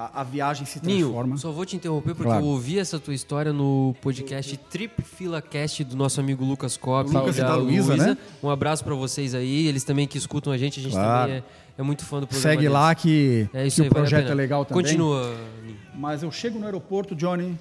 a, 0.00 0.20
a 0.20 0.24
viagem 0.24 0.64
se 0.64 0.78
transforma. 0.78 1.26
Ninho, 1.30 1.38
só 1.38 1.50
vou 1.50 1.66
te 1.66 1.74
interromper 1.74 2.14
porque 2.14 2.28
Claro. 2.30 2.44
eu 2.44 2.48
ouvi 2.48 2.78
essa 2.78 3.00
tua 3.00 3.12
história 3.14 3.52
no 3.52 3.96
podcast 4.00 4.56
Trip 4.70 5.02
Fila 5.02 5.42
Cast 5.42 5.82
do 5.82 5.96
nosso 5.96 6.20
amigo 6.20 6.44
Lucas 6.44 6.76
Cobb 6.76 7.10
Lucas 7.12 7.36
e 7.36 7.40
e 7.40 7.42
da 7.42 7.56
Luísa, 7.56 7.96
né? 7.96 8.16
Um 8.40 8.48
abraço 8.48 8.84
pra 8.84 8.94
vocês 8.94 9.34
aí, 9.34 9.66
eles 9.66 9.82
também 9.82 10.06
que 10.06 10.16
escutam 10.16 10.52
a 10.52 10.56
gente, 10.56 10.78
a 10.78 10.82
gente 10.84 10.92
Claro. 10.92 11.22
também 11.32 11.36
é, 11.76 11.80
é 11.80 11.82
muito 11.82 12.04
fã 12.04 12.20
do 12.20 12.28
programa 12.28 12.48
Segue 12.50 12.62
deles. 12.62 12.72
lá 12.72 12.94
que, 12.94 13.48
É 13.52 13.68
que 13.68 13.80
aí, 13.82 13.88
o 13.88 13.90
a 13.90 13.94
projeto 13.94 14.30
é 14.30 14.34
legal 14.34 14.64
também. 14.64 14.84
Continua, 14.84 15.34
Ninho. 15.64 15.76
Mas 15.96 16.22
eu 16.22 16.30
chego 16.30 16.60
no 16.60 16.64
aeroporto, 16.66 17.16
Johnny, 17.16 17.58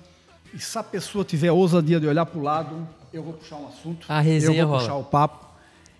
e 0.54 0.60
se 0.60 0.78
a 0.78 0.84
pessoa 0.84 1.26
tiver 1.26 1.52
ousadia 1.52 2.00
de 2.00 2.06
olhar 2.06 2.26
para 2.28 2.40
o 2.40 2.44
lado, 2.44 2.88
eu 3.12 3.24
vou 3.24 3.34
puxar 3.34 3.56
um 3.56 3.68
assunto. 3.68 4.06
A 4.08 4.20
resenha 4.22 4.60
eu 4.62 4.68
vou 4.68 4.76
rola. 4.76 4.80
puxar 4.88 4.96
o 4.96 5.04
papo. 5.04 5.48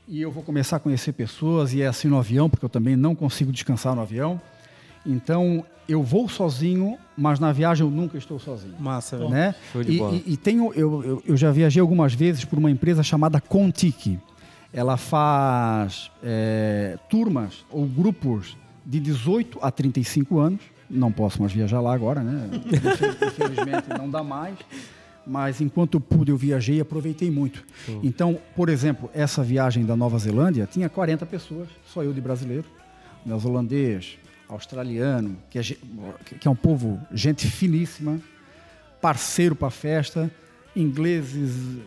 E 0.08 0.22
eu 0.22 0.32
vou 0.32 0.42
começar 0.44 0.78
a 0.78 0.80
conhecer 0.80 1.12
pessoas, 1.14 1.74
e 1.74 1.82
é 1.82 1.88
assim 1.88 2.08
no 2.08 2.18
avião, 2.18 2.48
porque 2.50 2.64
eu 2.64 2.70
também 2.70 2.96
não 2.96 3.14
consigo 3.16 3.52
descansar 3.52 3.94
no 3.96 4.02
avião. 4.02 4.40
Então, 5.08 5.64
eu 5.88 6.04
vou 6.04 6.28
sozinho, 6.28 6.98
mas 7.18 7.40
na 7.40 7.52
viagem 7.54 7.86
eu 7.86 7.90
nunca 7.92 8.18
estou 8.18 8.38
sozinho. 8.40 8.76
Massa, 8.78 9.18
velho. 9.18 9.30
Né? 9.30 9.56
Show 9.72 9.84
de 9.84 9.92
e, 9.94 9.98
bola. 9.98 10.16
e- 10.16 10.24
e 10.34 10.38
tenho, 10.38 10.74
eu, 10.74 11.04
eu, 11.04 11.24
eu 11.26 11.38
já 11.38 11.50
viajei 11.50 11.82
algumas 11.82 12.14
vezes 12.14 12.44
por 12.44 12.60
uma 12.60 12.70
empresa 12.70 13.02
chamada 13.02 13.40
Contic. 13.40 14.20
Ela 14.74 14.98
faz 14.98 16.12
é, 16.22 17.00
turmas 17.10 17.66
ou 17.72 17.86
grupos 17.86 18.58
de 18.86 19.00
18 19.00 19.60
a 19.62 19.72
35 19.72 20.40
anos. 20.40 20.60
Não 20.90 21.12
posso 21.12 21.40
mais 21.40 21.52
viajar 21.54 21.80
lá 21.80 21.94
agora, 21.94 22.22
né? 22.22 22.50
Infelizmente 23.28 23.88
não 23.98 24.10
dá 24.10 24.22
mais. 24.24 24.58
Mas 25.26 25.60
enquanto 25.60 26.00
pude, 26.00 26.32
eu 26.32 26.38
viajei 26.38 26.78
e 26.78 26.82
aproveitei 26.82 27.30
muito. 27.30 27.66
Então, 28.02 28.38
por 28.56 28.70
exemplo, 28.70 29.10
essa 29.14 29.44
viagem 29.44 29.86
da 29.86 29.94
Nova 29.96 30.18
Zelândia 30.18 30.66
tinha 30.72 30.88
40 30.88 31.26
pessoas, 31.26 31.68
só 31.86 32.02
eu 32.02 32.14
de 32.14 32.22
brasileiro, 32.22 32.64
neozelandês, 33.26 34.18
australiano, 34.50 35.38
que 35.50 35.60
é, 35.60 35.62
que 35.64 36.48
é 36.48 36.52
um 36.52 36.56
povo, 36.56 37.00
gente 37.14 37.48
finíssima, 37.48 38.20
parceiro 39.02 39.56
para 39.56 39.70
festa, 39.70 40.32
ingleses, 40.76 41.80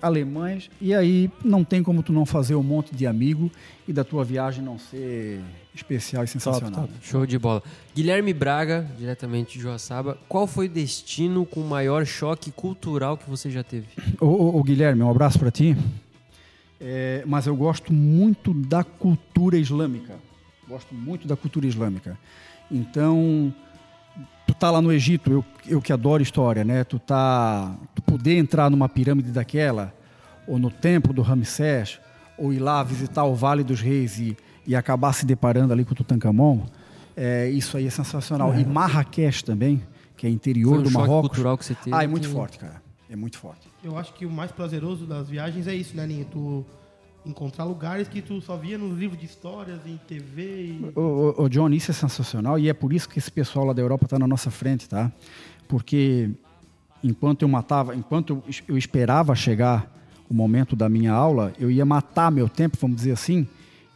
alemães, 0.00 0.70
e 0.80 0.94
aí 0.94 1.30
não 1.44 1.64
tem 1.64 1.82
como 1.82 2.02
tu 2.02 2.12
não 2.12 2.24
fazer 2.24 2.54
um 2.54 2.62
monte 2.62 2.94
de 2.94 3.06
amigo 3.06 3.50
e 3.86 3.92
da 3.92 4.04
tua 4.04 4.24
viagem 4.24 4.62
não 4.62 4.78
ser 4.78 5.40
especial 5.74 6.24
e 6.24 6.28
sensacional. 6.28 6.82
top. 6.82 6.92
Show 7.02 7.26
de 7.26 7.38
bola. 7.38 7.62
Guilherme 7.94 8.32
Braga, 8.32 8.88
diretamente 8.96 9.56
de 9.58 9.62
Joaçaba, 9.62 10.18
qual 10.28 10.46
foi 10.46 10.66
o 10.66 10.70
destino 10.70 11.44
com 11.44 11.60
o 11.60 11.68
maior 11.68 12.06
choque 12.06 12.50
cultural 12.50 13.16
que 13.16 13.28
você 13.28 13.50
já 13.50 13.62
teve? 13.62 13.86
Ô, 14.20 14.26
ô, 14.26 14.58
ô, 14.58 14.62
Guilherme, 14.62 15.02
um 15.02 15.10
abraço 15.10 15.38
para 15.38 15.50
ti. 15.50 15.76
É, 16.80 17.24
mas 17.26 17.46
eu 17.46 17.56
gosto 17.56 17.92
muito 17.92 18.54
da 18.54 18.84
cultura 18.84 19.58
islâmica. 19.58 20.16
Gosto 20.68 20.94
muito 20.94 21.26
da 21.26 21.36
cultura 21.36 21.66
islâmica. 21.66 22.18
Então, 22.70 23.52
tu 24.46 24.54
tá 24.54 24.70
lá 24.70 24.82
no 24.82 24.92
Egito, 24.92 25.30
eu, 25.32 25.44
eu 25.66 25.80
que 25.80 25.92
adoro 25.92 26.22
história, 26.22 26.62
né? 26.64 26.84
Tu 26.84 26.98
tá, 26.98 27.74
tu 27.94 28.02
poder 28.02 28.36
entrar 28.36 28.70
numa 28.70 28.88
pirâmide 28.88 29.30
daquela, 29.30 29.94
ou 30.46 30.58
no 30.58 30.70
templo 30.70 31.12
do 31.12 31.22
Ramsés, 31.22 31.98
ou 32.36 32.52
ir 32.52 32.58
lá 32.58 32.82
visitar 32.82 33.24
o 33.24 33.34
Vale 33.34 33.64
dos 33.64 33.80
Reis 33.80 34.18
e, 34.18 34.36
e 34.66 34.76
acabar 34.76 35.12
se 35.12 35.24
deparando 35.24 35.72
ali 35.72 35.84
com 35.84 35.92
o 35.92 35.94
Tutankhamon, 35.94 36.66
é, 37.16 37.48
isso 37.48 37.76
aí 37.76 37.86
é 37.86 37.90
sensacional. 37.90 38.54
E 38.58 38.64
Marrakech 38.64 39.42
também, 39.44 39.82
que 40.16 40.26
é 40.26 40.30
interior 40.30 40.70
Foi 40.74 40.78
um 40.80 40.82
do 40.82 40.90
Marrocos. 40.90 41.30
cultural 41.30 41.56
que 41.58 41.64
você 41.64 41.74
teve 41.74 41.96
Ah, 41.96 42.04
é 42.04 42.06
muito 42.06 42.28
que- 42.28 42.34
forte, 42.34 42.58
cara. 42.58 42.82
É 43.10 43.16
muito 43.16 43.38
forte. 43.38 43.66
Eu 43.82 43.96
acho 43.96 44.12
que 44.12 44.26
o 44.26 44.30
mais 44.30 44.52
prazeroso 44.52 45.06
das 45.06 45.30
viagens 45.30 45.66
é 45.66 45.74
isso, 45.74 45.96
né, 45.96 46.06
Ninho? 46.06 46.26
Tu 46.26 46.64
encontrar 47.26 47.64
lugares 47.64 48.08
que 48.08 48.22
tu 48.22 48.40
só 48.40 48.56
via 48.56 48.78
nos 48.78 48.98
livros 48.98 49.18
de 49.18 49.26
histórias, 49.26 49.80
em 49.86 49.96
TV 50.08 50.42
e... 50.42 50.92
Ô, 50.94 51.34
ô, 51.36 51.42
ô, 51.44 51.48
John, 51.48 51.70
isso 51.70 51.90
é 51.90 51.94
sensacional 51.94 52.58
e 52.58 52.68
é 52.68 52.72
por 52.72 52.92
isso 52.92 53.08
que 53.08 53.18
esse 53.18 53.30
pessoal 53.30 53.66
lá 53.66 53.72
da 53.72 53.82
Europa 53.82 54.06
está 54.06 54.18
na 54.18 54.26
nossa 54.26 54.50
frente, 54.50 54.88
tá? 54.88 55.12
Porque 55.66 56.30
enquanto 57.02 57.42
eu 57.42 57.48
matava, 57.48 57.94
enquanto 57.94 58.42
eu 58.66 58.76
esperava 58.78 59.34
chegar 59.34 59.94
o 60.28 60.34
momento 60.34 60.76
da 60.76 60.88
minha 60.88 61.12
aula, 61.12 61.52
eu 61.58 61.70
ia 61.70 61.84
matar 61.84 62.30
meu 62.30 62.48
tempo, 62.48 62.76
vamos 62.80 62.96
dizer 62.96 63.12
assim, 63.12 63.46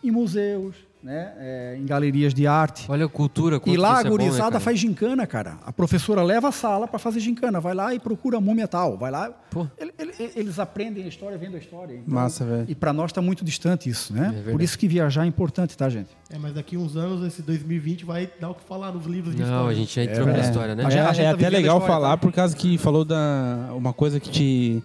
em 0.02 0.10
museus, 0.10 0.74
né? 1.02 1.32
É, 1.38 1.76
em 1.80 1.84
galerias 1.84 2.32
de 2.32 2.46
arte. 2.46 2.86
Olha 2.88 3.06
a 3.06 3.08
cultura, 3.08 3.56
E 3.56 3.60
quanto 3.60 3.80
lá 3.80 3.88
que 3.88 3.94
a 3.96 4.00
é 4.00 4.04
bom, 4.04 4.10
né, 4.18 4.24
gurizada 4.24 4.50
cara? 4.52 4.60
faz 4.60 4.78
gincana, 4.78 5.26
cara. 5.26 5.56
A 5.66 5.72
professora 5.72 6.22
leva 6.22 6.48
a 6.48 6.52
sala 6.52 6.86
para 6.86 6.98
fazer 6.98 7.18
gincana. 7.20 7.60
Vai 7.60 7.74
lá 7.74 7.94
e 7.94 7.98
procura 7.98 8.38
a 8.38 8.40
múmia 8.40 8.68
tal. 8.68 8.96
Vai 8.96 9.10
lá. 9.10 9.30
Pô. 9.50 9.66
Ele- 9.78 9.92
ele- 9.98 10.32
eles 10.36 10.58
aprendem 10.58 11.04
a 11.04 11.08
história 11.08 11.36
vendo 11.36 11.56
a 11.56 11.58
história. 11.58 11.94
Então, 11.94 12.14
Massa, 12.14 12.44
velho. 12.44 12.66
E 12.68 12.74
para 12.74 12.92
nós 12.92 13.10
está 13.10 13.20
muito 13.20 13.44
distante 13.44 13.88
isso, 13.90 14.12
né? 14.14 14.28
verdade. 14.28 14.50
Por 14.52 14.62
isso 14.62 14.78
que 14.78 14.86
viajar 14.86 15.24
é 15.24 15.26
importante, 15.26 15.76
tá, 15.76 15.88
gente? 15.88 16.10
É, 16.30 16.38
mas 16.38 16.54
daqui 16.54 16.76
uns 16.76 16.96
anos, 16.96 17.26
esse 17.26 17.42
2020 17.42 18.04
vai 18.04 18.30
dar 18.40 18.50
o 18.50 18.54
que 18.54 18.62
falar 18.64 18.92
nos 18.92 19.04
livros 19.06 19.34
de 19.34 19.42
Não, 19.42 19.48
história. 19.48 19.70
a 19.70 19.74
gente 19.74 19.94
já 19.94 20.04
entrou 20.04 20.26
na 20.26 20.38
história, 20.38 20.74
né? 20.74 20.84
A 20.84 20.90
gente- 20.90 20.98
É, 20.98 21.02
a 21.02 21.12
gente 21.12 21.20
é 21.26 21.28
tá 21.30 21.34
até 21.34 21.50
legal 21.50 21.76
história, 21.78 21.94
falar 21.94 22.10
tá? 22.10 22.16
por 22.16 22.32
causa 22.32 22.56
que 22.56 22.78
falou 22.78 23.04
da 23.04 23.70
uma 23.74 23.92
coisa 23.92 24.18
que 24.20 24.30
te 24.30 24.82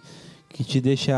que 0.50 0.64
te 0.64 0.80
deixa 0.80 1.14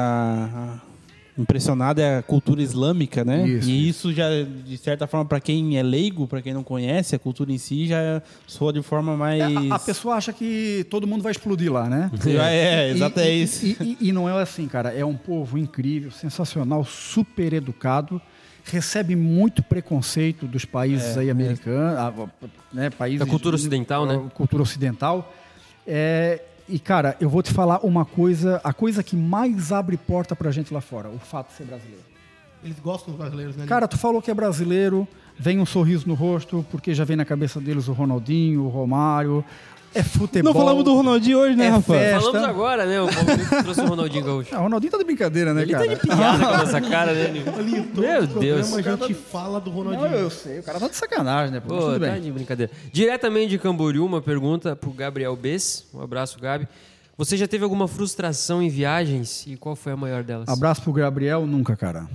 impressionado 1.41 2.01
é 2.01 2.19
a 2.19 2.23
cultura 2.23 2.61
islâmica, 2.63 3.25
né? 3.25 3.47
Isso, 3.49 3.69
e 3.71 3.89
isso 3.89 4.13
já 4.13 4.29
de 4.43 4.77
certa 4.79 5.07
forma 5.07 5.25
para 5.25 5.41
quem 5.41 5.79
é 5.79 5.83
leigo, 5.83 6.27
para 6.29 6.43
quem 6.43 6.53
não 6.53 6.63
conhece 6.63 7.15
a 7.17 7.19
cultura 7.19 7.51
em 7.53 7.59
si, 7.59 7.87
já 7.87 8.23
soa 8.47 8.73
de 8.73 8.83
forma 8.83 9.17
mais 9.17 9.41
É, 9.41 9.73
a, 9.73 9.75
a 9.77 9.79
pessoa 9.79 10.17
acha 10.17 10.33
que 10.33 10.87
todo 10.91 11.07
mundo 11.07 11.23
vai 11.23 11.33
explodir 11.33 11.73
lá, 11.73 11.89
né? 11.89 12.11
é, 12.27 12.89
é, 12.89 12.91
exato 12.91 13.19
e, 13.21 13.23
é 13.23 13.31
isso. 13.35 13.65
E, 13.67 13.77
e- 13.81 14.09
e 14.09 14.13
não 14.13 14.29
é 14.29 14.43
assim, 14.43 14.67
cara. 14.69 14.91
É 14.93 15.05
um 15.05 15.17
povo 15.17 15.57
incrível, 15.59 16.11
sensacional, 16.11 16.85
super 16.85 17.53
educado. 17.53 18.21
Recebe 18.63 19.17
muito 19.17 19.63
preconceito 19.63 20.47
dos 20.47 20.65
países 20.67 21.17
aí 21.17 21.31
americanos, 21.31 21.99
ah, 21.99 22.13
né, 22.73 22.91
países 22.91 23.21
Da 23.21 23.27
cultura 23.27 23.57
ocidental, 23.57 24.05
né? 24.07 24.21
ah, 24.25 24.31
Cultura 24.35 24.63
ocidental. 24.63 25.33
É, 25.87 26.43
e 26.71 26.79
cara, 26.79 27.17
eu 27.21 27.29
vou 27.29 27.43
te 27.43 27.53
falar 27.53 27.81
uma 27.85 28.05
coisa, 28.05 28.61
a 28.63 28.73
coisa 28.73 29.03
que 29.03 29.17
mais 29.17 29.73
abre 29.73 29.97
porta 29.97 30.35
pra 30.37 30.51
gente 30.51 30.73
lá 30.73 30.81
fora, 30.81 31.09
o 31.09 31.19
fato 31.19 31.49
de 31.49 31.55
ser 31.55 31.65
brasileiro. 31.65 32.03
Eles 32.63 32.79
gostam 32.79 33.13
dos 33.13 33.19
brasileiros, 33.19 33.57
né? 33.57 33.67
Cara, 33.67 33.89
tu 33.89 33.97
falou 33.97 34.21
que 34.21 34.31
é 34.31 34.35
brasileiro, 34.35 35.09
vem 35.39 35.59
um 35.59 35.67
sorriso 35.67 36.07
no 36.07 36.15
rosto, 36.15 36.65
porque 36.71 36.93
já 36.95 37.05
vem 37.05 37.17
na 37.17 37.25
cabeça 37.25 37.61
deles 37.61 37.89
o 37.89 37.93
Ronaldinho, 37.93 38.65
o 38.65 38.69
Romário. 38.69 39.45
É 39.93 40.03
futebol. 40.05 40.53
Não 40.53 40.61
falamos 40.61 40.85
do 40.85 40.95
Ronaldinho 40.95 41.39
hoje, 41.39 41.57
né, 41.57 41.67
É 41.67 41.71
Rafa? 41.71 41.93
festa. 41.95 42.21
Falamos 42.21 42.49
agora, 42.49 42.87
né? 42.87 43.01
O 43.01 43.09
Palmeiras 43.13 43.49
trouxe 43.49 43.81
o 43.81 43.87
Ronaldinho 43.87 44.25
Gaúcho. 44.25 44.49
Ah, 44.55 44.61
o 44.61 44.63
Ronaldinho 44.63 44.93
tá 44.93 44.99
de 44.99 45.05
brincadeira, 45.05 45.53
né, 45.53 45.63
Ele 45.63 45.73
cara? 45.73 45.87
tá 45.87 45.95
de 45.95 46.01
piada 46.01 46.47
com 46.47 46.63
essa 46.63 46.81
cara, 46.81 47.13
né? 47.13 47.43
Todo 47.45 48.01
Meu 48.01 48.27
Deus. 48.27 48.73
a 48.77 48.83
gente 48.83 49.15
fala 49.15 49.61
do 49.61 49.71
Não, 49.71 49.77
Ronaldinho. 49.79 50.15
eu 50.21 50.31
sei, 50.31 50.61
o 50.61 50.63
cara 50.63 50.79
tá 50.79 50.87
de 50.89 50.97
sacanagem, 50.97 51.53
né? 51.53 51.61
Pô, 51.61 51.75
mas 51.75 51.85
Pô, 51.99 52.01
tá 52.07 52.19
de 52.19 52.31
brincadeira. 52.31 52.71
Diretamente 52.93 53.49
de 53.51 53.59
Camboriú, 53.59 54.05
uma 54.07 54.23
pergunta 54.23 54.77
pro 54.77 54.91
Gabriel 54.93 55.35
Bess. 55.35 55.87
Um 55.93 56.01
abraço, 56.03 56.39
Gabi. 56.41 56.69
Você 57.19 57.37
já 57.37 57.47
teve 57.49 57.65
alguma 57.65 57.87
frustração 57.89 58.63
em 58.63 58.69
viagens? 58.69 59.45
E 59.47 59.57
qual 59.57 59.75
foi 59.77 59.93
a 59.93 59.97
maior 59.97 60.23
delas? 60.23 60.49
Abraço 60.49 60.83
pro 60.83 60.93
Gabriel, 60.93 61.45
nunca, 61.47 61.77
cara. 61.77 62.07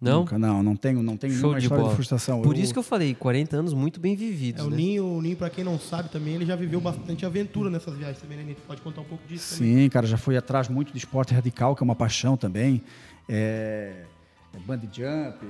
Não? 0.00 0.20
Nunca, 0.20 0.38
não, 0.38 0.62
não 0.62 0.74
tenho, 0.76 1.02
não 1.02 1.16
tenho 1.16 1.32
Show 1.34 1.40
nenhuma 1.42 1.58
de 1.60 1.64
história 1.66 1.82
bola. 1.82 1.92
de 1.92 1.96
frustração. 1.96 2.40
Por 2.40 2.56
isso 2.56 2.72
que 2.72 2.78
eu 2.78 2.82
falei, 2.82 3.14
40 3.14 3.56
anos 3.56 3.74
muito 3.74 4.00
bem 4.00 4.16
vividos, 4.16 4.62
É, 4.62 4.66
o 4.66 4.70
né? 4.70 4.76
Ninho, 4.76 5.04
o 5.04 5.20
Ninho, 5.20 5.36
pra 5.36 5.50
quem 5.50 5.62
não 5.62 5.78
sabe 5.78 6.08
também, 6.08 6.34
ele 6.36 6.46
já 6.46 6.56
viveu 6.56 6.80
bastante 6.80 7.26
aventura 7.26 7.68
nessas 7.68 7.94
viagens 7.96 8.18
também, 8.20 8.38
né, 8.38 8.44
Ninho? 8.44 8.56
Pode 8.66 8.80
contar 8.80 9.02
um 9.02 9.04
pouco 9.04 9.22
disso 9.28 9.58
também. 9.58 9.76
Sim, 9.76 9.88
cara, 9.90 10.06
já 10.06 10.16
fui 10.16 10.36
atrás 10.36 10.68
muito 10.68 10.90
de 10.92 10.98
esporte 10.98 11.34
radical, 11.34 11.76
que 11.76 11.82
é 11.82 11.84
uma 11.84 11.94
paixão 11.94 12.36
também. 12.36 12.82
É, 13.28 14.04
é 14.54 14.58
bungee 14.66 14.88
jump, 14.92 15.46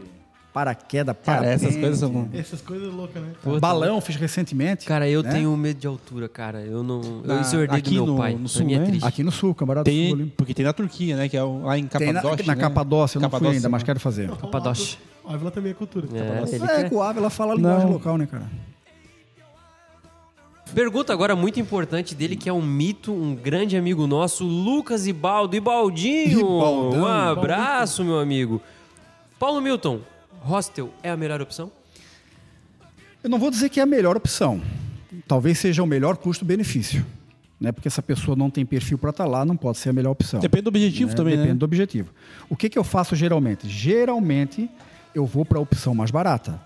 paraquedas, 0.61 1.17
Cara, 1.25 1.47
essas 1.47 1.75
coisas 1.77 1.99
são. 1.99 2.29
Essas 2.35 2.61
coisas 2.61 2.93
loucas, 2.93 3.23
né? 3.23 3.31
Puta, 3.43 3.61
Balão 3.61 4.01
fiz 4.01 4.17
recentemente. 4.17 4.85
Cara, 4.87 5.09
eu 5.09 5.23
né? 5.23 5.33
tenho 5.33 5.57
medo 5.57 5.79
de 5.81 5.87
altura, 5.87 6.29
cara. 6.29 6.61
Eu 6.61 6.83
não. 6.83 7.01
Eu, 7.01 7.23
Na- 7.25 7.41
isso 7.41 7.57
eu 7.57 7.63
herdei 7.63 7.81
do 7.81 7.87
aqui 7.87 7.95
meu 7.95 8.07
no- 8.07 8.17
pai. 8.17 8.35
no 8.35 8.49
sul, 8.49 8.63
é 8.69 8.79
né? 8.79 8.99
Aqui 9.03 9.23
no 9.23 9.33
sul, 9.33 9.55
camarada 9.55 9.91
do 9.91 9.95
sul 9.95 10.03
Tem, 10.03 10.13
ali. 10.13 10.33
porque 10.37 10.53
tem 10.55 10.65
na 10.65 10.73
Turquia, 10.73 11.17
né? 11.17 11.29
Que 11.29 11.37
é 11.37 11.43
o- 11.43 11.63
lá 11.63 11.79
em 11.79 11.87
Tem 11.87 12.13
na, 12.13 12.21
Capadócia. 12.21 12.47
na 12.47 12.55
né? 12.55 12.61
Capadócia, 12.61 13.17
eu 13.19 13.23
não 13.23 13.31
fui 13.31 13.39
Capadócia, 13.39 13.59
ainda, 13.59 13.69
mas 13.69 13.83
né? 13.83 13.87
quero 13.87 14.01
fazer. 14.01 14.29
Capadócia. 14.37 14.99
A 15.27 15.35
Ávila 15.35 15.51
também 15.51 15.71
é 15.71 15.75
cultura. 15.75 16.07
É, 16.13 16.81
É, 16.81 16.89
que 16.89 16.95
o 16.95 17.01
Ávila 17.03 17.31
fala 17.31 17.53
a 17.53 17.57
linguagem 17.57 17.87
Não. 17.87 17.93
local, 17.93 18.19
né, 18.19 18.27
cara? 18.27 18.45
Pergunta 20.75 21.13
agora 21.13 21.35
muito 21.35 21.59
importante 21.59 22.15
dele, 22.15 22.37
que 22.37 22.49
é 22.49 22.53
um 22.53 22.63
mito, 22.63 23.13
um 23.13 23.35
grande 23.35 23.77
amigo 23.77 24.07
nosso, 24.07 24.45
Lucas 24.45 25.07
Ibaldo. 25.07 25.57
Ibaldinho! 25.57 26.39
Ibaldão. 26.41 27.01
um 27.03 27.07
abraço, 27.07 28.05
meu 28.05 28.21
amigo. 28.21 28.61
Paulo 29.39 29.61
Milton, 29.61 30.01
hostel 30.43 30.91
é 31.03 31.11
a 31.11 31.17
melhor 31.17 31.41
opção? 31.41 31.71
Eu 33.23 33.29
não 33.31 33.39
vou 33.39 33.51
dizer 33.51 33.69
que 33.69 33.81
é 33.81 33.83
a 33.83 33.87
melhor 33.87 34.17
opção. 34.17 34.61
Talvez 35.27 35.59
seja 35.59 35.83
o 35.83 35.87
melhor 35.87 36.17
custo-benefício. 36.17 37.05
Né? 37.61 37.71
Porque 37.73 37.89
essa 37.89 38.01
pessoa 38.03 38.35
não 38.37 38.49
tem 38.49 38.65
perfil 38.65 38.97
para 38.97 39.11
estar 39.11 39.27
lá, 39.27 39.45
não 39.45 39.57
pode 39.57 39.77
ser 39.79 39.91
a 39.91 39.93
melhor 39.93 40.13
opção. 40.13 40.41
Depende 40.41 40.63
do 40.63 40.69
objetivo 40.69 41.11
né? 41.11 41.17
também, 41.17 41.33
Depende 41.35 41.53
né? 41.53 41.59
do 41.59 41.65
objetivo. 41.65 42.11
O 42.49 42.57
que, 42.57 42.71
que 42.71 42.79
eu 42.79 42.85
faço 42.85 43.15
geralmente? 43.15 43.69
Geralmente 43.69 44.71
eu 45.15 45.27
vou 45.27 45.45
para 45.45 45.59
a 45.59 45.61
opção 45.61 45.95
mais 45.95 46.11
barata. 46.11 46.59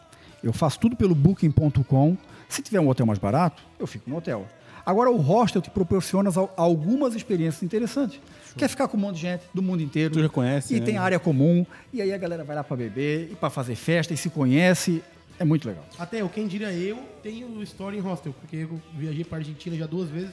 Eu 0.43 0.53
faço 0.53 0.79
tudo 0.79 0.95
pelo 0.95 1.15
booking.com. 1.15 2.17
Se 2.49 2.63
tiver 2.63 2.79
um 2.79 2.89
hotel 2.89 3.07
mais 3.07 3.19
barato, 3.19 3.63
eu 3.79 3.87
fico 3.87 4.09
no 4.09 4.17
hotel. 4.19 4.47
Agora 4.87 5.11
o 5.11 5.17
hostel 5.17 5.63
te 5.63 5.71
proporciona 5.71 6.31
al- 6.37 6.53
algumas 6.57 7.15
experiências 7.17 7.63
interessantes. 7.63 8.21
Quer 8.57 8.69
ficar 8.69 8.89
com 8.89 8.97
um 8.97 9.01
monte 9.01 9.17
de 9.17 9.23
gente 9.23 9.43
do 9.53 9.61
mundo 9.63 9.83
inteiro. 9.83 10.15
Tu 10.15 10.21
já 10.23 10.29
conhece, 10.29 10.75
E 10.75 10.81
né? 10.81 10.87
tem 10.87 10.97
área 10.97 11.19
comum. 11.19 11.67
E 11.93 12.01
aí 12.01 12.13
a 12.13 12.19
galera 12.19 12.45
vai 12.45 12.55
lá 12.57 12.63
para 12.65 12.77
beber 12.77 13.29
e 13.33 13.35
para 13.35 13.51
fazer 13.51 13.75
festa 13.75 14.15
e 14.15 14.17
se 14.17 14.31
conhece. 14.31 15.03
É 15.39 15.45
muito 15.45 15.67
legal. 15.67 15.85
Até 15.99 16.21
eu, 16.23 16.29
quem 16.29 16.47
diria 16.47 16.73
eu, 16.73 16.97
tenho 17.23 17.61
história 17.63 17.97
em 17.97 18.01
hostel, 18.01 18.33
porque 18.41 18.57
eu 18.57 18.81
viajei 18.97 19.25
para 19.25 19.39
Argentina 19.39 19.77
já 19.77 19.87
duas 19.87 20.09
vezes. 20.09 20.31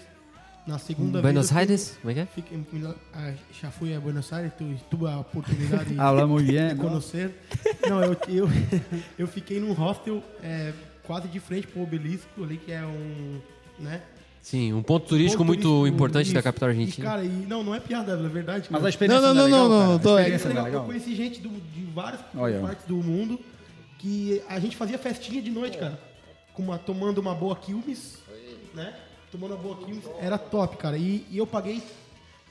Na 0.67 0.78
segunda 0.78 1.24
Buenos 1.24 1.49
vez. 1.49 1.57
Aires? 1.57 1.97
Como 1.99 2.11
é 2.11 2.13
que 2.13 2.19
é? 2.19 2.26
fiquei- 2.28 2.59
ah, 3.15 3.34
já 3.59 3.72
fui 3.72 3.95
a 3.95 3.99
Buenos 3.99 4.32
Aires, 4.32 4.51
tu- 4.55 4.76
tive 4.91 5.07
a 5.07 5.17
oportunidade 5.17 5.86
de 5.86 5.97
Hablamos 5.99 6.43
bien, 6.43 6.67
de 6.69 6.76
conhecer. 6.76 7.34
Não, 7.89 8.03
eu, 8.03 8.15
eu, 8.30 8.47
eu 9.17 9.28
fiquei 9.28 9.59
num 9.59 9.74
hostel 9.74 10.24
é, 10.43 10.72
quase 11.01 11.28
de 11.30 11.39
frente 11.39 11.65
pro 11.65 11.82
obelisco 11.82 12.43
ali, 12.43 12.57
que 12.57 12.72
é 12.72 12.86
um. 12.86 13.39
né? 13.80 14.01
Sim, 14.42 14.74
um 14.74 14.82
ponto 14.82 15.08
turístico 15.08 15.38
ponto 15.44 15.48
muito 15.48 15.62
turístico, 15.62 15.88
importante 15.96 16.34
da 16.34 16.42
capital 16.42 16.70
E, 16.70 16.72
argentina. 16.72 17.08
cara, 17.08 17.24
e, 17.24 17.30
não, 17.30 17.64
não 17.64 17.76
é 17.76 17.80
piada, 17.80 18.14
é 18.14 18.28
verdade. 18.28 18.68
Mas 18.72 18.84
a 18.84 18.89
experiência 18.89 19.22
Não, 19.22 19.34
não, 19.36 19.46
é 19.46 19.50
não, 19.50 19.64
legal, 19.68 19.70
não, 19.70 20.00
não, 20.00 20.18
É 20.20 20.28
legal. 20.28 20.68
Eu 20.68 20.84
conheci 20.84 21.16
gente 21.16 21.39
do- 21.39 21.50
de 21.50 21.86
várias 21.94 22.22
Olha. 22.36 22.60
partes 22.60 22.86
do 22.88 22.96
mundo 22.96 23.39
que 24.00 24.42
a 24.50 24.60
gente 24.60 24.76
fazia 24.76 24.98
festinha 24.98 25.42
de 25.42 25.52
noite, 25.52 25.78
cara. 25.78 26.00
Com 26.54 26.64
uma, 26.64 26.78
tomando 26.80 27.20
uma 27.20 27.36
boa 27.36 27.56
Quilmes, 27.56 28.18
né? 28.74 28.94
Tomando 29.32 29.52
uma 29.54 29.62
boa 29.62 29.78
Quilmes. 29.78 30.04
Era 30.20 30.38
top, 30.39 30.76
cara. 30.78 30.98
E, 30.98 31.24
e 31.30 31.38
eu 31.38 31.46
paguei 31.46 31.82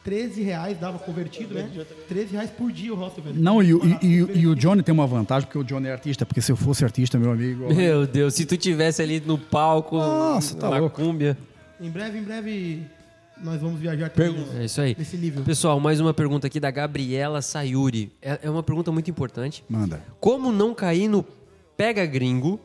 13 0.05 0.43
reais, 0.43 0.79
dava 0.79 0.99
convertido, 0.99 1.53
né? 1.55 1.69
13 2.09 2.33
reais 2.33 2.51
por 2.51 2.71
dia 2.73 2.95
o 2.95 2.97
hostel, 2.97 3.25
velho. 3.25 3.39
Não, 3.39 3.61
e, 3.63 3.67
e- 3.73 3.99
e 4.37 4.47
o- 4.47 4.53
e. 4.53 4.55
Johnny 4.55 4.83
tem 4.83 4.93
uma 4.95 5.07
vantagem, 5.07 5.47
porque 5.47 5.59
o 5.59 5.65
Johnny 5.65 5.89
é 5.89 5.93
artista, 5.93 6.25
porque 6.25 6.41
se 6.41 6.51
eu 6.53 6.57
fosse 6.57 6.85
artista, 6.85 7.19
meu 7.19 7.33
amigo. 7.33 7.75
Meu 7.75 8.07
Deus, 8.07 8.33
se 8.35 8.47
tu 8.47 8.57
tivesse 8.57 9.03
ali 9.03 9.21
no 9.21 9.37
palco, 9.37 9.99
Nossa, 9.99 10.57
tá 10.57 10.71
na 10.71 10.79
louco. 10.79 11.03
cúmbia. 11.03 11.37
Em 11.81 11.91
breve, 11.91 12.19
em 12.19 12.23
breve, 12.23 12.83
nós 13.43 13.59
vamos 13.59 13.81
viajar 13.81 14.11
também 14.11 14.47
É 14.59 14.67
isso 14.67 14.81
aí. 14.83 14.95
nesse 14.99 15.17
nível. 15.17 15.43
Pessoal, 15.43 15.81
mais 15.81 15.99
uma 15.99 16.13
pergunta 16.13 16.47
aqui 16.47 16.61
da 16.61 16.71
Gabriela 16.71 17.41
Sayuri. 17.41 18.13
É 18.21 18.41
é 18.43 18.51
uma 18.51 18.63
pergunta 18.63 18.93
muito 18.93 19.11
importante. 19.11 19.65
Manda. 19.67 20.05
Como 20.21 20.53
não 20.53 20.75
cair 20.75 21.09
no 21.09 21.25
pega 21.79 22.05
gringo, 22.05 22.61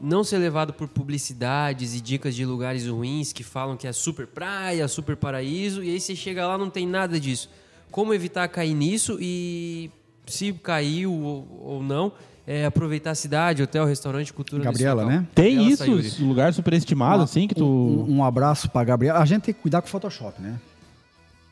não 0.00 0.22
ser 0.22 0.38
levado 0.38 0.72
por 0.72 0.86
publicidades 0.86 1.94
e 1.96 2.00
dicas 2.00 2.32
de 2.36 2.44
lugares 2.46 2.86
ruins 2.86 3.32
que 3.32 3.42
falam 3.42 3.76
que 3.76 3.88
é 3.88 3.92
super 3.92 4.28
praia, 4.28 4.86
super 4.86 5.16
paraíso, 5.16 5.82
e 5.82 5.90
aí 5.90 6.00
você 6.00 6.14
chega 6.14 6.46
lá 6.46 6.56
não 6.56 6.70
tem 6.70 6.86
nada 6.86 7.18
disso. 7.18 7.50
Como 7.90 8.14
evitar 8.14 8.46
cair 8.46 8.72
nisso 8.72 9.18
e 9.20 9.90
se 10.26 10.52
caiu 10.52 11.12
ou, 11.12 11.60
ou 11.60 11.82
não, 11.82 12.12
é 12.46 12.64
aproveitar 12.66 13.10
a 13.12 13.14
cidade, 13.14 13.62
hotel, 13.62 13.84
restaurante, 13.86 14.32
cultura 14.32 14.62
Gabriela, 14.64 15.04
né? 15.04 15.26
Tem 15.34 15.54
Gabriela 15.56 15.72
isso, 15.74 15.84
Sayuri. 15.84 16.06
esse 16.06 16.22
lugar 16.22 16.52
superestimado, 16.54 17.22
assim, 17.22 17.46
que 17.46 17.54
tu. 17.54 17.64
Um, 17.66 18.16
um 18.18 18.24
abraço 18.24 18.68
pra 18.70 18.82
Gabriela. 18.84 19.18
A 19.20 19.24
gente 19.24 19.42
tem 19.42 19.54
que 19.54 19.60
cuidar 19.60 19.80
com 19.82 19.88
o 19.88 19.90
Photoshop, 19.90 20.40
né? 20.40 20.58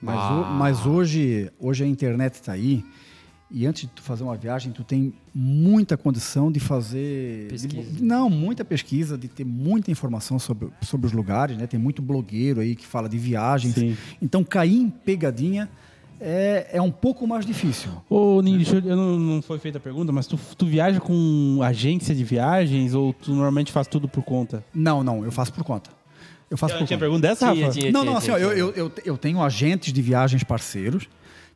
Mas, 0.01 0.17
Ah. 0.17 0.33
ho- 0.33 0.55
mas 0.55 0.87
hoje, 0.87 1.51
hoje 1.59 1.85
a 1.85 1.87
internet 1.87 2.35
está 2.35 2.53
aí. 2.53 2.85
E 3.51 3.67
antes 3.67 3.83
de 3.83 3.89
tu 3.89 4.03
fazer 4.03 4.25
uma 4.25 4.37
viagem, 4.37 4.71
tu 4.73 4.85
tem 4.85 5.15
muita 5.35 5.97
condição 5.97 6.53
de 6.53 6.61
fazer. 6.61 7.49
Pesquisa. 7.49 7.91
de- 7.93 8.05
não, 8.05 8.29
muita 8.29 8.63
pesquisa, 8.65 9.17
de 9.17 9.27
ter 9.27 9.45
muita 9.45 9.91
informação 9.91 10.39
sobre, 10.39 10.69
sobre 10.83 11.07
os 11.07 11.13
lugares, 11.15 11.57
né? 11.57 11.67
Tem 11.67 11.81
muito 11.81 12.03
blogueiro 12.03 12.61
aí 12.61 12.77
que 12.77 12.87
fala 12.87 13.09
de 13.09 13.17
viagens. 13.17 13.75
Sim. 13.75 13.97
Então 14.21 14.45
cair 14.45 14.77
em 14.79 14.91
pegadinha 14.91 15.69
é, 16.21 16.69
é 16.73 16.83
um 16.83 16.91
pouco 16.91 17.27
mais 17.27 17.45
difícil. 17.47 17.91
Ô, 18.09 18.41
Ninho, 18.43 18.63
eu, 18.63 18.91
eu 18.91 18.97
não, 18.97 19.19
não 19.19 19.43
foi 19.43 19.59
feita 19.59 19.79
a 19.79 19.81
pergunta, 19.81 20.13
mas 20.13 20.27
tu, 20.27 20.39
tu 20.57 20.67
viaja 20.67 21.01
com 21.01 21.59
agência 21.63 22.15
de 22.15 22.25
viagens 22.25 22.95
ou 22.95 23.13
tu 23.13 23.31
normalmente 23.33 23.71
faz 23.73 23.87
tudo 23.87 24.09
por 24.09 24.23
conta? 24.23 24.65
Não, 24.75 25.03
não, 25.05 25.25
eu 25.25 25.33
faço 25.33 25.53
por 25.53 25.65
conta. 25.65 25.91
Eu 26.51 26.57
faço 26.57 26.73
Tinha, 26.75 26.81
por 26.83 26.87
tinha 26.89 26.97
conta. 26.99 27.05
pergunta 27.07 27.29
dessa, 27.29 27.53
Tinha, 27.53 27.67
Rafa? 27.67 27.79
tinha. 27.79 27.93
Não, 27.93 28.05
não, 28.05 28.17
assim, 28.17 28.31
ó, 28.31 28.37
tinha. 28.37 28.49
eu, 28.49 28.53
eu, 28.53 28.73
eu, 28.75 28.93
eu 29.05 29.17
tenho 29.19 29.43
agentes 29.43 29.93
de 29.93 30.01
viagens 30.01 30.43
parceiros 30.43 31.07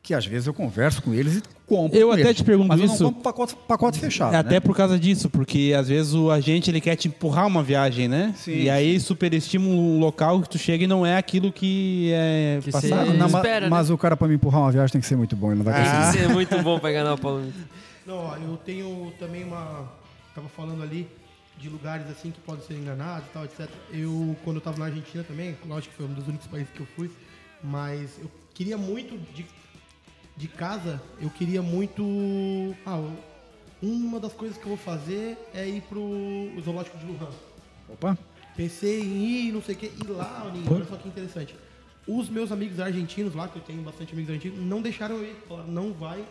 que 0.03 0.13
às 0.13 0.25
vezes 0.25 0.45
eu 0.47 0.53
converso 0.53 1.01
com 1.01 1.13
eles 1.13 1.37
e 1.37 1.43
compro. 1.65 1.97
Eu 1.97 2.07
com 2.09 2.13
até 2.13 2.23
eles. 2.23 2.35
te 2.35 2.43
pergunto 2.43 2.67
Mas 2.67 2.79
eu 2.81 2.85
isso. 2.87 3.01
não 3.01 3.09
compro 3.09 3.23
pacote, 3.23 3.55
pacote 3.65 3.99
fechado. 3.99 4.33
É 4.35 4.37
até 4.37 4.55
né? 4.55 4.59
por 4.59 4.75
causa 4.75 4.99
disso, 4.99 5.29
porque 5.29 5.73
às 5.75 5.87
vezes 5.87 6.13
o 6.13 6.29
agente 6.29 6.69
ele 6.69 6.81
quer 6.81 6.97
te 6.97 7.07
empurrar 7.07 7.47
uma 7.47 7.63
viagem, 7.63 8.09
né? 8.09 8.35
Sim, 8.37 8.51
e 8.51 8.69
aí 8.69 8.99
superestima 8.99 9.65
um 9.65 9.99
local 9.99 10.41
que 10.41 10.49
tu 10.49 10.57
chega 10.57 10.83
e 10.83 10.87
não 10.87 11.05
é 11.05 11.15
aquilo 11.15 11.53
que 11.53 12.11
é 12.13 12.59
Que 12.61 12.69
passado. 12.69 13.13
Não, 13.13 13.27
espera, 13.27 13.61
né? 13.65 13.69
mas 13.69 13.89
o 13.89 13.97
cara 13.97 14.17
para 14.17 14.27
me 14.27 14.35
empurrar 14.35 14.61
uma 14.63 14.71
viagem 14.73 14.91
tem 14.91 14.99
que 15.01 15.07
ser 15.07 15.15
muito 15.15 15.37
bom, 15.37 15.47
ele 15.51 15.59
não 15.59 15.63
vai 15.63 15.73
Tem 15.81 15.83
conseguir. 15.85 16.11
que 16.11 16.17
ser 16.27 16.33
muito 16.33 16.61
bom 16.61 16.77
pra 16.79 16.91
enganar 16.91 17.13
o 17.13 17.17
Paulo. 17.17 17.41
Não, 18.05 18.15
ó, 18.17 18.35
eu 18.35 18.57
tenho 18.57 19.13
também 19.17 19.45
uma. 19.45 19.89
Tava 20.35 20.49
falando 20.49 20.83
ali 20.83 21.07
de 21.57 21.69
lugares 21.69 22.05
assim 22.09 22.31
que 22.31 22.41
podem 22.41 22.61
ser 22.65 22.73
enganados 22.73 23.25
e 23.27 23.29
tal, 23.31 23.45
etc. 23.45 23.69
Eu, 23.93 24.35
quando 24.43 24.57
eu 24.57 24.61
tava 24.61 24.77
na 24.79 24.85
Argentina 24.87 25.23
também, 25.23 25.55
lógico 25.65 25.91
que 25.91 25.97
foi 26.03 26.05
um 26.07 26.13
dos 26.13 26.27
únicos 26.27 26.45
países 26.47 26.67
que 26.75 26.81
eu 26.81 26.87
fui, 26.97 27.09
mas 27.63 28.19
eu 28.21 28.29
queria 28.53 28.77
muito 28.77 29.17
de, 29.33 29.45
de 30.35 30.47
casa, 30.47 31.01
eu 31.21 31.29
queria 31.29 31.61
muito. 31.61 32.03
Ah, 32.85 33.01
uma 33.81 34.19
das 34.19 34.33
coisas 34.33 34.57
que 34.57 34.63
eu 34.63 34.69
vou 34.69 34.77
fazer 34.77 35.37
é 35.53 35.67
ir 35.67 35.81
pro 35.81 36.01
zoológico 36.63 36.97
de 36.97 37.05
Wuhan. 37.05 37.29
Opa, 37.89 38.17
Pensei 38.55 39.01
em 39.01 39.47
ir, 39.47 39.51
não 39.51 39.61
sei 39.63 39.73
o 39.75 39.77
que, 39.77 39.87
e 39.87 40.07
lá, 40.07 40.45
Aninho, 40.47 40.71
olha 40.73 40.85
só 40.85 40.95
que 40.95 41.07
interessante. 41.07 41.55
Os 42.07 42.29
meus 42.29 42.51
amigos 42.51 42.79
argentinos 42.79 43.33
lá, 43.33 43.47
que 43.47 43.55
eu 43.57 43.61
tenho 43.63 43.81
bastante 43.81 44.13
amigos 44.13 44.29
argentinos, 44.29 44.59
não 44.65 44.81
deixaram 44.81 45.15
eu 45.15 45.23
ir. 45.25 45.35
Falaram, 45.47 45.69
não 45.71 45.91
vai, 45.93 46.23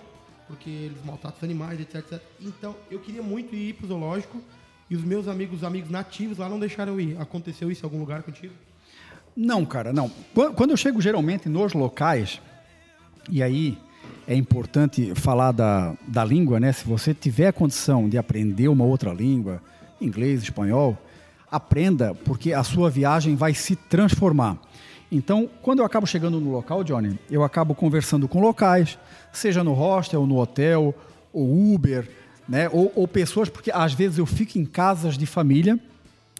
porque 0.46 0.70
eles 0.70 1.05
maltratam 1.05 1.38
os 1.38 1.44
animais, 1.44 1.80
etc, 1.80 1.96
etc. 1.96 2.20
Então, 2.40 2.76
eu 2.90 3.00
queria 3.00 3.22
muito 3.22 3.55
ir 3.57 3.74
pro 3.74 3.86
zoológico, 3.88 4.40
e 4.88 4.94
os 4.94 5.03
meus 5.03 5.26
amigos, 5.26 5.59
os 5.59 5.64
amigos 5.64 5.90
nativos 5.90 6.38
lá 6.38 6.48
não 6.48 6.59
deixaram 6.61 6.92
eu 6.92 7.00
ir. 7.00 7.20
Aconteceu 7.20 7.70
isso 7.70 7.82
em 7.84 7.86
algum 7.86 7.98
lugar 7.98 8.22
contigo? 8.22 8.55
Não, 9.36 9.64
cara, 9.64 9.92
não. 9.92 10.09
Quan- 10.34 10.53
Quando 10.53 10.70
eu 10.70 10.76
chego 10.76 11.00
geralmente 11.00 11.48
nos 11.48 11.72
locais, 11.72 12.40
e 13.30 13.42
aí 13.42 13.78
é 14.26 14.34
importante 14.34 15.14
falar 15.14 15.52
da, 15.52 15.94
da 16.06 16.24
língua, 16.24 16.60
né? 16.60 16.72
Se 16.72 16.84
você 16.84 17.12
tiver 17.12 17.48
a 17.48 17.52
condição 17.52 18.08
de 18.08 18.16
aprender 18.16 18.68
uma 18.68 18.84
outra 18.84 19.12
língua, 19.12 19.60
inglês, 20.00 20.42
espanhol, 20.42 20.96
aprenda, 21.50 22.14
porque 22.14 22.52
a 22.52 22.62
sua 22.62 22.88
viagem 22.88 23.36
vai 23.36 23.54
se 23.54 23.76
transformar. 23.76 24.58
Então, 25.10 25.48
quando 25.60 25.80
eu 25.80 25.84
acabo 25.84 26.06
chegando 26.06 26.40
no 26.40 26.50
local, 26.50 26.82
Johnny, 26.82 27.18
eu 27.30 27.44
acabo 27.44 27.74
conversando 27.74 28.26
com 28.26 28.40
locais, 28.40 28.98
seja 29.32 29.62
no 29.62 29.74
hostel, 29.74 30.26
no 30.26 30.38
hotel, 30.38 30.94
ou 31.32 31.74
Uber, 31.74 32.08
né? 32.48 32.68
Ou, 32.70 32.90
ou 32.94 33.06
pessoas, 33.06 33.48
porque 33.48 33.70
às 33.70 33.92
vezes 33.92 34.18
eu 34.18 34.26
fico 34.26 34.58
em 34.58 34.64
casas 34.64 35.18
de 35.18 35.26
família, 35.26 35.78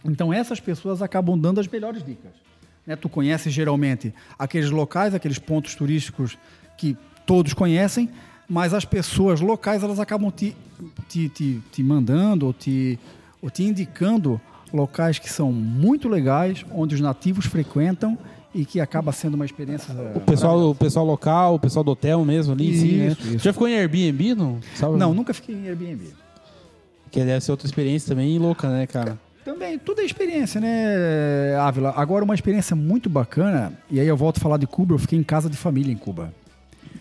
então 0.05 0.33
essas 0.33 0.61
pessoas 0.61 1.03
acabam 1.03 1.39
dando 1.39 1.61
as 1.61 1.69
melhores 1.69 2.03
dicas. 2.03 2.33
Né? 2.87 2.97
Tu 2.97 3.09
conheces 3.09 3.53
geralmente 3.53 4.15
aqueles 4.39 4.71
locais, 4.71 5.15
aqueles 5.15 5.39
pontos 5.39 5.75
turísticos 5.75 6.39
que 6.77 6.97
todos 7.27 7.53
conhecem, 7.53 8.09
mas 8.49 8.75
as 8.75 8.85
pessoas 8.85 9.41
locais 9.41 9.83
elas 9.83 9.99
acabam 9.99 10.31
te, 10.31 10.57
te, 11.09 11.29
te, 11.29 11.61
te 11.71 11.83
mandando 11.83 12.47
ou 12.47 12.53
te, 12.53 12.99
ou 13.41 13.51
te 13.51 13.65
indicando 13.65 14.41
locais 14.73 15.19
que 15.19 15.31
são 15.31 15.53
muito 15.53 16.09
legais, 16.09 16.65
onde 16.73 16.95
os 16.95 17.01
nativos 17.01 17.47
frequentam 17.47 18.19
e 18.55 18.65
que 18.65 18.81
acaba 18.81 19.13
sendo 19.13 19.35
uma 19.35 19.45
experiência. 19.45 19.95
O 20.15 20.21
pessoal, 20.21 20.71
o 20.71 20.75
pessoal 20.75 21.05
local, 21.05 21.55
o 21.55 21.59
pessoal 21.59 21.85
do 21.85 21.91
hotel 21.93 22.25
mesmo 22.25 22.53
ali, 22.53 22.77
sim, 22.77 22.97
né? 22.99 23.07
Isso, 23.09 23.29
isso. 23.29 23.39
Já 23.39 23.53
ficou 23.53 23.69
em 23.69 23.75
Airbnb, 23.75 24.35
não? 24.35 24.61
Sabe? 24.75 24.97
Não, 24.97 25.15
nunca 25.15 25.33
fiquei 25.33 25.55
em 25.55 25.69
Airbnb. 25.69 26.11
Que 27.11 27.25
deve 27.25 27.45
ser 27.45 27.51
outra 27.51 27.67
experiência 27.67 28.09
também 28.09 28.39
louca, 28.39 28.69
né, 28.69 28.87
cara? 28.87 29.19
Também, 29.45 29.79
tudo 29.79 30.01
é 30.01 30.05
experiência, 30.05 30.61
né, 30.61 31.57
Ávila? 31.57 31.93
Agora, 31.97 32.25
uma 32.25 32.35
experiência 32.35 32.77
muito 32.77 33.11
bacana, 33.11 33.73
e 33.91 33.99
aí 33.99 34.07
eu 34.07 34.17
volto 34.17 34.37
a 34.37 34.41
falar 34.41 34.57
de 34.57 34.67
Cuba, 34.67 34.95
eu 34.95 34.99
fiquei 34.99 35.19
em 35.19 35.23
casa 35.23 35.51
de 35.51 35.57
família 35.57 35.93
em 35.93 35.97
Cuba. 35.97 36.33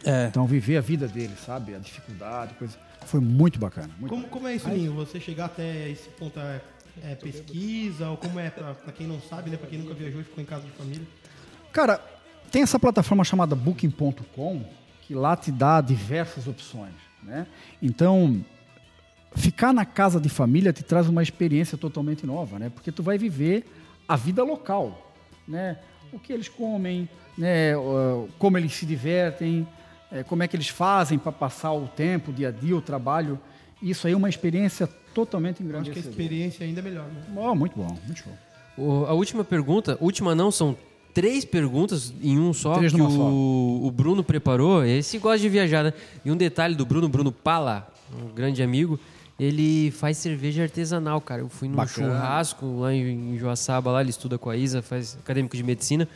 É. 0.04 0.28
Então, 0.28 0.46
viver 0.46 0.78
a 0.78 0.82
vida 0.82 1.08
dele, 1.08 1.34
sabe? 1.46 1.76
A 1.76 1.80
dificuldade, 1.80 2.54
coisa. 2.56 2.78
Foi 3.06 3.20
muito 3.20 3.60
bacana. 3.60 3.90
Muito 4.00 4.10
como, 4.10 4.24
bacana. 4.24 4.30
como 4.30 4.48
é 4.48 4.56
isso, 4.56 4.70
Ninho? 4.70 4.94
Você 4.94 5.20
chegar 5.20 5.46
até 5.46 5.90
esse 5.90 6.10
ponto 6.10 6.40
é, 6.40 6.62
é 7.04 7.16
pesquisa? 7.16 8.10
Ou 8.10 8.18
como 8.18 8.40
é, 8.40 8.50
pra, 8.50 8.74
quem 8.96 9.08
não 9.08 9.22
sabe, 9.22 9.50
né? 9.50 9.58
Pra 9.58 9.68
quem 9.68 9.80
nunca 9.80 9.94
viajou 9.94 10.22
e 10.22 10.24
ficou 10.24 10.42
em 10.42 10.46
casa 10.46 10.64
de 10.64 10.72
família? 10.72 11.06
Cara, 11.72 12.02
tem 12.52 12.64
essa 12.64 12.80
plataforma 12.80 13.24
chamada 13.24 13.56
Booking.com 13.56 14.64
que 15.02 15.16
lá 15.16 15.36
te 15.36 15.52
dá 15.52 15.82
diversas 15.82 16.48
opções, 16.48 16.94
né? 17.24 17.48
Então, 17.82 18.44
ficar 19.36 19.74
na 19.74 19.86
casa 19.86 20.20
de 20.20 20.30
família 20.30 20.72
te 20.72 20.84
traz 20.84 21.08
uma 21.08 21.24
experiência 21.24 21.78
totalmente 21.78 22.26
nova, 22.26 22.60
né? 22.60 22.70
Porque 22.70 22.92
tu 22.92 23.02
vai 23.02 23.18
viver 23.18 23.66
a 24.08 24.16
vida 24.16 24.44
local, 24.44 25.14
né? 25.48 25.80
O 26.14 26.20
que 26.20 26.32
eles 26.32 26.48
comem, 26.50 27.10
né? 27.38 27.74
Como 28.38 28.58
eles 28.58 28.74
se 28.74 28.86
divertem, 28.86 29.68
é, 30.12 30.24
como 30.24 30.44
é 30.44 30.48
que 30.48 30.56
eles 30.56 30.68
fazem 30.68 31.18
para 31.18 31.32
passar 31.32 31.72
o 31.72 31.88
tempo, 31.88 32.32
o 32.32 32.34
dia 32.34 32.50
a 32.50 32.52
dia, 32.52 32.76
o 32.76 32.82
trabalho. 32.82 33.40
Isso 33.82 34.06
aí 34.08 34.14
é 34.14 34.18
uma 34.18 34.30
experiência 34.30 34.88
totalmente 35.14 35.64
engrandecedora. 35.64 36.00
Acho 36.00 36.10
que 36.10 36.22
a 36.22 36.24
experiência 36.24 36.66
ainda 36.66 36.80
é 36.80 36.84
melhor, 36.84 37.06
né? 37.06 37.22
Oh, 37.36 37.56
muito 37.56 37.76
bom, 37.76 37.98
muito 38.06 38.20
show. 38.20 38.34
O, 38.78 39.06
a 39.06 39.14
última 39.14 39.44
pergunta, 39.44 39.98
última 40.00 40.36
não, 40.36 40.52
são 40.52 40.78
três 41.14 41.44
perguntas 41.46 42.14
em 42.22 42.40
um 42.40 42.54
só 42.54 42.76
três 42.76 42.94
que 42.94 43.02
o, 43.02 43.10
só. 43.10 43.30
o 43.30 43.92
Bruno 43.92 44.24
preparou. 44.24 44.86
Esse 44.86 45.18
gosta 45.18 45.40
de 45.40 45.50
viajar, 45.50 45.84
né? 45.84 45.94
E 46.24 46.32
um 46.32 46.38
detalhe 46.38 46.76
do 46.76 46.86
Bruno, 46.86 47.10
Bruno 47.10 47.32
Pala, 47.32 47.88
um 48.22 48.34
grande 48.34 48.62
amigo, 48.62 49.00
ele 49.40 49.92
faz 49.92 50.18
cerveja 50.18 50.64
artesanal, 50.64 51.20
cara. 51.20 51.42
Eu 51.42 51.50
fui 51.50 51.68
num 51.68 51.76
Bacana. 51.76 52.08
churrasco 52.08 52.80
lá 52.80 52.94
em, 52.94 53.34
em 53.34 53.38
Joaçaba, 53.38 53.92
lá 53.92 54.02
ele 54.02 54.10
estuda 54.10 54.38
com 54.38 54.50
a 54.50 54.56
Isa, 54.56 54.82
faz 54.82 55.18
acadêmico 55.22 55.56
de 55.56 55.64
medicina. 55.64 56.08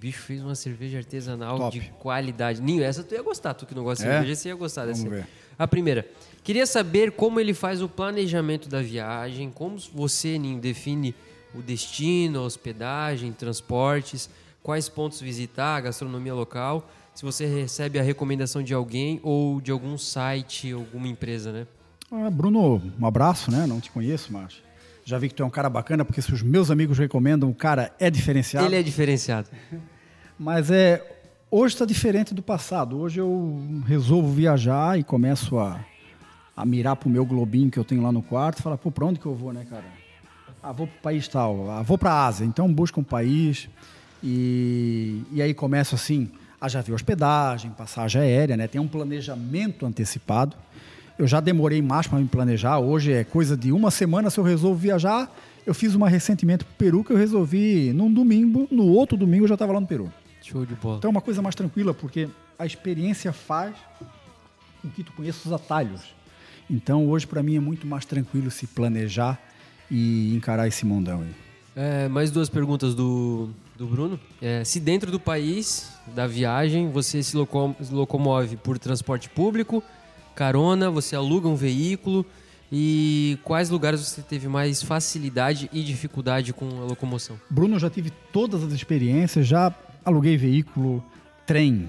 O 0.00 0.06
bicho 0.10 0.22
fez 0.22 0.40
uma 0.40 0.54
cerveja 0.54 0.96
artesanal 0.96 1.58
Top. 1.58 1.78
de 1.78 1.90
qualidade. 1.98 2.62
Ninho, 2.62 2.82
essa 2.82 3.04
tu 3.04 3.14
ia 3.14 3.20
gostar, 3.22 3.52
tu 3.52 3.66
que 3.66 3.74
não 3.74 3.84
gosta 3.84 4.02
de 4.02 4.08
é? 4.08 4.12
cerveja, 4.14 4.34
você 4.34 4.48
ia 4.48 4.54
gostar 4.54 4.86
Vamos 4.86 4.98
dessa. 5.04 5.14
Ver. 5.14 5.26
A 5.58 5.68
primeira, 5.68 6.08
queria 6.42 6.64
saber 6.64 7.12
como 7.12 7.38
ele 7.38 7.52
faz 7.52 7.82
o 7.82 7.88
planejamento 7.88 8.66
da 8.66 8.80
viagem, 8.80 9.50
como 9.50 9.76
você, 9.92 10.38
Ninho, 10.38 10.58
define 10.58 11.14
o 11.54 11.60
destino, 11.60 12.38
a 12.38 12.42
hospedagem, 12.44 13.30
transportes, 13.30 14.30
quais 14.62 14.88
pontos 14.88 15.20
visitar, 15.20 15.76
a 15.76 15.80
gastronomia 15.82 16.32
local, 16.32 16.88
se 17.14 17.22
você 17.22 17.44
recebe 17.44 17.98
a 17.98 18.02
recomendação 18.02 18.62
de 18.62 18.72
alguém 18.72 19.20
ou 19.22 19.60
de 19.60 19.70
algum 19.70 19.98
site, 19.98 20.72
alguma 20.72 21.08
empresa, 21.08 21.52
né? 21.52 21.66
Ah, 22.10 22.30
Bruno, 22.30 22.80
um 22.98 23.04
abraço, 23.04 23.50
né? 23.50 23.66
Não 23.66 23.82
te 23.82 23.90
conheço, 23.90 24.32
mas 24.32 24.62
já 25.10 25.18
vi 25.18 25.28
que 25.28 25.34
tu 25.34 25.42
é 25.42 25.46
um 25.46 25.50
cara 25.50 25.68
bacana, 25.68 26.04
porque 26.04 26.22
se 26.22 26.32
os 26.32 26.40
meus 26.40 26.70
amigos 26.70 26.96
recomendam, 26.96 27.50
o 27.50 27.54
cara 27.54 27.92
é 27.98 28.08
diferenciado. 28.08 28.66
Ele 28.66 28.76
é 28.76 28.82
diferenciado. 28.82 29.50
Mas 30.38 30.70
é 30.70 31.04
hoje 31.50 31.74
está 31.74 31.84
diferente 31.84 32.32
do 32.32 32.42
passado. 32.42 32.96
Hoje 32.96 33.20
eu 33.20 33.82
resolvo 33.86 34.32
viajar 34.32 34.98
e 34.98 35.02
começo 35.02 35.58
a, 35.58 35.84
a 36.56 36.64
mirar 36.64 36.94
pro 36.94 37.10
meu 37.10 37.26
globinho 37.26 37.70
que 37.70 37.78
eu 37.78 37.84
tenho 37.84 38.02
lá 38.02 38.12
no 38.12 38.22
quarto 38.22 38.60
e 38.60 38.62
falar, 38.62 38.78
pô, 38.78 38.90
para 38.90 39.04
onde 39.04 39.18
que 39.18 39.26
eu 39.26 39.34
vou, 39.34 39.52
né, 39.52 39.66
cara? 39.68 39.84
Ah, 40.62 40.70
vou 40.70 40.86
pro 40.86 41.00
país 41.00 41.26
tal, 41.26 41.68
ah, 41.70 41.82
vou 41.82 41.98
para 41.98 42.12
a 42.12 42.26
Ásia. 42.26 42.44
Então 42.44 42.72
busca 42.72 43.00
um 43.00 43.04
país 43.04 43.68
e, 44.22 45.24
e 45.32 45.42
aí 45.42 45.52
começo 45.52 45.96
assim 45.96 46.30
a 46.60 46.68
já 46.68 46.82
ver 46.82 46.92
hospedagem, 46.92 47.72
passagem 47.72 48.22
aérea, 48.22 48.56
né? 48.56 48.68
Tem 48.68 48.80
um 48.80 48.86
planejamento 48.86 49.84
antecipado. 49.84 50.56
Eu 51.20 51.28
já 51.28 51.38
demorei 51.38 51.82
mais 51.82 52.06
para 52.06 52.18
me 52.18 52.26
planejar. 52.26 52.78
Hoje 52.78 53.12
é 53.12 53.24
coisa 53.24 53.54
de 53.54 53.70
uma 53.72 53.90
semana 53.90 54.30
se 54.30 54.40
eu 54.40 54.44
resolvo 54.44 54.80
viajar. 54.80 55.30
Eu 55.66 55.74
fiz 55.74 55.94
uma 55.94 56.08
recentemente 56.08 56.64
para 56.64 56.72
o 56.72 56.76
Peru 56.76 57.04
que 57.04 57.12
eu 57.12 57.16
resolvi 57.18 57.92
num 57.92 58.10
domingo, 58.10 58.66
no 58.70 58.86
outro 58.86 59.18
domingo 59.18 59.44
eu 59.44 59.48
já 59.48 59.54
estava 59.54 59.70
lá 59.74 59.80
no 59.80 59.86
Peru. 59.86 60.10
Show 60.42 60.64
de 60.64 60.74
bola. 60.76 60.96
Então 60.96 61.10
é 61.10 61.12
uma 61.12 61.20
coisa 61.20 61.42
mais 61.42 61.54
tranquila, 61.54 61.92
porque 61.92 62.26
a 62.58 62.64
experiência 62.64 63.34
faz 63.34 63.76
com 64.80 64.88
que 64.88 65.04
tu 65.04 65.12
conheça 65.12 65.46
os 65.46 65.52
atalhos. 65.52 66.00
Então 66.70 67.06
hoje 67.06 67.26
para 67.26 67.42
mim 67.42 67.54
é 67.54 67.60
muito 67.60 67.86
mais 67.86 68.06
tranquilo 68.06 68.50
se 68.50 68.66
planejar 68.66 69.38
e 69.90 70.34
encarar 70.34 70.68
esse 70.68 70.86
mundão 70.86 71.20
aí. 71.20 71.34
É, 71.76 72.08
mais 72.08 72.30
duas 72.30 72.48
perguntas 72.48 72.94
do, 72.94 73.50
do 73.76 73.86
Bruno. 73.86 74.18
É, 74.40 74.64
se 74.64 74.80
dentro 74.80 75.12
do 75.12 75.20
país 75.20 75.92
da 76.16 76.26
viagem 76.26 76.90
você 76.90 77.22
se 77.22 77.36
locomove 77.36 78.56
por 78.56 78.78
transporte 78.78 79.28
público, 79.28 79.84
carona, 80.34 80.90
você 80.90 81.16
aluga 81.16 81.48
um 81.48 81.54
veículo 81.54 82.24
e 82.72 83.38
quais 83.42 83.68
lugares 83.68 84.00
você 84.00 84.22
teve 84.22 84.46
mais 84.46 84.82
facilidade 84.82 85.68
e 85.72 85.82
dificuldade 85.82 86.52
com 86.52 86.66
a 86.66 86.84
locomoção? 86.84 87.38
Bruno, 87.50 87.78
já 87.78 87.90
tive 87.90 88.10
todas 88.32 88.62
as 88.62 88.72
experiências, 88.72 89.46
já 89.46 89.74
aluguei 90.04 90.36
veículo, 90.36 91.04
trem, 91.46 91.88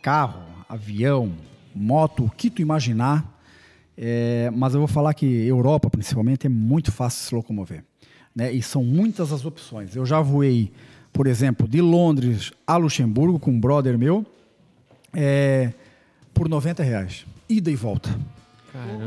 carro, 0.00 0.42
avião, 0.68 1.32
moto, 1.74 2.24
o 2.24 2.30
que 2.30 2.50
tu 2.50 2.62
imaginar. 2.62 3.28
É, 3.96 4.50
mas 4.54 4.74
eu 4.74 4.80
vou 4.80 4.88
falar 4.88 5.12
que 5.12 5.26
Europa, 5.26 5.90
principalmente, 5.90 6.46
é 6.46 6.50
muito 6.50 6.92
fácil 6.92 7.26
se 7.26 7.34
locomover. 7.34 7.84
Né? 8.34 8.52
E 8.52 8.62
são 8.62 8.84
muitas 8.84 9.32
as 9.32 9.44
opções. 9.44 9.94
Eu 9.96 10.06
já 10.06 10.20
voei, 10.20 10.72
por 11.12 11.26
exemplo, 11.26 11.66
de 11.66 11.80
Londres 11.80 12.52
a 12.66 12.76
Luxemburgo 12.76 13.38
com 13.38 13.50
um 13.50 13.60
brother 13.60 13.98
meu 13.98 14.24
é, 15.12 15.72
por 16.32 16.48
90 16.48 16.82
reais. 16.82 17.26
Ida 17.52 17.70
e 17.70 17.76
volta. 17.76 18.10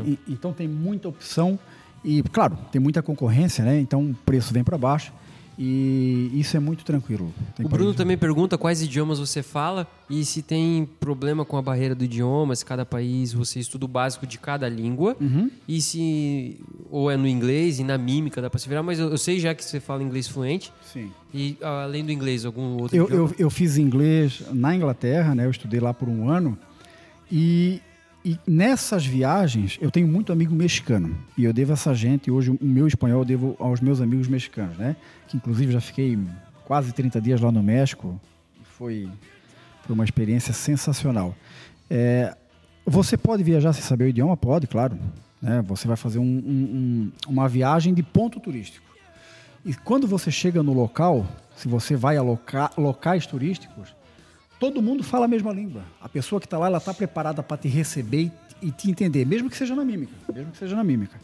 E, 0.04 0.18
então 0.28 0.52
tem 0.52 0.68
muita 0.68 1.08
opção 1.08 1.58
e, 2.04 2.22
claro, 2.22 2.56
tem 2.70 2.80
muita 2.80 3.02
concorrência, 3.02 3.64
né? 3.64 3.80
Então 3.80 4.10
o 4.10 4.14
preço 4.14 4.52
vem 4.54 4.62
para 4.62 4.78
baixo. 4.78 5.12
E 5.58 6.30
isso 6.34 6.54
é 6.54 6.60
muito 6.60 6.84
tranquilo. 6.84 7.32
Tem 7.56 7.64
o 7.64 7.68
Bruno 7.68 7.94
também 7.94 8.16
pergunta 8.18 8.58
quais 8.58 8.82
idiomas 8.82 9.18
você 9.18 9.42
fala 9.42 9.86
e 10.08 10.22
se 10.22 10.42
tem 10.42 10.86
problema 11.00 11.46
com 11.46 11.56
a 11.56 11.62
barreira 11.62 11.94
do 11.94 12.04
idioma, 12.04 12.54
se 12.54 12.62
cada 12.62 12.84
país 12.84 13.32
você 13.32 13.58
estuda 13.58 13.86
o 13.86 13.88
básico 13.88 14.26
de 14.26 14.38
cada 14.38 14.68
língua 14.68 15.16
uhum. 15.18 15.50
e 15.66 15.80
se 15.80 16.60
ou 16.90 17.10
é 17.10 17.16
no 17.16 17.26
inglês 17.26 17.78
e 17.78 17.84
na 17.84 17.96
mímica 17.96 18.42
dá 18.42 18.50
para 18.50 18.58
se 18.58 18.68
virar, 18.68 18.82
mas 18.82 18.98
eu, 18.98 19.08
eu, 19.08 19.16
sei 19.16 19.40
já 19.40 19.54
que 19.54 19.64
você 19.64 19.80
fala 19.80 20.02
inglês 20.02 20.28
fluente. 20.28 20.70
Sim. 20.92 21.10
E 21.32 21.56
além 21.62 22.04
do 22.04 22.12
inglês, 22.12 22.44
algum 22.44 22.76
outro 22.82 22.94
eu? 22.94 23.08
Eu, 23.08 23.34
eu 23.38 23.48
fiz 23.48 23.78
inglês 23.78 24.42
na 24.52 24.76
Inglaterra, 24.76 25.34
né? 25.34 25.46
Eu 25.46 25.50
estudei 25.50 25.80
lá 25.80 25.94
por 25.94 26.06
um 26.06 26.28
ano 26.28 26.58
e 27.32 27.80
e 28.26 28.40
nessas 28.44 29.06
viagens, 29.06 29.78
eu 29.80 29.88
tenho 29.88 30.08
muito 30.08 30.32
amigo 30.32 30.52
mexicano. 30.52 31.16
E 31.38 31.44
eu 31.44 31.52
devo 31.52 31.70
a 31.70 31.74
essa 31.74 31.94
gente, 31.94 32.28
hoje 32.28 32.50
o 32.50 32.58
meu 32.60 32.88
espanhol 32.88 33.20
eu 33.20 33.24
devo 33.24 33.56
aos 33.60 33.80
meus 33.80 34.00
amigos 34.00 34.26
mexicanos, 34.26 34.76
né? 34.76 34.96
Que 35.28 35.36
inclusive 35.36 35.72
já 35.72 35.80
fiquei 35.80 36.18
quase 36.64 36.92
30 36.92 37.20
dias 37.20 37.40
lá 37.40 37.52
no 37.52 37.62
México. 37.62 38.20
Foi, 38.64 39.08
foi 39.84 39.94
uma 39.94 40.02
experiência 40.02 40.52
sensacional. 40.52 41.36
É, 41.88 42.36
você 42.84 43.16
pode 43.16 43.44
viajar 43.44 43.72
sem 43.72 43.82
saber 43.84 44.06
o 44.06 44.08
idioma? 44.08 44.36
Pode, 44.36 44.66
claro. 44.66 44.98
Né? 45.40 45.62
Você 45.68 45.86
vai 45.86 45.96
fazer 45.96 46.18
um, 46.18 46.24
um, 46.24 47.12
uma 47.28 47.48
viagem 47.48 47.94
de 47.94 48.02
ponto 48.02 48.40
turístico. 48.40 48.84
E 49.64 49.72
quando 49.72 50.04
você 50.08 50.32
chega 50.32 50.64
no 50.64 50.72
local, 50.72 51.24
se 51.54 51.68
você 51.68 51.94
vai 51.94 52.16
a 52.16 52.22
loca, 52.22 52.72
locais 52.76 53.24
turísticos, 53.24 53.94
todo 54.58 54.82
mundo 54.82 55.02
fala 55.02 55.24
a 55.26 55.28
mesma 55.28 55.52
língua. 55.52 55.82
A 56.00 56.08
pessoa 56.08 56.40
que 56.40 56.46
está 56.46 56.58
lá, 56.58 56.66
ela 56.66 56.78
está 56.78 56.92
preparada 56.92 57.42
para 57.42 57.56
te 57.56 57.68
receber 57.68 58.30
e, 58.62 58.70
te 58.70 58.90
entender, 58.90 59.24
mesmo 59.26 59.50
que 59.50 59.56
seja 59.56 59.74
na 59.74 59.84
mímica, 59.84 60.12
mesmo 60.32 60.52
que 60.52 60.58
seja 60.58 60.74
na 60.74 60.84
mímica. 60.84 61.18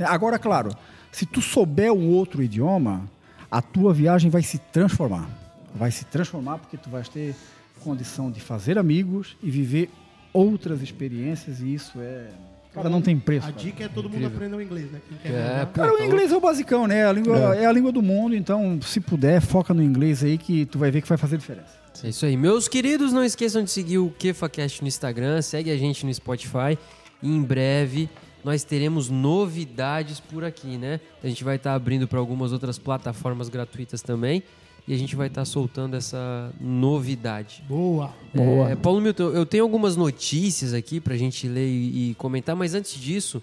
Agora, 0.00 0.38
claro, 0.38 0.70
se 1.10 1.26
tu 1.26 1.42
souber 1.42 1.92
um 1.92 2.08
outro 2.08 2.42
idioma, 2.42 3.02
a 3.50 3.60
tua 3.60 3.92
viagem 3.92 4.30
vai 4.30 4.42
se 4.42 4.58
transformar. 4.58 5.28
Vai 5.74 5.90
se 5.90 6.04
transformar 6.04 6.58
porque 6.58 6.76
tu 6.76 6.88
vais 6.88 7.08
ter 7.08 7.34
condição 7.80 8.30
de 8.30 8.40
fazer 8.40 8.78
amigos 8.78 9.36
e 9.42 9.50
viver 9.50 9.90
outras 10.32 10.82
experiências 10.82 11.60
e 11.60 11.74
isso 11.74 12.00
é 12.00 12.28
Cara, 12.72 12.88
não 12.90 13.00
tem 13.00 13.18
preço. 13.18 13.48
A 13.48 13.52
cara. 13.52 13.64
dica 13.64 13.84
é 13.84 13.88
todo 13.88 14.08
mundo 14.08 14.26
aprender 14.26 14.54
o 14.54 14.62
inglês, 14.62 14.90
né? 14.90 15.00
É, 15.24 15.66
cara, 15.72 15.94
o 15.94 16.04
inglês 16.04 16.30
é 16.30 16.36
o 16.36 16.40
basicão, 16.40 16.86
né? 16.86 17.06
A 17.06 17.12
língua, 17.12 17.56
é. 17.56 17.62
é. 17.62 17.66
a 17.66 17.72
língua 17.72 17.90
do 17.90 18.02
mundo, 18.02 18.36
então, 18.36 18.80
se 18.82 19.00
puder, 19.00 19.40
foca 19.40 19.72
no 19.72 19.82
inglês 19.82 20.22
aí 20.22 20.36
que 20.36 20.66
tu 20.66 20.78
vai 20.78 20.90
ver 20.90 21.02
que 21.02 21.08
vai 21.08 21.18
fazer 21.18 21.38
diferença. 21.38 21.72
É 22.04 22.08
isso 22.10 22.24
aí. 22.26 22.36
Meus 22.36 22.68
queridos, 22.68 23.12
não 23.12 23.24
esqueçam 23.24 23.62
de 23.62 23.70
seguir 23.70 23.98
o 23.98 24.10
KefaCast 24.10 24.82
no 24.82 24.88
Instagram, 24.88 25.42
segue 25.42 25.70
a 25.70 25.76
gente 25.76 26.04
no 26.06 26.12
Spotify. 26.12 26.78
E 27.22 27.28
em 27.28 27.42
breve 27.42 28.08
nós 28.44 28.62
teremos 28.62 29.10
novidades 29.10 30.20
por 30.20 30.44
aqui, 30.44 30.76
né? 30.78 31.00
A 31.22 31.28
gente 31.28 31.42
vai 31.42 31.56
estar 31.56 31.70
tá 31.70 31.76
abrindo 31.76 32.06
para 32.06 32.18
algumas 32.18 32.52
outras 32.52 32.78
plataformas 32.78 33.48
gratuitas 33.48 34.00
também. 34.00 34.42
E 34.86 34.94
a 34.94 34.96
gente 34.96 35.14
vai 35.14 35.26
estar 35.26 35.42
tá 35.42 35.44
soltando 35.44 35.96
essa 35.96 36.50
novidade. 36.58 37.62
Boa! 37.68 38.14
É, 38.32 38.38
Boa. 38.38 38.76
Paulo 38.76 39.00
Milton, 39.02 39.30
eu 39.30 39.44
tenho 39.44 39.62
algumas 39.62 39.96
notícias 39.96 40.72
aqui 40.72 40.98
para 40.98 41.12
a 41.12 41.16
gente 41.18 41.46
ler 41.46 41.68
e, 41.68 42.10
e 42.10 42.14
comentar, 42.14 42.56
mas 42.56 42.72
antes 42.72 42.98
disso, 42.98 43.42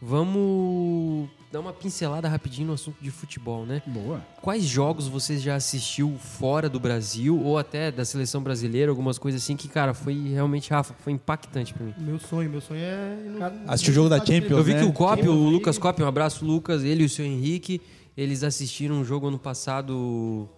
vamos 0.00 1.28
dar 1.50 1.60
uma 1.60 1.72
pincelada 1.72 2.28
rapidinho 2.28 2.68
no 2.68 2.74
assunto 2.74 2.96
de 3.00 3.10
futebol, 3.10 3.64
né? 3.64 3.82
Boa. 3.86 4.20
Quais 4.42 4.64
jogos 4.64 5.08
você 5.08 5.38
já 5.38 5.54
assistiu 5.54 6.16
fora 6.18 6.68
do 6.68 6.78
Brasil 6.78 7.40
ou 7.42 7.58
até 7.58 7.90
da 7.90 8.04
seleção 8.04 8.42
brasileira, 8.42 8.90
algumas 8.90 9.18
coisas 9.18 9.42
assim 9.42 9.56
que, 9.56 9.68
cara, 9.68 9.94
foi 9.94 10.14
realmente, 10.28 10.70
Rafa, 10.70 10.94
foi 10.98 11.12
impactante 11.12 11.72
para 11.72 11.86
mim. 11.86 11.94
Meu 11.98 12.18
sonho, 12.18 12.50
meu 12.50 12.60
sonho 12.60 12.80
é... 12.80 13.16
Assistir 13.66 13.90
o 13.90 13.94
jogo 13.94 14.08
da 14.08 14.18
Champions, 14.18 14.50
Eu 14.50 14.64
vi 14.64 14.74
né? 14.74 14.80
que 14.80 14.86
o 14.86 14.92
Cop, 14.92 15.26
o 15.26 15.48
Lucas 15.48 15.78
Cop, 15.78 16.02
um 16.02 16.06
abraço, 16.06 16.44
Lucas, 16.44 16.84
ele 16.84 17.02
e 17.02 17.06
o 17.06 17.08
seu 17.08 17.24
Henrique, 17.24 17.80
eles 18.16 18.42
assistiram 18.42 18.96
um 18.96 19.04
jogo 19.04 19.28
ano 19.28 19.38
passado 19.38 19.86
do 19.86 20.48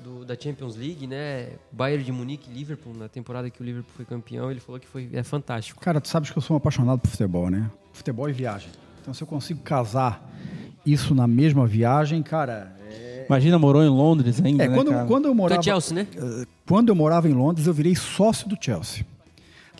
do, 0.00 0.24
da 0.24 0.34
Champions 0.34 0.76
League, 0.76 1.06
né? 1.06 1.50
Bayern 1.70 2.02
de 2.02 2.10
Munique 2.10 2.50
e 2.50 2.54
Liverpool, 2.54 2.94
na 2.94 3.08
temporada 3.08 3.50
que 3.50 3.60
o 3.60 3.64
Liverpool 3.64 3.92
foi 3.94 4.04
campeão, 4.04 4.50
ele 4.50 4.60
falou 4.60 4.80
que 4.80 4.86
foi, 4.86 5.08
é 5.12 5.22
fantástico. 5.22 5.80
Cara, 5.80 6.00
tu 6.00 6.08
sabes 6.08 6.30
que 6.30 6.38
eu 6.38 6.42
sou 6.42 6.54
um 6.54 6.58
apaixonado 6.58 7.00
por 7.00 7.10
futebol, 7.10 7.50
né? 7.50 7.70
Futebol 7.92 8.28
e 8.28 8.32
viagem. 8.32 8.70
Então, 9.10 9.14
se 9.16 9.24
eu 9.24 9.26
consigo 9.26 9.60
casar 9.62 10.24
isso 10.86 11.16
na 11.16 11.26
mesma 11.26 11.66
viagem, 11.66 12.22
cara. 12.22 12.72
É... 12.88 13.26
Imagina, 13.28 13.58
morou 13.58 13.82
em 13.82 13.88
Londres 13.88 14.40
ainda. 14.40 14.62
É, 14.62 14.68
né, 14.68 14.76
quando, 14.76 14.90
cara? 14.92 15.04
quando 15.04 15.24
eu 15.24 15.32
Tu 15.32 15.36
morava. 15.36 15.60
é 15.60 15.64
Chelsea, 15.64 15.94
né? 15.96 16.06
Quando 16.64 16.90
eu 16.90 16.94
morava 16.94 17.28
em 17.28 17.32
Londres, 17.32 17.66
eu 17.66 17.74
virei 17.74 17.96
sócio 17.96 18.48
do 18.48 18.56
Chelsea. 18.60 19.04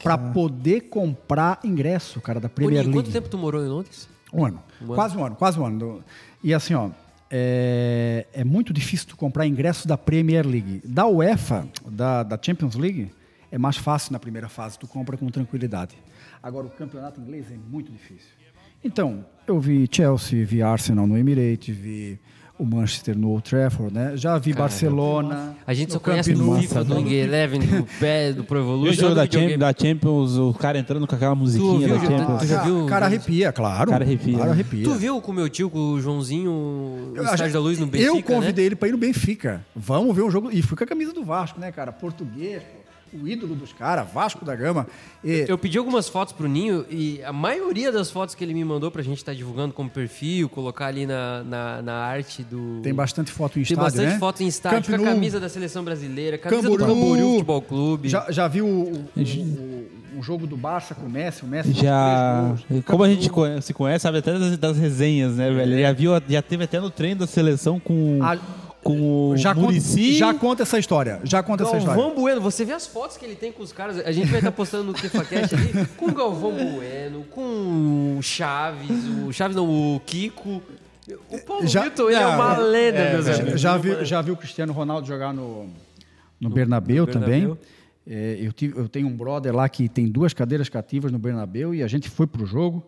Pra 0.03 0.19
poder 0.19 0.89
comprar 0.89 1.61
ingresso, 1.63 2.21
cara, 2.21 2.41
da 2.41 2.49
Premier 2.49 2.83
Boninho, 2.83 2.97
League. 2.97 3.09
quanto 3.09 3.13
tempo 3.13 3.29
tu 3.29 3.39
morou 3.39 3.65
em 3.65 3.69
Londres? 3.69 4.09
Um 4.33 4.47
ano. 4.47 4.61
Um 4.81 4.87
ano. 4.87 4.95
Quase 4.95 5.17
um 5.17 5.25
ano, 5.25 5.37
quase 5.37 5.61
um 5.61 5.65
ano. 5.65 6.05
E 6.43 6.53
assim, 6.53 6.75
ó, 6.75 6.91
é, 7.31 8.27
é 8.33 8.43
muito 8.43 8.73
difícil 8.73 9.07
tu 9.07 9.17
comprar 9.17 9.47
ingresso 9.47 9.87
da 9.87 9.97
Premier 9.97 10.45
League. 10.45 10.83
Da 10.85 11.07
UEFA, 11.07 11.69
da, 11.87 12.25
da 12.25 12.37
Champions 12.41 12.75
League, 12.75 13.13
é 13.49 13.59
mais 13.59 13.77
fácil 13.77 14.13
na 14.13 14.19
primeira 14.19 14.49
fase, 14.49 14.77
tu 14.77 14.89
compra 14.89 15.17
com 15.17 15.29
tranquilidade. 15.29 15.97
Agora, 16.43 16.67
o 16.67 16.71
campeonato 16.71 17.21
inglês 17.21 17.49
é 17.53 17.57
muito 17.57 17.93
difícil. 17.93 18.40
Então, 18.83 19.25
eu 19.47 19.59
vi 19.61 19.89
Chelsea, 19.91 20.45
vi 20.45 20.63
Arsenal 20.63 21.07
no 21.07 21.17
Emirates, 21.17 21.77
vi 21.77 22.19
o 22.59 22.65
Manchester 22.65 23.17
no 23.17 23.31
Old 23.31 23.43
Trafford, 23.49 23.93
né? 23.95 24.13
Já 24.17 24.37
vi 24.37 24.53
Barcelona. 24.53 25.57
A 25.67 25.73
gente 25.73 25.93
só 25.95 25.99
conhece 25.99 26.35
do 26.35 26.45
Nou. 26.45 26.61
FIFA, 26.61 26.85
do 26.85 26.95
League 26.95 27.15
Eleven, 27.15 27.61
do 27.61 27.87
pé, 27.99 28.33
do 28.35 28.45
Pro 28.45 28.59
Viu 28.61 28.69
o 28.69 28.75
Evolution. 28.75 29.01
jogo 29.01 29.15
da. 29.15 29.25
Champions, 29.25 29.59
da 29.59 29.73
Champions, 29.75 30.37
o 30.37 30.53
cara 30.53 30.79
entrando 30.79 31.07
com 31.07 31.15
aquela 31.15 31.35
musiquinha 31.35 31.89
da 31.89 31.99
Champions. 31.99 32.41
tu 32.43 32.47
já 32.47 32.63
viu? 32.63 32.87
Cara, 32.87 33.07
arrepia, 33.07 33.51
claro. 33.53 33.91
Cara 33.91 34.05
arrepia, 34.05 34.37
né? 34.45 34.51
arrepia. 34.51 34.85
Tu 34.85 34.95
viu 34.95 35.21
com 35.23 35.33
o 35.33 35.35
meu 35.35 35.49
tio, 35.49 35.71
com 35.71 35.79
o 35.79 36.01
Joãozinho, 36.01 36.51
o 36.51 37.13
Eu 37.17 37.25
Estádio 37.25 37.53
da 37.55 37.61
Luz 37.61 37.79
no 37.79 37.87
Benfica, 37.87 38.11
Eu 38.11 38.23
convidei 38.23 38.65
né? 38.65 38.67
ele 38.67 38.77
para 38.77 38.89
ir 38.89 38.93
no 38.93 38.99
Benfica. 38.99 39.65
Vamos 39.75 40.15
ver 40.15 40.23
um 40.23 40.31
jogo. 40.31 40.51
E 40.53 40.61
fui 40.61 40.77
com 40.77 40.85
a 40.85 40.87
camisa 40.87 41.15
do 41.15 41.25
Vasco, 41.25 41.59
né, 41.59 41.73
cara? 41.73 41.93
Português, 41.93 42.63
pô. 42.63 42.80
O 43.13 43.27
ídolo 43.27 43.55
dos 43.55 43.73
caras, 43.73 44.07
Vasco 44.13 44.45
da 44.45 44.55
Gama. 44.55 44.87
E- 45.25 45.45
Eu 45.49 45.59
pedi 45.59 45.77
algumas 45.79 46.09
fotos 46.09 46.33
pro 46.33 46.49
Ninho 46.49 46.85
e 46.91 47.23
a 47.25 47.33
maioria 47.33 47.91
das 47.93 48.11
fotos 48.11 48.35
que 48.35 48.43
ele 48.45 48.55
me 48.55 48.65
mandou 48.65 48.91
pra 48.91 49.03
gente 49.03 49.19
estar 49.19 49.35
divulgando 49.35 49.73
como 49.75 49.89
perfil, 49.91 50.49
colocar 50.49 50.87
ali 50.87 51.07
na, 51.07 51.43
na, 51.45 51.83
na 51.83 51.95
arte 51.95 52.43
do... 52.43 52.81
Tem 52.83 52.95
bastante 52.95 53.31
foto 53.33 53.53
em 53.59 53.63
Tem 53.63 53.73
estádio, 53.73 53.83
bastante 53.83 54.13
né? 54.13 54.19
foto 54.19 54.43
em 54.43 54.47
estádio, 54.47 54.97
com 54.99 55.03
a 55.03 55.05
camisa 55.13 55.41
da 55.41 55.49
seleção 55.49 55.83
brasileira, 55.85 56.39
camisa 56.39 56.63
Camboriú. 56.63 56.87
do 56.87 56.93
Camboriú 56.95 57.31
Futebol 57.33 57.63
Clube. 57.63 58.09
Já, 58.09 58.27
já 58.31 58.49
viu 58.49 58.67
o, 58.67 58.93
o- 58.93 59.21
o- 59.21 60.01
um 60.17 60.23
jogo 60.23 60.47
do 60.47 60.57
Barça 60.57 60.95
com 60.95 61.07
o 61.07 61.11
Messi? 61.11 61.45
O 61.45 61.47
Messi 61.49 61.73
Já. 61.73 62.55
Como 62.85 63.05
a 63.05 63.09
gente 63.09 63.31
se 63.63 63.73
conhece, 63.73 64.03
sabe 64.03 64.19
até 64.19 64.39
das, 64.39 64.59
das 64.59 64.77
resenhas, 64.77 65.37
né, 65.37 65.51
velho? 65.51 65.81
Já 65.81 65.93
viu, 65.93 66.11
já 66.29 66.43
teve 66.43 66.65
até 66.65 66.81
no 66.81 66.91
treino 66.91 67.21
da 67.21 67.27
seleção 67.27 67.79
com, 67.81 68.19
Ah, 68.21 68.37
com 68.83 69.31
o 69.31 69.37
já, 69.37 69.55
conta, 69.55 69.67
Muricy. 69.67 70.15
já 70.17 70.33
conta 70.35 70.63
essa 70.63 70.79
história. 70.79 71.21
Já 71.25 71.43
conta 71.43 71.65
essa 71.65 71.77
história. 71.77 72.01
Galvão 72.01 72.15
Bueno, 72.21 72.41
você 72.41 72.65
vê 72.65 72.73
as 72.73 72.87
fotos 72.87 73.17
que 73.17 73.25
ele 73.25 73.37
tem 73.37 73.53
com 73.53 73.63
os 73.63 73.73
caras. 73.73 73.99
A 73.99 74.11
gente 74.13 74.29
vai 74.29 74.41
estar 74.41 74.53
postando 74.53 74.85
no 74.85 74.93
TefaCast 74.95 75.55
ali 75.55 75.87
com 75.97 76.07
o 76.07 76.15
Galvão 76.15 76.53
Bueno, 76.53 77.25
com 77.31 78.17
o 78.19 78.23
Chaves, 78.23 78.91
o 79.27 79.33
Chaves 79.33 79.55
não, 79.57 79.69
o 79.97 80.01
Kiko. 80.01 80.63
O 81.29 81.39
Paulo 81.41 81.67
Já- 81.67 81.83
Vitor, 81.85 82.11
ele 82.11 82.21
é 82.21 82.25
não, 82.25 82.35
uma 82.37 82.57
lenda, 82.57 82.99
é, 82.99 83.13
meus 83.15 83.25
velho. 83.27 83.41
amigos. 83.43 83.61
Já 83.61 83.77
viu, 83.77 84.05
já 84.05 84.23
viu 84.23 84.35
o 84.35 84.37
Cristiano 84.37 84.73
Ronaldo 84.73 85.07
jogar 85.09 85.35
no, 85.35 85.67
no, 86.41 86.49
Bernabéu 86.49 87.05
no 87.05 87.13
também? 87.13 87.41
Bernabéu. 87.41 87.59
É, 88.09 88.39
eu, 88.41 88.53
tive- 88.53 88.79
eu 88.79 88.89
tenho 88.89 89.09
um 89.09 89.17
brother 89.17 89.55
lá 89.55 89.69
que 89.69 89.89
tem 89.89 90.07
duas 90.07 90.33
cadeiras 90.33 90.69
cativas 90.69 91.11
no 91.13 91.19
Bernabéu 91.19 91.75
e 91.75 91.83
a 91.83 91.87
gente 91.89 92.09
foi 92.09 92.27
pro 92.27 92.47
jogo 92.47 92.85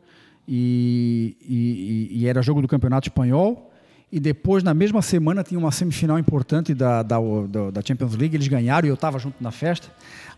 e, 0.49 1.37
e- 1.41 2.09
e- 2.17 2.23
e 2.23 2.27
era 2.29 2.41
jogo 2.43 2.63
do 2.63 2.69
Campeonato 2.69 3.09
Espanhol 3.09 3.72
e 4.13 4.21
depois 4.21 4.63
na 4.63 4.75
mesma 4.75 5.01
semana 5.01 5.43
tinha 5.43 5.59
uma 5.59 5.73
semifinal 5.73 6.19
importante 6.19 6.75
da, 6.75 7.03
da, 7.03 7.17
da- 7.49 7.71
da 7.71 7.83
Champions 7.83 8.15
League, 8.15 8.37
eles 8.37 8.47
ganharam 8.47 8.87
e 8.87 8.91
eu 8.91 8.95
estava 8.95 9.19
junto 9.19 9.43
na 9.43 9.51
festa. 9.51 9.89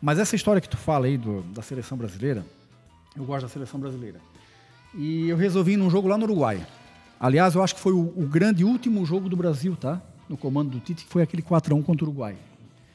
Mas 0.01 0.19
essa 0.21 0.37
história 0.37 0.61
que 0.61 0.69
tu 0.69 0.77
fala 0.77 1.07
aí 1.07 1.19
do- 1.19 1.43
da 1.55 1.61
seleção 1.61 1.99
brasileira, 1.99 2.47
eu 3.17 3.25
gosto 3.25 3.43
da 3.43 3.49
seleção 3.49 3.81
brasileira. 3.81 4.21
E 4.97 5.29
eu 5.29 5.37
resolvi 5.37 5.73
ir 5.73 5.77
num 5.77 5.91
jogo 5.91 6.07
lá 6.07 6.17
no 6.17 6.23
Uruguai. 6.25 6.65
Aliás, 7.19 7.55
eu 7.57 7.63
acho 7.65 7.75
que 7.75 7.81
foi 7.81 7.93
o, 7.93 8.13
o 8.17 8.27
grande 8.31 8.65
último 8.65 9.05
jogo 9.05 9.29
do 9.29 9.37
Brasil, 9.37 9.75
tá? 9.77 10.01
No 10.29 10.37
comando 10.37 10.71
do 10.71 10.79
Tite, 10.81 11.05
que 11.05 11.11
foi 11.13 11.23
aquele 11.23 11.43
4x1 11.43 11.83
contra 11.83 12.05
o 12.05 12.09
Uruguai. 12.09 12.37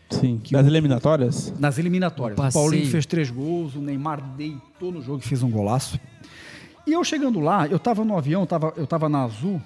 Sim, 0.09 0.41
das 0.51 0.65
eliminatórias. 0.65 1.53
Nas 1.59 1.77
eliminatórias. 1.77 2.39
O 2.39 2.53
Paulinho 2.53 2.87
fez 2.87 3.05
três 3.05 3.29
gols, 3.29 3.75
o 3.75 3.79
Neymar 3.81 4.21
deitou 4.35 4.91
no 4.91 5.01
jogo 5.01 5.19
e 5.23 5.27
fez 5.27 5.43
um 5.43 5.51
golaço. 5.51 5.99
E 6.87 6.93
eu 6.93 7.03
chegando 7.03 7.39
lá, 7.39 7.67
eu 7.67 7.77
estava 7.77 8.03
no 8.03 8.17
avião, 8.17 8.41
eu 8.41 8.47
tava, 8.47 8.73
eu 8.75 8.87
tava 8.87 9.07
na 9.07 9.23
Azul, 9.23 9.61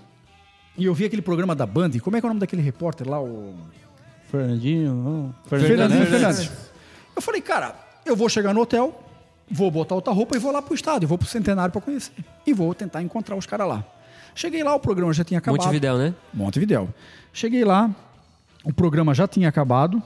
e 0.78 0.86
eu 0.86 0.94
vi 0.94 1.06
aquele 1.06 1.22
programa 1.22 1.56
da 1.56 1.66
Band. 1.66 1.92
Como 2.02 2.16
é 2.16 2.20
que 2.20 2.26
é 2.26 2.28
o 2.28 2.30
nome 2.30 2.40
daquele 2.40 2.62
repórter 2.62 3.08
lá? 3.08 3.22
O... 3.22 3.54
Fernandinho, 4.30 4.94
não. 4.94 5.36
Fernandinho 5.46 5.78
Fernandes. 5.78 6.10
Fernandes. 6.10 6.52
Eu 7.16 7.22
falei, 7.22 7.42
cara, 7.42 7.76
eu 8.06 8.16
vou 8.16 8.28
chegar 8.28 8.54
no 8.54 8.62
hotel, 8.62 9.04
vou 9.50 9.70
botar 9.70 9.96
outra 9.96 10.12
roupa 10.12 10.36
e 10.36 10.40
vou 10.40 10.52
lá 10.52 10.62
pro 10.62 10.74
estádio, 10.74 11.08
vou 11.08 11.18
pro 11.18 11.28
Centenário 11.28 11.72
para 11.72 11.82
conhecer. 11.82 12.14
E 12.46 12.54
vou 12.54 12.74
tentar 12.74 13.02
encontrar 13.04 13.36
os 13.36 13.46
caras 13.46 13.68
lá. 13.68 13.84
Cheguei 14.34 14.64
lá, 14.64 14.74
o 14.74 14.80
programa 14.80 15.14
já 15.14 15.24
tinha 15.24 15.38
acabado. 15.38 15.62
Montevidéu, 15.62 15.98
né? 15.98 16.16
Montevidéu. 16.34 16.90
Cheguei 17.32 17.64
lá, 17.64 17.92
o 18.64 18.74
programa 18.74 19.14
já 19.14 19.28
tinha 19.28 19.48
acabado. 19.48 20.02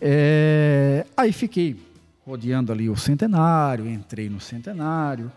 é, 0.00 1.04
Aí 1.16 1.32
fiquei 1.32 1.76
rodeando 2.24 2.72
ali 2.72 2.88
o 2.88 2.96
centenário, 2.96 3.88
entrei 3.88 4.28
no 4.28 4.40
centenário, 4.40 5.30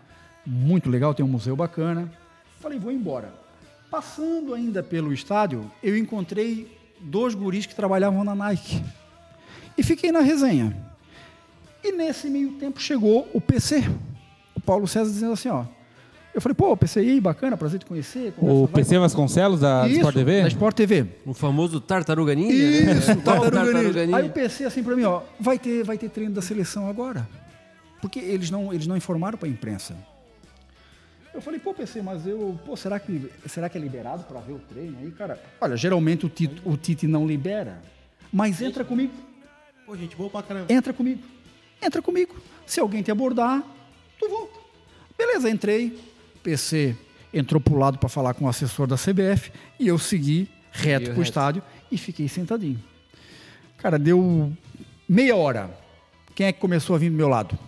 muito 0.46 0.88
legal, 0.88 1.12
tem 1.12 1.24
um 1.24 1.28
museu 1.28 1.56
bacana. 1.56 2.10
Falei, 2.60 2.78
vou 2.78 2.92
embora. 2.92 3.32
Passando 3.90 4.54
ainda 4.54 4.82
pelo 4.82 5.12
estádio, 5.12 5.70
eu 5.82 5.96
encontrei 5.96 6.78
dois 7.00 7.34
guris 7.34 7.66
que 7.66 7.74
trabalhavam 7.74 8.22
na 8.22 8.34
Nike. 8.34 8.82
E 9.76 9.82
fiquei 9.82 10.12
na 10.12 10.20
resenha. 10.20 10.76
E 11.82 11.92
nesse 11.92 12.28
meio 12.28 12.52
tempo 12.52 12.80
chegou 12.80 13.28
o 13.32 13.40
PC, 13.40 13.82
o 14.54 14.60
Paulo 14.60 14.86
César 14.86 15.10
dizendo 15.10 15.32
assim, 15.32 15.48
ó. 15.48 15.64
Eu 16.32 16.40
falei, 16.40 16.54
pô, 16.54 16.76
PC, 16.76 17.00
aí, 17.00 17.20
bacana, 17.20 17.56
prazer 17.56 17.80
te 17.80 17.86
conhecer. 17.86 18.32
O 18.36 18.40
conversa 18.40 18.66
vai, 18.66 18.82
PC 18.84 18.98
Vasconcelos 19.00 19.60
da 19.60 19.88
isso, 19.88 19.96
Sport 19.96 20.14
TV? 20.14 20.42
Da 20.42 20.48
Sport 20.48 20.76
TV. 20.76 21.06
O 21.26 21.34
famoso 21.34 21.80
Tartaruga 21.80 22.34
Ninja. 22.34 22.54
né? 22.54 22.92
Isso, 22.92 23.10
o 23.12 23.16
Tartaruga 23.16 23.50
Tartaruga 23.50 24.06
Ninja. 24.06 24.16
Aí 24.16 24.28
o? 24.28 24.32
PC 24.32 24.64
assim 24.64 24.84
pra 24.84 24.94
mim, 24.94 25.02
ó, 25.02 25.22
vai 25.40 25.58
ter, 25.58 25.82
vai 25.82 25.98
ter 25.98 26.08
treino 26.08 26.32
da 26.32 26.40
seleção 26.40 26.88
agora. 26.88 27.28
Porque 28.00 28.20
eles 28.20 28.48
não, 28.50 28.72
eles 28.72 28.86
não 28.86 28.96
informaram 28.96 29.36
pra 29.36 29.48
imprensa. 29.48 29.96
Eu 31.32 31.40
falei, 31.40 31.60
pô, 31.60 31.72
PC, 31.72 32.02
mas 32.02 32.26
eu, 32.26 32.58
pô, 32.64 32.76
será 32.76 32.98
que, 32.98 33.30
será 33.46 33.68
que 33.68 33.78
é 33.78 33.80
liberado 33.80 34.24
pra 34.24 34.40
ver 34.40 34.52
o 34.52 34.58
treino 34.58 34.98
aí, 35.00 35.10
cara? 35.12 35.40
Olha, 35.60 35.76
geralmente 35.76 36.26
o 36.26 36.28
Tite, 36.28 36.60
o 36.64 36.76
Tite 36.76 37.06
não 37.06 37.26
libera, 37.26 37.80
mas 38.32 38.60
entra 38.60 38.84
comigo, 38.84 39.12
Pô, 39.86 39.96
gente, 39.96 40.16
boa 40.16 40.28
pra 40.30 40.42
caramba. 40.42 40.72
entra 40.72 40.92
comigo, 40.92 41.22
entra 41.80 42.02
comigo. 42.02 42.34
Se 42.66 42.80
alguém 42.80 43.02
te 43.02 43.10
abordar, 43.10 43.62
tu 44.18 44.28
volta. 44.28 44.58
Beleza, 45.16 45.48
entrei, 45.50 45.98
PC 46.42 46.96
entrou 47.32 47.60
pro 47.60 47.76
lado 47.76 47.98
pra 47.98 48.08
falar 48.08 48.34
com 48.34 48.44
o 48.44 48.48
assessor 48.48 48.86
da 48.86 48.96
CBF 48.96 49.52
e 49.78 49.86
eu 49.86 49.98
segui 49.98 50.48
reto 50.72 51.04
pro 51.06 51.12
reto. 51.14 51.22
estádio 51.22 51.62
e 51.90 51.96
fiquei 51.96 52.28
sentadinho. 52.28 52.82
Cara, 53.78 53.98
deu 53.98 54.52
meia 55.08 55.36
hora. 55.36 55.70
Quem 56.34 56.46
é 56.46 56.52
que 56.52 56.60
começou 56.60 56.96
a 56.96 56.98
vir 56.98 57.10
do 57.10 57.16
meu 57.16 57.28
lado? 57.28 57.58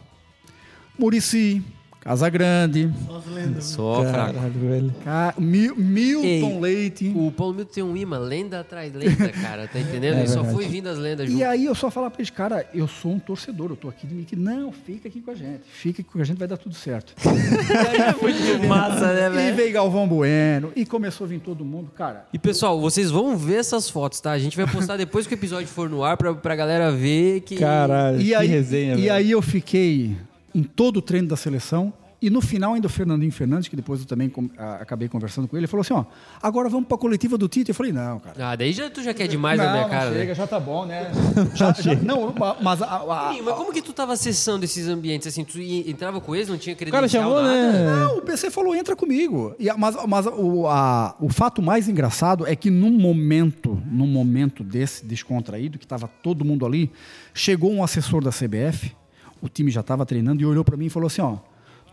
Murici, 0.99 1.63
Casagrande, 2.03 2.91
Só 3.07 3.17
as 3.17 3.27
lendas. 3.27 3.65
Só 3.65 4.05
fraco. 4.05 4.35
Velho. 4.59 4.93
Mil- 5.39 5.77
Milton 5.77 6.27
Ei, 6.27 6.59
Leite. 6.61 7.13
O 7.15 7.31
Paulo 7.31 7.55
Milton 7.55 7.73
tem 7.73 7.85
um 7.85 7.97
imã, 7.97 8.19
lenda 8.19 8.59
atrás 8.59 8.93
lenda, 8.93 9.29
cara, 9.29 9.69
tá 9.69 9.79
entendendo? 9.79 10.19
Ele 10.19 10.27
só 10.27 10.43
foi 10.45 10.67
vindo 10.67 10.89
as 10.89 10.99
lendas 10.99 11.29
junto. 11.31 11.39
E 11.39 11.45
aí 11.45 11.65
eu 11.65 11.75
só 11.77 11.93
falar 11.93 12.11
pra 12.11 12.19
eles, 12.21 12.31
cara, 12.31 12.67
eu 12.75 12.89
sou 12.89 13.13
um 13.13 13.19
torcedor, 13.21 13.71
eu 13.71 13.77
tô 13.77 13.89
aqui 13.89 14.05
de 14.07 14.15
mim 14.17 14.25
que 14.25 14.35
não, 14.35 14.73
fica 14.73 15.07
aqui 15.07 15.21
com 15.21 15.31
a 15.31 15.35
gente, 15.37 15.63
fica 15.65 16.03
aqui 16.03 16.11
com 16.11 16.21
a 16.21 16.25
gente, 16.25 16.39
vai 16.39 16.49
dar 16.49 16.57
tudo 16.57 16.75
certo. 16.75 17.15
é 17.23 18.67
massa, 18.67 19.13
né, 19.13 19.27
e 19.27 19.31
velho? 19.31 19.57
veio 19.57 19.73
Galvão 19.73 20.09
Bueno, 20.09 20.73
e 20.75 20.85
começou 20.85 21.25
a 21.25 21.29
vir 21.29 21.39
todo 21.39 21.65
mundo, 21.65 21.93
cara. 21.97 22.27
E 22.33 22.39
pessoal, 22.39 22.81
vocês 22.81 23.13
vão 23.13 23.37
ver 23.37 23.57
essas 23.61 23.89
fotos, 23.89 24.21
tá? 24.21 24.33
A 24.33 24.39
gente 24.41 24.57
vai 24.57 24.67
postar 24.67 24.97
depois 24.97 25.27
que 25.27 25.35
o 25.35 25.37
episódio 25.37 25.69
for 25.69 25.89
no 25.89 26.03
ar 26.03 26.17
pra, 26.17 26.35
pra 26.35 26.57
galera 26.57 26.91
ver 26.91 27.43
que. 27.43 27.57
Caralho, 27.57 28.21
E 28.21 28.25
que 28.27 28.35
aí, 28.35 28.49
resenha, 28.49 28.95
e 28.95 29.03
velho. 29.03 29.13
aí 29.13 29.31
eu 29.31 29.41
fiquei 29.41 30.17
em 30.55 30.63
todo 30.63 30.99
o 30.99 31.03
treino 31.03 31.29
da 31.29 31.37
seleção. 31.37 31.93
E 32.25 32.31
no 32.31 32.41
final 32.41 32.75
ainda 32.75 32.87
o 32.87 32.89
Fernandinho 32.89 33.33
Fernandes, 33.33 33.67
que 33.67 33.75
depois 33.75 33.99
eu 33.99 34.07
também 34.07 34.29
com- 34.29 34.49
a- 34.57 34.75
acabei 34.77 35.09
conversando 35.09 35.49
com 35.49 35.57
ele, 35.57 35.63
ele 35.63 35.67
falou 35.67 35.81
assim, 35.81 35.93
ó, 35.93 36.05
agora 36.41 36.69
vamos 36.69 36.87
pra 36.87 36.97
coletiva 36.97 37.37
do 37.37 37.49
Tite. 37.49 37.71
Eu 37.71 37.75
falei, 37.75 37.91
não, 37.91 38.21
cara. 38.21 38.37
Ah, 38.53 38.55
daí 38.55 38.73
já, 38.73 38.89
tu 38.89 39.03
já 39.03 39.13
quer 39.13 39.27
demais 39.27 39.59
não, 39.59 39.67
na 39.67 39.73
minha 39.73 39.83
não 39.83 39.91
cara, 39.91 40.13
chega, 40.13 40.25
né? 40.27 40.35
já 40.37 40.47
tá 40.47 40.61
bom, 40.61 40.87
né? 40.87 41.11
já, 41.57 41.73
já- 41.73 41.97
não, 41.97 42.33
ma- 42.33 42.57
mas 42.63 42.81
a, 42.81 42.87
a- 43.31 43.35
Ih, 43.35 43.43
Mas 43.43 43.57
como 43.57 43.73
que 43.73 43.83
tu 43.83 43.93
tava 43.93 44.13
acessando 44.13 44.65
esses 44.65 44.87
ambientes? 44.87 45.27
Assim, 45.27 45.43
tu 45.43 45.59
entrava 45.61 46.21
com 46.21 46.33
eles, 46.37 46.47
não 46.49 46.57
tinha 46.57 46.75
O 46.75 46.79
credencial, 46.79 47.01
cara 47.01 47.09
chamou, 47.09 47.43
nada? 47.43 47.73
né? 47.73 47.87
Não, 48.05 48.19
o 48.19 48.23
PC 48.23 48.53
falou, 48.53 48.73
entra 48.73 48.95
comigo. 48.95 49.57
E 49.59 49.69
a- 49.69 49.77
mas 49.77 49.97
mas 50.07 50.25
o, 50.27 50.69
a- 50.69 51.17
o 51.19 51.29
fato 51.29 51.61
mais 51.61 51.89
engraçado 51.89 52.47
é 52.47 52.55
que 52.55 52.71
num 52.71 52.93
momento, 52.93 53.83
num 53.91 54.07
momento 54.07 54.63
desse 54.63 55.05
descontraído, 55.05 55.77
que 55.77 55.85
estava 55.85 56.07
todo 56.23 56.45
mundo 56.45 56.65
ali, 56.65 56.89
chegou 57.35 57.73
um 57.73 57.83
assessor 57.83 58.23
da 58.23 58.31
CBF, 58.31 58.95
o 59.43 59.49
time 59.49 59.71
já 59.71 59.81
estava 59.81 60.07
treinando, 60.07 60.41
e 60.41 60.47
olhou 60.47 60.65
para 60.65 60.77
mim 60.77 60.87
e 60.87 60.91
falou 60.91 61.09
assim, 61.09 61.21
ó, 61.21 61.37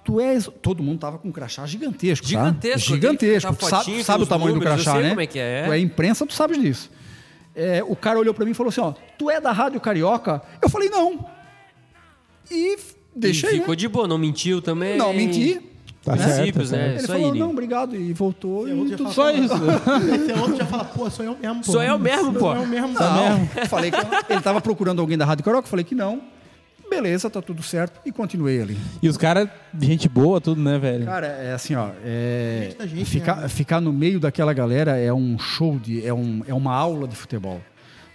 tu 0.05 0.19
és... 0.21 0.49
Todo 0.61 0.81
mundo 0.81 0.99
tava 0.99 1.17
com 1.17 1.27
um 1.27 1.31
crachá 1.31 1.65
gigantesco, 1.65 2.25
tá? 2.25 2.29
Gigantesco, 2.29 2.79
Gigantesco. 2.95 3.47
aquele 3.49 3.57
que 3.57 3.65
Tu 3.65 3.69
tá 3.69 3.83
sabe, 3.83 4.03
sabe 4.03 4.23
o 4.23 4.27
tamanho 4.27 4.53
do 4.53 4.59
números, 4.59 4.77
eu 4.77 4.83
crachá, 4.83 4.93
sei 4.93 5.01
né? 5.03 5.09
como 5.09 5.21
é 5.21 5.27
que 5.27 5.39
é. 5.39 5.65
Tu 5.65 5.73
é 5.73 5.79
imprensa, 5.79 6.25
tu 6.25 6.33
sabes 6.33 6.61
disso. 6.61 6.89
é, 7.55 7.83
o 7.83 7.95
cara 7.95 8.17
olhou 8.19 8.33
para 8.33 8.45
mim 8.45 8.51
e 8.51 8.53
falou 8.53 8.69
assim: 8.69 8.81
ó, 8.81 8.93
tu 9.17 9.29
é 9.29 9.41
da 9.41 9.51
Rádio 9.51 9.81
Carioca? 9.81 10.41
Eu 10.61 10.69
falei, 10.69 10.87
não. 10.89 11.25
E 12.49 12.77
deixei. 13.15 13.49
E 13.49 13.53
ficou 13.59 13.69
né? 13.69 13.75
de 13.75 13.87
boa, 13.87 14.07
não 14.07 14.17
mentiu 14.17 14.61
também. 14.61 14.97
Não, 14.97 15.11
menti. 15.13 15.61
Tá 16.03 16.15
certo, 16.15 16.35
Princípios, 16.35 16.69
tá 16.71 16.77
né? 16.77 16.87
Ele 16.87 16.95
Isso 16.97 17.07
falou, 17.07 17.21
aí, 17.21 17.27
não, 17.27 17.33
Ninho. 17.33 17.49
obrigado, 17.49 17.95
e 17.95 18.13
voltou. 18.13 18.61
Esse 18.67 18.71
é 18.71 18.75
E 18.75 18.79
outro 18.79 18.89
já 18.91 18.97
tudo 18.97 19.11
fala, 19.11 19.31
Só 19.31 19.37
isso. 19.37 19.53
Esse 20.15 20.31
é 20.31 20.35
outro 20.37 20.55
já 20.55 20.65
fala, 20.65 20.85
pô, 20.85 21.09
sou 21.09 21.25
eu 21.25 21.37
mesmo, 21.37 21.61
pô. 21.61 21.71
Sou 21.71 21.83
eu 21.83 21.99
mesmo, 21.99 22.33
pô. 22.33 22.39
Sou 22.39 22.55
eu 22.55 22.65
mesmo. 22.65 22.87
Não, 22.93 23.65
falei 23.67 23.91
que 23.91 23.97
ele 24.29 24.39
estava 24.39 24.61
procurando 24.61 25.01
alguém 25.01 25.17
da 25.17 25.25
Rádio 25.25 25.43
Carioca, 25.43 25.67
falei 25.67 25.83
que 25.83 25.93
não. 25.93 26.21
Beleza, 26.89 27.29
tá 27.29 27.41
tudo 27.41 27.61
certo. 27.63 27.99
E 28.05 28.11
continuei 28.11 28.61
ali. 28.61 28.77
E 29.01 29.07
os 29.07 29.15
caras, 29.17 29.47
gente 29.79 30.09
boa, 30.09 30.41
tudo, 30.41 30.61
né, 30.61 30.77
velho? 30.79 31.05
Cara, 31.05 31.27
é 31.27 31.53
assim, 31.53 31.75
ó. 31.75 31.89
É, 32.03 32.65
Muita 32.67 32.87
gente, 32.87 33.05
ficar, 33.05 33.35
né? 33.37 33.47
ficar 33.47 33.79
no 33.79 33.93
meio 33.93 34.19
daquela 34.19 34.51
galera 34.53 34.97
é 34.97 35.13
um 35.13 35.37
show 35.37 35.77
de. 35.77 36.05
É, 36.05 36.13
um, 36.13 36.41
é 36.47 36.53
uma 36.53 36.73
aula 36.73 37.07
de 37.07 37.15
futebol. 37.15 37.61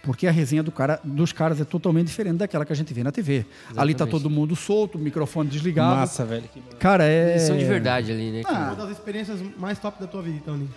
Porque 0.03 0.27
a 0.27 0.31
resenha 0.31 0.63
do 0.63 0.71
cara, 0.71 1.01
dos 1.03 1.33
caras 1.33 1.59
é 1.61 1.65
totalmente 1.65 2.09
diferente 2.09 2.37
daquela 2.37 2.67
que 2.67 2.73
a 2.75 2.77
gente 2.77 2.93
vê 2.93 3.03
na 3.03 3.11
TV. 3.11 3.47
Ali 3.75 3.95
tá 3.95 4.07
todo 4.07 4.29
mundo 4.29 4.55
solto, 4.55 4.99
o 4.99 5.01
microfone 5.01 5.49
desligado. 5.49 5.97
Massa, 5.97 6.27
velho. 6.27 6.45
que- 6.53 6.61
Cara, 6.79 7.05
é. 7.07 7.31
Eles 7.31 7.43
são 7.43 7.57
de 7.57 7.65
verdade 7.65 8.13
ali, 8.13 8.31
né? 8.31 8.43
cara? 8.43 8.75
Uma 8.75 8.75
das 8.75 8.91
experiências 8.91 9.41
mais 9.57 9.79
top 9.79 9.99
da 9.99 10.07
tua 10.07 10.21
vida, 10.21 10.37
então, 10.37 10.57
Ninho. 10.59 10.69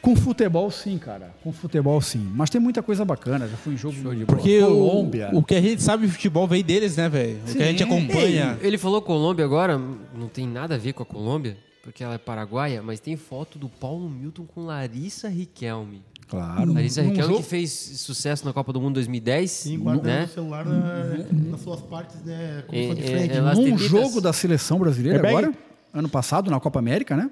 Com 0.00 0.14
futebol, 0.14 0.70
sim, 0.70 0.96
cara. 0.98 1.34
Com 1.42 1.52
futebol, 1.52 2.00
sim. 2.00 2.26
Mas 2.34 2.48
tem 2.50 2.60
muita 2.60 2.82
coisa 2.82 3.04
bacana. 3.04 3.48
Já 3.48 3.56
fui 3.56 3.74
em 3.74 3.76
jogo 3.76 4.14
de 4.14 4.24
Porque 4.24 4.60
Colômbia. 4.60 5.30
o, 5.32 5.38
o 5.38 5.42
que 5.42 5.54
a 5.54 5.60
gente 5.60 5.82
sabe 5.82 6.06
de 6.06 6.12
futebol 6.12 6.46
vem 6.46 6.62
deles, 6.62 6.96
né, 6.96 7.08
velho? 7.08 7.38
O 7.48 7.52
que 7.54 7.62
a 7.62 7.66
gente 7.66 7.82
acompanha. 7.82 8.56
Ele 8.62 8.78
falou 8.78 9.02
Colômbia 9.02 9.44
agora, 9.44 9.76
não 10.14 10.28
tem 10.28 10.46
nada 10.46 10.76
a 10.76 10.78
ver 10.78 10.92
com 10.92 11.02
a 11.02 11.06
Colômbia, 11.06 11.56
porque 11.82 12.02
ela 12.04 12.14
é 12.14 12.18
paraguaia, 12.18 12.82
mas 12.82 13.00
tem 13.00 13.16
foto 13.16 13.58
do 13.58 13.68
Paulo 13.68 14.08
Milton 14.08 14.44
com 14.46 14.64
Larissa 14.64 15.28
Riquelme. 15.28 16.02
Claro. 16.28 16.72
Larissa 16.74 17.02
Num 17.02 17.08
Riquelme 17.08 17.32
jogo- 17.32 17.42
que 17.44 17.48
fez 17.50 17.70
sucesso 17.72 18.44
na 18.44 18.52
Copa 18.52 18.72
do 18.72 18.80
Mundo 18.80 18.94
2010. 18.94 19.50
Sim, 19.50 19.78
guardando 19.78 20.04
né? 20.06 20.24
o 20.24 20.28
celular 20.28 20.64
na- 20.64 21.50
nas 21.50 21.60
suas 21.62 21.80
partes, 21.80 22.22
né? 22.22 22.62
Como 22.66 22.78
É, 22.78 22.94
de 22.94 23.02
é, 23.02 23.06
frente. 23.28 23.40
num 23.40 23.78
jogo 23.78 24.20
da 24.20 24.32
seleção 24.32 24.78
brasileira 24.78 25.18
É 25.18 25.22
bem- 25.22 25.30
agora, 25.30 25.52
ano 25.92 26.08
passado, 26.08 26.50
na 26.50 26.60
Copa 26.60 26.78
América, 26.78 27.16
né? 27.16 27.30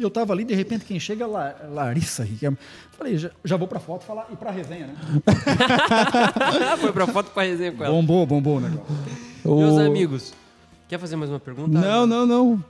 E 0.00 0.02
eu 0.02 0.08
tava 0.10 0.32
ali, 0.32 0.44
de 0.44 0.54
repente, 0.54 0.86
quem 0.86 0.98
chega 0.98 1.24
é 1.24 1.26
La, 1.26 1.54
Larissa 1.68 2.24
Riquelme. 2.24 2.56
Falei, 2.96 3.18
já, 3.18 3.30
já 3.44 3.58
vou 3.58 3.68
pra 3.68 3.78
foto 3.78 4.02
falar 4.02 4.26
e 4.32 4.36
pra 4.36 4.50
resenha, 4.50 4.86
né? 4.86 4.94
Foi 6.80 6.90
pra 6.90 7.06
foto 7.06 7.30
pra 7.32 7.42
resenha 7.42 7.70
com 7.70 7.84
ela. 7.84 7.92
Bombou, 7.94 8.24
bombou 8.24 8.56
o 8.56 8.60
negócio. 8.60 8.86
Meus 9.44 9.74
O- 9.74 9.80
amigos, 9.80 10.32
quer 10.88 10.98
fazer 10.98 11.16
mais 11.16 11.30
uma 11.30 11.38
pergunta? 11.38 11.78
Não, 11.78 12.06
não, 12.06 12.24
não. 12.24 12.64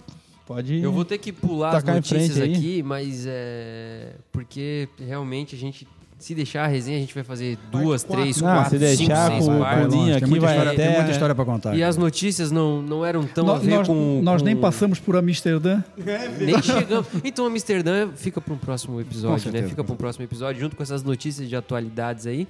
Pode 0.44 0.74
ir. 0.74 0.82
Eu 0.82 0.90
vou 0.90 1.04
ter 1.04 1.18
que 1.18 1.30
pular 1.32 1.76
as 1.76 1.84
notícias 1.84 2.36
aqui, 2.40 2.82
mas 2.82 3.24
é. 3.28 4.14
Porque 4.32 4.88
realmente 4.98 5.54
a 5.54 5.58
gente. 5.58 5.86
Se 6.20 6.34
deixar 6.34 6.64
a 6.64 6.66
resenha, 6.66 6.98
a 6.98 7.00
gente 7.00 7.14
vai 7.14 7.24
fazer 7.24 7.56
duas, 7.72 8.04
quatro. 8.04 8.22
três, 8.22 8.40
Não, 8.42 8.48
quatro, 8.54 8.70
se 8.70 8.78
deixar 8.78 9.30
cinco, 9.30 9.42
seis 9.42 9.44
com. 9.46 9.58
Boninho 9.58 10.00
longe, 10.00 10.10
aqui, 10.12 10.20
tem 10.20 10.28
muita 10.28 10.46
vai 10.46 10.54
história, 10.54 10.72
até- 10.72 10.86
Tem 10.86 10.94
muita 10.96 11.10
história 11.12 11.34
pra 11.34 11.44
contar. 11.46 11.74
E 11.74 11.82
as 11.82 11.96
notícias 11.96 12.50
não, 12.52 12.82
não 12.82 13.04
eram 13.06 13.24
tão 13.24 13.44
a 13.44 13.54
nós, 13.54 13.62
ver 13.64 13.70
nós, 13.74 13.86
com. 13.88 14.20
nós 14.22 14.42
nem 14.42 14.54
com- 14.54 14.60
passamos 14.60 15.00
por 15.00 15.16
Amsterdã. 15.16 15.82
Nem 16.38 16.62
chegamos. 16.62 17.08
Então, 17.24 17.46
Amsterdã 17.46 18.10
fica 18.14 18.38
para 18.40 18.52
um 18.52 18.58
próximo 18.58 19.00
episódio, 19.00 19.30
né? 19.36 19.40
certeza. 19.40 19.68
Fica 19.70 19.82
para 19.82 19.94
um 19.94 19.96
próximo 19.96 20.24
episódio, 20.24 20.60
junto 20.60 20.76
com 20.76 20.82
essas 20.82 21.02
notícias 21.02 21.48
de 21.48 21.56
atualidades 21.56 22.26
aí. 22.26 22.46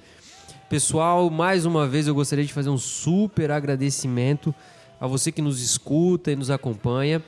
Pessoal, 0.69 1.29
mais 1.29 1.65
uma 1.65 1.87
vez 1.87 2.07
eu 2.07 2.13
gostaria 2.15 2.45
de 2.45 2.51
fazer 2.53 2.69
um 2.69 2.77
super 2.77 3.51
agradecimento 3.51 4.53
a 4.99 5.07
você 5.07 5.31
que 5.31 5.41
nos 5.41 5.61
escuta 5.61 6.31
e 6.31 6.35
nos 6.35 6.49
acompanha. 6.51 7.21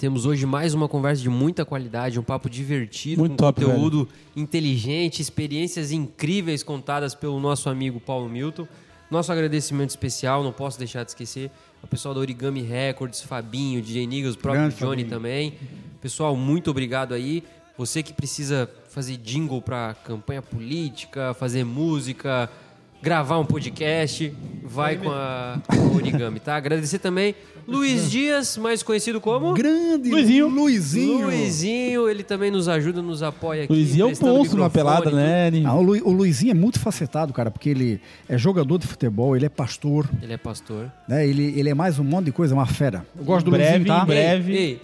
Temos 0.00 0.24
hoje 0.24 0.46
mais 0.46 0.72
uma 0.72 0.88
conversa 0.88 1.20
de 1.20 1.28
muita 1.28 1.62
qualidade, 1.62 2.18
um 2.18 2.22
papo 2.22 2.48
divertido, 2.48 3.20
Muito 3.20 3.32
com 3.32 3.36
top, 3.36 3.62
conteúdo 3.62 4.08
inteligente, 4.34 5.20
experiências 5.20 5.92
incríveis 5.92 6.62
contadas 6.62 7.14
pelo 7.14 7.38
nosso 7.38 7.68
amigo 7.68 8.00
Paulo 8.00 8.26
Milton. 8.26 8.66
Nosso 9.10 9.30
agradecimento 9.30 9.90
especial, 9.90 10.42
não 10.42 10.52
posso 10.52 10.78
deixar 10.78 11.04
de 11.04 11.10
esquecer, 11.10 11.50
ao 11.82 11.86
pessoal 11.86 12.14
da 12.14 12.20
Origami 12.20 12.62
Records, 12.62 13.20
Fabinho, 13.20 13.82
DJ 13.82 14.06
Niggas, 14.06 14.36
o 14.36 14.38
próprio 14.38 14.62
Grande 14.62 14.76
Johnny 14.76 15.02
Fabinho. 15.02 15.10
também. 15.10 15.54
Pessoal, 16.00 16.34
muito 16.34 16.70
obrigado 16.70 17.12
aí. 17.12 17.44
Você 17.76 18.02
que 18.02 18.14
precisa 18.14 18.70
fazer 18.88 19.18
jingle 19.18 19.60
para 19.60 19.92
campanha 20.02 20.40
política, 20.40 21.34
fazer 21.34 21.62
música, 21.62 22.48
gravar 23.02 23.38
um 23.38 23.44
podcast, 23.44 24.32
vai 24.64 24.96
com 24.96 25.10
a, 25.10 25.58
com 25.66 25.74
a 25.74 25.92
Origami, 25.96 26.38
tá? 26.40 26.56
Agradecer 26.56 26.98
também 26.98 27.34
Luiz 27.66 28.10
Dias, 28.10 28.56
mais 28.56 28.82
conhecido 28.82 29.20
como 29.20 29.52
Grande 29.54 30.10
Luizinho. 30.10 30.48
Luizinho. 30.48 31.26
Luizinho. 31.26 32.08
Ele 32.08 32.22
também 32.24 32.50
nos 32.50 32.68
ajuda, 32.68 33.00
nos 33.00 33.22
apoia 33.22 33.64
aqui. 33.64 33.72
Luizinho 33.72 34.02
é 34.02 34.04
um 34.06 34.08
emprestando 34.08 34.34
monstro 34.36 34.58
na 34.58 34.64
microfone, 34.64 34.84
pelada, 34.84 35.04
tudo. 35.10 35.16
né? 35.16 35.50
Ah, 35.64 35.74
o, 35.76 35.82
Lu- 35.82 36.08
o 36.08 36.12
Luizinho 36.12 36.50
é 36.50 36.54
muito 36.54 36.80
facetado, 36.80 37.32
cara, 37.32 37.50
porque 37.50 37.68
ele 37.68 38.00
é 38.28 38.36
jogador 38.36 38.78
de 38.78 38.86
futebol, 38.86 39.36
ele 39.36 39.46
é 39.46 39.48
pastor, 39.48 40.08
Ele 40.20 40.32
é 40.32 40.36
pastor. 40.36 40.90
né? 41.06 41.26
Ele, 41.26 41.54
ele 41.58 41.68
é 41.68 41.74
mais 41.74 41.98
um 41.98 42.04
monte 42.04 42.26
de 42.26 42.32
coisa, 42.32 42.54
uma 42.54 42.66
fera. 42.66 43.06
Eu 43.16 43.24
gosto 43.24 43.44
do 43.44 43.52
breve, 43.52 43.78
Luizinho, 43.78 43.96
tá? 43.96 44.02
em 44.02 44.06
breve. 44.06 44.52
Ei, 44.52 44.58
ei, 44.58 44.82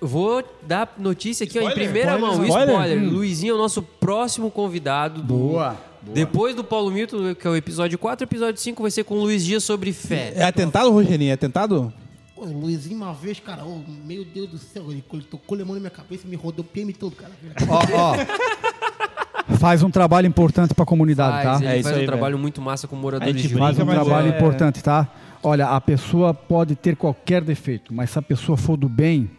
vou 0.00 0.42
dar 0.66 0.94
notícia 0.98 1.44
aqui 1.44 1.58
ó, 1.58 1.62
em 1.62 1.68
Spoiler? 1.68 1.84
primeira 1.90 2.12
Spoiler? 2.16 2.36
mão. 2.38 2.46
Spoiler? 2.46 2.74
Spoiler. 2.74 3.02
Hum. 3.02 3.10
Luizinho 3.16 3.52
é 3.52 3.54
o 3.54 3.58
nosso 3.58 3.82
próximo 3.82 4.50
convidado. 4.50 5.22
do- 5.22 5.26
Boa, 5.34 5.76
boa. 6.02 6.14
Depois 6.14 6.54
do 6.54 6.62
Paulo 6.64 6.90
Milton, 6.90 7.34
que 7.34 7.46
é 7.46 7.50
o 7.50 7.56
episódio 7.56 7.98
4, 7.98 8.24
o 8.24 8.28
episódio 8.28 8.60
5 8.60 8.82
vai 8.82 8.90
ser 8.90 9.04
com 9.04 9.14
o 9.14 9.20
Luiz 9.20 9.44
Dias 9.44 9.64
sobre 9.64 9.92
fé. 9.92 10.32
É 10.36 10.44
atentado, 10.44 10.90
Rogerinho? 10.90 11.30
É 11.30 11.34
atentado? 11.34 11.92
Pô, 12.34 12.44
o 12.46 12.60
Luizinho 12.60 12.96
uma 12.96 13.12
vez, 13.12 13.38
cara, 13.40 13.64
ô, 13.64 13.80
meu 14.06 14.24
Deus 14.24 14.48
do 14.48 14.58
céu, 14.58 14.84
ele 14.90 15.04
tocou 15.30 15.56
lemão 15.58 15.74
na 15.74 15.80
minha 15.80 15.90
cabeça 15.90 16.26
e 16.26 16.30
me 16.30 16.36
rodou 16.36 16.64
o 16.64 16.68
PM 16.68 16.92
todo, 16.92 17.14
cara. 17.14 17.32
Ó, 17.68 17.80
ó. 17.94 19.56
Faz 19.58 19.82
um 19.82 19.90
trabalho 19.90 20.26
importante 20.26 20.72
pra 20.74 20.86
comunidade, 20.86 21.44
Faz, 21.44 21.58
tá? 21.58 21.64
ele 21.64 21.74
É 21.74 21.78
isso 21.78 21.82
faz 21.84 21.86
aí, 21.88 21.92
um 21.92 22.06
velho. 22.06 22.06
trabalho 22.12 22.38
muito 22.38 22.62
massa 22.62 22.86
com 22.88 22.96
moradores 22.96 23.42
de 23.42 23.48
Faz 23.50 23.78
um 23.78 23.84
trabalho 23.84 24.32
é- 24.32 24.36
importante, 24.36 24.82
tá? 24.82 25.08
Olha, 25.42 25.68
a 25.68 25.80
pessoa 25.80 26.32
pode 26.32 26.76
ter 26.76 26.96
qualquer 26.96 27.42
defeito, 27.42 27.92
mas 27.92 28.10
se 28.10 28.18
a 28.18 28.22
pessoa 28.22 28.56
for 28.56 28.76
do 28.76 28.88
bem, 28.88 29.30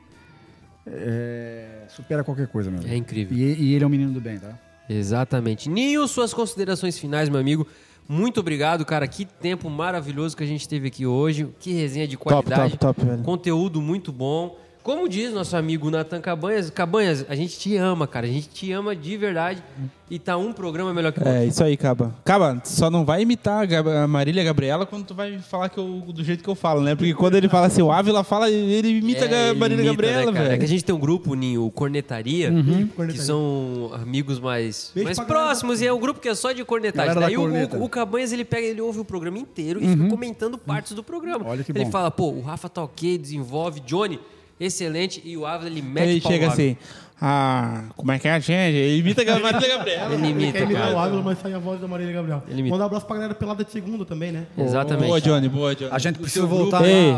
é, 0.86 1.84
supera 1.88 2.24
qualquer 2.24 2.47
coisa, 2.47 2.70
meu 2.70 2.80
amigo. 2.80 2.93
É 2.93 2.97
incrível. 2.97 3.38
E, 3.38 3.41
e 3.41 3.74
ele 3.76 3.84
é 3.84 3.88
um 3.88 3.89
menino 3.89 4.12
do 4.12 4.20
bem, 4.22 4.38
tá? 4.39 4.53
Exatamente. 4.98 5.70
Ninho, 5.70 6.08
suas 6.08 6.34
considerações 6.34 6.98
finais, 6.98 7.30
meu 7.30 7.39
amigo. 7.39 7.66
Muito 8.08 8.39
obrigado, 8.39 8.86
cara. 8.86 9.08
Que 9.08 9.26
tempo 9.26 9.70
maravilhoso 9.70 10.36
que 10.36 10.44
a 10.44 10.48
gente 10.48 10.68
teve 10.68 10.88
aqui 10.88 11.06
hoje. 11.06 11.48
Que 11.60 11.72
resenha 11.72 12.08
de 12.08 12.18
Top, 12.18 12.26
qualidade. 12.46 12.78
top, 12.78 12.96
top, 13.00 13.06
velho. 13.06 13.24
Conteúdo 13.24 13.82
muito 13.82 14.12
bom. 14.12 14.58
Como 14.84 15.08
diz 15.08 15.32
nosso 15.32 15.56
amigo 15.56 15.92
Natan 15.92 16.20
Cabanhas, 16.22 16.70
Cabanhas, 16.72 17.26
a 17.30 17.36
gente 17.36 17.58
te 17.60 17.76
ama, 17.78 18.08
cara. 18.08 18.26
A 18.26 18.30
gente 18.30 18.50
te 18.50 18.72
ama 18.72 18.96
de 18.96 19.16
verdade. 19.16 19.64
E 20.10 20.20
tá 20.20 20.36
um 20.36 20.52
programa 20.52 20.94
melhor 20.94 21.14
que 21.14 21.20
o 21.20 21.24
outro. 21.26 21.38
É, 21.38 21.46
isso 21.46 21.64
aí, 21.64 21.78
Caba. 21.78 22.14
Caba, 22.26 22.62
só 22.66 22.90
não 22.90 23.06
vai 23.06 23.22
imitar 23.22 23.66
a 23.72 24.08
Marília 24.08 24.44
Gabriela 24.44 24.86
quando 24.86 25.06
tu 25.06 25.14
vai 25.16 25.38
falar 25.40 25.70
que 25.70 25.78
eu, 25.78 25.86
do 25.86 26.22
jeito 26.22 26.44
que 26.44 26.50
eu 26.50 26.56
falo, 26.56 26.82
né? 26.82 26.96
Porque 26.96 27.14
quando 27.14 27.36
ele 27.36 27.48
fala 27.48 27.68
assim, 27.68 27.82
o 27.82 27.90
Ávila 27.92 28.22
fala, 28.24 28.50
ele 28.50 28.98
imita 28.98 29.24
É, 29.26 29.52
a 29.52 29.54
Marília 29.54 29.84
imita, 29.84 29.92
Gabriela, 29.94 30.32
né, 30.32 30.42
velho. 30.42 30.54
É 30.54 30.58
que 30.58 30.66
a 30.66 30.68
gente 30.68 30.84
tem 30.84 30.94
um 30.94 31.00
grupo, 31.00 31.34
Ninho, 31.34 31.66
o 31.66 31.72
Cornetaria, 31.72 32.52
Uhum. 32.52 32.90
que 33.08 33.20
são 33.20 33.92
amigos 33.94 34.38
mais, 34.40 34.92
Beijo 34.94 35.06
mais 35.06 35.18
pra 35.18 35.26
galera 35.28 35.46
próximos, 35.48 35.80
e 35.80 35.88
é 35.88 35.94
um 35.94 36.00
grupo 36.00 36.20
que 36.20 36.28
é 36.28 36.36
só 36.36 36.52
de 36.52 36.66
cornetagem. 36.66 37.14
Da 37.16 37.22
Daí 37.22 37.38
o, 37.38 37.42
corneta. 37.42 37.78
o, 37.78 37.84
o 37.86 37.88
Cabanhas, 37.90 38.34
ele 38.34 38.44
pega, 38.44 38.68
ele 38.68 38.82
ouve 38.82 39.00
o 39.00 39.06
programa 39.06 39.38
inteiro 39.38 39.82
e 39.82 39.88
fica 39.88 40.10
comentando 40.10 40.58
partes 40.58 40.92
do 40.94 41.04
programa. 41.04 41.46
Olha 41.48 41.64
que 41.64 41.72
ele 41.72 41.86
bom. 41.86 41.92
fala, 41.92 42.12
pô, 42.12 42.32
o 42.32 42.42
Rafa 42.42 42.68
tá 42.68 42.84
ok, 42.84 43.18
desenvolve, 43.18 43.80
Johnny, 43.80 44.20
excelente, 44.66 45.22
e 45.26 45.36
o 45.36 45.45
Ávila, 45.45 45.70
ele 45.70 45.82
mete 45.82 46.09
Ele 46.09 46.22
chega 46.22 46.47
assim, 46.47 46.78
ah, 47.24 47.84
como 47.95 48.12
é 48.12 48.18
que 48.18 48.28
é 48.28 48.32
a 48.32 48.39
gente? 48.39 48.76
Ele 48.76 48.97
imita 48.97 49.22
a 49.22 49.39
Marília 49.39 49.78
Gabriela. 49.78 50.12
Ele 50.16 50.24
Ele 50.24 50.32
imita, 50.32 50.53
quer 50.53 50.64
imitar 50.64 50.91
o. 50.91 50.97
Ávila, 50.97 51.22
mas 51.22 51.38
sai 51.38 51.53
a 51.53 51.59
voz 51.59 51.80
da 51.80 51.88
Marília 51.88 52.12
Gabriel. 52.12 52.43
Ele 52.47 52.62
imita. 52.62 52.74
Mandar 52.74 52.86
um 52.86 52.88
abraço 52.88 53.05
pra 53.05 53.16
galera 53.16 53.36
pelada 53.36 53.64
de 53.64 53.72
segunda 53.72 54.03
também, 54.03 54.32
né? 54.32 54.47
Exatamente. 54.57 55.05
Boa, 55.05 55.22
Johnny, 55.22 55.47
boa, 55.47 55.76
Johnny. 55.76 55.91
A 55.91 55.99
gente 55.99 56.18
precisa 56.18 56.47
voltar. 56.47 56.80
lá, 56.80 56.88
Ei, 56.88 57.12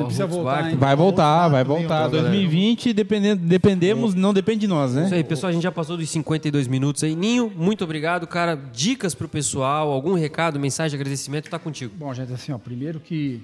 o 0.00 0.04
precisa 0.06 0.26
voltar? 0.26 0.74
Vai 0.74 0.96
voltar, 0.96 1.48
vai 1.48 1.64
voltar. 1.64 2.06
ó, 2.06 2.08
galera. 2.08 2.30
2020, 2.30 2.94
dependendo, 2.94 3.44
dependemos, 3.44 4.14
não 4.14 4.32
depende 4.32 4.60
de 4.60 4.68
nós, 4.68 4.94
né? 4.94 5.04
Isso 5.04 5.14
aí, 5.14 5.22
pessoal, 5.22 5.50
a 5.50 5.52
gente 5.52 5.64
já 5.64 5.72
passou 5.72 5.98
dos 5.98 6.08
52 6.08 6.66
minutos 6.66 7.04
aí. 7.04 7.14
Ninho, 7.14 7.52
muito 7.54 7.84
obrigado, 7.84 8.26
cara. 8.26 8.58
Dicas 8.72 9.14
pro 9.14 9.28
pessoal, 9.28 9.92
algum 9.92 10.14
recado, 10.14 10.58
mensagem 10.58 10.96
de 10.96 10.96
agradecimento, 10.96 11.50
tá 11.50 11.58
contigo. 11.58 11.92
Bom, 11.94 12.14
gente, 12.14 12.32
assim, 12.32 12.52
ó, 12.52 12.58
primeiro 12.58 13.00
que 13.00 13.42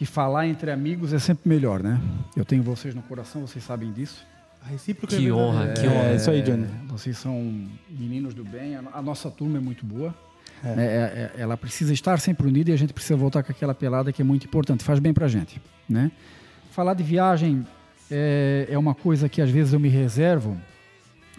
que 0.00 0.06
falar 0.06 0.46
entre 0.46 0.70
amigos 0.70 1.12
é 1.12 1.18
sempre 1.18 1.46
melhor, 1.46 1.82
né? 1.82 2.00
Eu 2.34 2.42
tenho 2.42 2.62
vocês 2.62 2.94
no 2.94 3.02
coração, 3.02 3.46
vocês 3.46 3.62
sabem 3.62 3.92
disso. 3.92 4.24
A 4.64 4.68
recíproca 4.70 5.14
Que 5.14 5.28
é 5.28 5.30
honra, 5.30 5.74
que 5.74 5.84
É, 5.86 5.90
honra. 5.90 6.14
isso 6.14 6.30
aí, 6.30 6.40
Johnny. 6.40 6.64
É, 6.64 6.86
Vocês 6.88 7.18
são 7.18 7.34
meninos 7.90 8.32
do 8.32 8.42
bem, 8.42 8.76
a, 8.76 9.02
nossa 9.02 9.30
turma 9.30 9.58
é 9.58 9.60
muito 9.60 9.84
boa. 9.84 10.14
É, 10.64 10.68
é, 10.70 10.74
é, 10.74 11.32
ela 11.42 11.54
precisa 11.54 11.92
estar 11.92 12.18
sempre 12.18 12.46
unida 12.46 12.70
e 12.70 12.72
a 12.72 12.76
gente 12.78 12.94
precisa 12.94 13.14
voltar 13.14 13.42
com 13.42 13.52
aquela 13.52 13.74
pelada 13.74 14.10
que 14.10 14.22
é 14.22 14.24
muito 14.24 14.46
importante, 14.46 14.82
faz 14.82 14.98
bem 14.98 15.12
pra 15.12 15.28
gente, 15.28 15.60
né? 15.86 16.10
Falar 16.70 16.94
de 16.94 17.02
viagem 17.02 17.66
é, 18.10 18.68
é 18.70 18.78
uma 18.78 18.94
coisa 18.94 19.28
que 19.28 19.42
às 19.42 19.50
vezes 19.50 19.74
eu 19.74 19.80
me 19.80 19.90
reservo, 19.90 20.56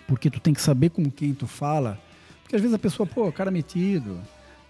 porque 0.08 0.30
tu 0.30 0.40
tem 0.40 0.54
que 0.54 0.62
saber 0.62 0.90
com 0.92 1.10
quem 1.10 1.34
tu 1.34 1.48
fala, 1.48 1.98
porque 2.44 2.56
às 2.56 2.62
vezes 2.62 2.76
a 2.76 2.80
pessoa, 2.80 3.08
pô, 3.08 3.32
cara 3.32 3.50
metido, 3.50 4.20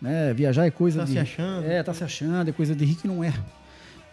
né? 0.02 0.34
Viajar 0.34 0.66
é 0.66 0.72
coisa 0.72 1.00
Tá 1.00 1.06
de... 1.06 1.12
se 1.12 1.20
achando. 1.20 1.66
É, 1.66 1.84
tá 1.84 1.94
se 1.94 2.06
achando, 2.06 2.50
é 2.50 2.54
coisa 2.54 2.74
de 2.74 2.86
rico 2.86 3.02
e 3.04 3.10
não 3.10 3.22
é. 3.22 3.34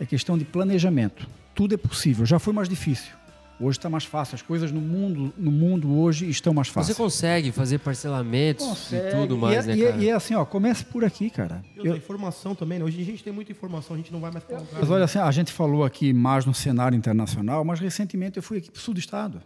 É 0.01 0.07
questão 0.07 0.39
de 0.39 0.45
planejamento. 0.45 1.27
Tudo 1.55 1.75
é 1.75 1.79
possível, 1.79 2.25
já 2.25 2.39
foi 2.39 2.53
mais 2.53 2.69
difícil. 2.69 3.13
Hoje 3.61 3.77
está 3.77 3.91
mais 3.91 4.05
fácil. 4.05 4.37
As 4.37 4.43
coisas 4.43 4.71
no 4.71 4.81
mundo, 4.81 5.35
no 5.37 5.51
mundo 5.51 5.93
hoje 5.99 6.31
estão 6.31 6.55
mais 6.55 6.69
fáceis. 6.69 6.97
Você 6.97 7.03
consegue 7.03 7.51
fazer 7.51 7.79
parcelamentos 7.81 8.65
Consegue. 8.65 9.09
e 9.09 9.21
tudo 9.21 9.37
mais, 9.37 9.67
e 9.67 9.71
é, 9.71 9.75
né, 9.75 9.77
e 9.77 9.83
é- 9.85 9.91
cara? 9.91 10.05
E 10.05 10.09
é 10.11 10.13
assim, 10.13 10.35
ó, 10.37 10.45
comece 10.45 10.85
por 10.85 11.05
aqui, 11.05 11.29
cara. 11.29 11.65
E 11.75 11.81
outra, 11.81 11.97
informação 11.97 12.55
também, 12.55 12.79
né? 12.79 12.85
Hoje 12.85 13.03
a 13.03 13.05
gente 13.05 13.25
tem 13.25 13.33
muita 13.33 13.51
informação, 13.51 13.95
a 13.95 13.97
gente 13.97 14.13
não 14.13 14.21
vai 14.21 14.31
mais 14.31 14.45
lugar. 14.45 14.63
Mas 14.79 14.89
olha 14.89 15.05
assim, 15.05 15.19
a 15.19 15.31
gente 15.33 15.51
falou 15.53 15.85
aqui 15.85 16.13
mais 16.13 16.47
no 16.47 16.55
cenário 16.55 16.97
internacional, 16.97 17.65
mas 17.65 17.81
recentemente 17.81 18.37
eu 18.37 18.43
fui 18.45 18.59
aqui 18.59 18.71
para 18.71 18.79
o 18.79 18.81
sul 18.81 18.95
do 18.95 19.01
estado. 19.01 19.43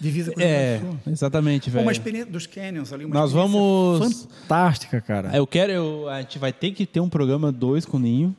Divisa 0.00 0.32
com 0.32 0.40
o 0.40 0.42
É, 0.42 0.78
Grande 0.78 0.96
do 0.96 1.02
Sul. 1.04 1.12
exatamente, 1.12 1.70
Foi 1.70 1.78
Uma 1.78 1.84
velho. 1.84 1.92
experiência 1.92 2.32
dos 2.32 2.46
canyons 2.48 2.92
ali, 2.92 3.04
uma 3.04 3.14
Nós 3.14 3.30
experiência 3.30 3.58
vamos- 3.60 4.22
fantástica, 4.40 5.00
cara. 5.00 5.30
Eu 5.36 5.46
quero, 5.46 5.70
eu- 5.70 6.08
a 6.08 6.20
gente 6.20 6.40
vai 6.40 6.52
ter 6.52 6.72
que 6.72 6.84
ter 6.84 6.98
um 6.98 7.08
programa 7.08 7.52
2 7.52 7.84
com 7.86 7.98
o 7.98 8.00
Ninho, 8.00 8.34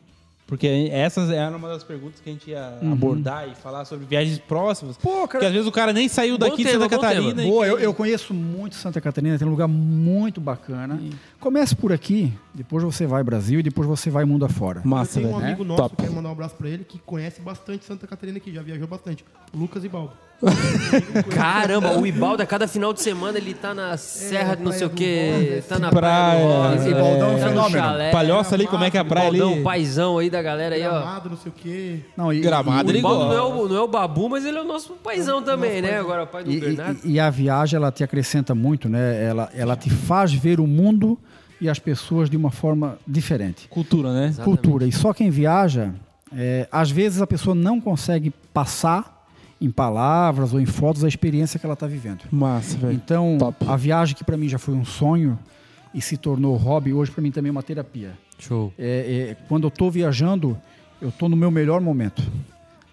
porque 0.48 0.90
essas 0.92 1.30
era 1.30 1.56
uma 1.58 1.68
das 1.68 1.84
perguntas 1.84 2.20
que 2.20 2.30
a 2.30 2.34
gente 2.34 2.52
ia 2.52 2.78
abordar 2.92 3.50
e 3.50 3.56
falar 3.56 3.84
sobre 3.86 4.06
viagens 4.06 4.38
próximas. 4.38 4.96
Pô, 4.98 5.10
cara- 5.10 5.28
Porque 5.28 5.46
às 5.48 5.52
vezes 5.52 5.68
o 5.68 5.72
cara 5.72 5.92
nem 5.92 6.08
saiu 6.08 6.38
daqui 6.38 6.58
de 6.58 6.64
tema, 6.70 6.84
Santa 6.84 6.96
bom 6.96 7.02
Catarina. 7.02 7.34
tema. 7.36 7.48
Boa, 7.50 7.66
que- 7.66 7.72
eu, 7.72 7.80
eu 7.80 7.94
conheço 7.94 8.34
muito 8.34 8.76
Santa 8.76 9.02
Catarina, 9.02 9.38
tem 9.38 9.48
um 9.48 9.52
lugar 9.52 9.68
muito 9.68 10.40
bacana. 10.40 11.02
Comece 11.40 11.76
por 11.76 11.92
aqui, 11.92 12.32
depois 12.54 12.84
você 12.84 13.06
vai 13.08 13.24
Brasil 13.24 13.60
e 13.60 13.64
depois 13.64 13.88
você 13.88 14.10
vai 14.10 14.24
mundo 14.26 14.46
afora. 14.46 14.82
Massa, 14.86 15.20
eu 15.20 15.24
tenho 15.24 15.36
um 15.36 15.40
velho. 15.40 15.48
amigo 15.54 15.64
É? 15.64 15.68
nosso, 15.68 15.82
Top. 15.82 15.96
quero 15.98 16.14
mandar 16.14 16.30
um 16.30 16.34
abraço 16.34 16.56
pra 16.56 16.70
ele, 16.70 16.84
que 16.84 17.00
conhece 17.00 17.42
bastante 17.42 17.84
Santa 17.86 18.06
Catarina 18.06 18.38
aqui, 18.38 18.54
já 18.54 18.62
viajou 18.62 18.88
bastante. 18.88 19.26
Lucas 19.54 19.84
Ibaldo. 19.84 20.14
Caramba, 21.34 21.98
o 21.98 22.06
Ibaldo, 22.06 22.44
a 22.44 22.46
cada 22.46 22.68
final 22.68 22.94
de 22.94 23.02
semana, 23.02 23.38
ele 23.38 23.54
tá 23.54 23.74
na 23.74 23.98
serra 23.98 24.56
de 24.56 24.64
não 24.64 24.72
sei 24.72 24.86
o 24.88 24.90
Rosa, 24.90 25.62
tá 25.68 25.80
na 25.80 25.90
praia, 25.90 26.46
praia 26.46 26.46
do 26.46 26.76
Rosa, 26.76 26.88
é. 26.88 26.92
Ibaldão 26.92 27.30
é 27.30 27.36
um 27.36 27.40
tá 27.40 27.46
no 27.46 27.50
fenômeno. 27.50 27.78
chalé. 27.84 28.12
Palhoça 28.12 28.56
ali, 28.56 28.68
como 28.68 28.84
é 28.84 28.92
que 28.92 28.98
é 28.98 29.00
a 29.00 29.06
praia 29.06 29.28
ali? 29.28 29.38
Ibaldão, 29.38 29.64
paizão 29.64 30.18
aí 30.18 30.30
da 30.30 30.42
galera 30.42 30.76
aí, 30.76 30.84
ó. 30.86 30.90
Gramado, 30.92 31.30
não 31.30 31.38
sei 31.38 31.52
o 31.52 31.56
quê. 31.56 32.00
Não, 32.18 32.34
e, 32.34 32.40
Gramado, 32.42 32.88
O 32.88 32.92
ele 32.92 33.00
Ibaldo 33.00 33.26
não 33.26 33.34
é 33.34 33.42
o, 33.42 33.68
não 33.68 33.76
é 33.76 33.82
o 33.82 33.88
Babu, 33.88 34.30
mas 34.30 34.46
ele 34.46 34.58
é 34.58 34.62
o 34.62 34.66
nosso 34.66 34.94
paizão 34.94 35.42
também, 35.42 35.82
né? 35.82 35.98
Agora 36.00 36.24
o 36.24 36.28
pai 36.28 36.44
do 36.44 36.52
e, 36.52 36.60
Bernardo. 36.60 37.00
e- 37.04 37.12
e 37.14 37.20
a 37.20 37.30
viagem 37.30 37.78
ela 37.78 37.92
te 37.92 38.04
acrescenta 38.04 38.54
muito, 38.54 38.90
né? 38.90 39.24
Ela, 39.24 39.50
ela 39.54 39.76
te 39.76 39.90
faz 39.90 40.34
ver 40.34 40.60
o 40.60 40.68
mundo 40.68 41.18
e 41.62 41.70
as 41.70 41.80
pessoas 41.80 42.30
de 42.30 42.36
uma 42.38 42.52
forma 42.52 42.98
diferente. 43.08 43.68
Cultura, 43.70 44.12
né? 44.14 44.28
Exatamente. 44.28 44.44
Cultura. 44.62 44.86
E 44.86 44.92
só 44.92 45.14
quem 45.14 45.30
viaja, 45.30 45.94
é, 46.36 46.68
às 46.72 46.92
vezes 46.92 47.22
a 47.22 47.28
pessoa 47.28 47.56
não 47.56 47.80
consegue 47.80 48.32
passar 48.54 49.15
em 49.60 49.72
palavras 49.72 50.54
ou 50.54 50.60
em 50.60 50.66
fotos 50.66 51.04
a 51.04 51.08
experiência 51.08 51.60
que 51.60 51.66
ela 51.66 51.74
está 51.74 51.88
vivendo. 51.88 52.24
Massa, 52.32 52.78
velho. 52.78 52.94
Então, 52.94 53.38
Top. 53.40 53.66
a 53.68 53.76
viagem 53.76 54.16
que 54.16 54.24
para 54.24 54.36
mim 54.38 54.48
já 54.50 54.58
foi 54.58 54.74
um 54.74 54.86
sonho 54.86 55.40
e 55.94 56.02
se 56.02 56.18
tornou 56.18 56.56
hobby, 56.58 56.94
hoje 56.94 57.12
para 57.12 57.22
mim 57.22 57.32
também 57.32 57.50
é 57.50 57.52
uma 57.52 57.64
terapia. 57.64 58.18
Show. 58.38 58.74
É, 58.78 59.30
é, 59.32 59.38
quando 59.48 59.64
eu 59.64 59.70
estou 59.70 59.90
viajando, 59.90 60.58
eu 61.02 61.10
estou 61.10 61.30
no 61.30 61.38
meu 61.38 61.50
melhor 61.50 61.80
momento. 61.80 62.22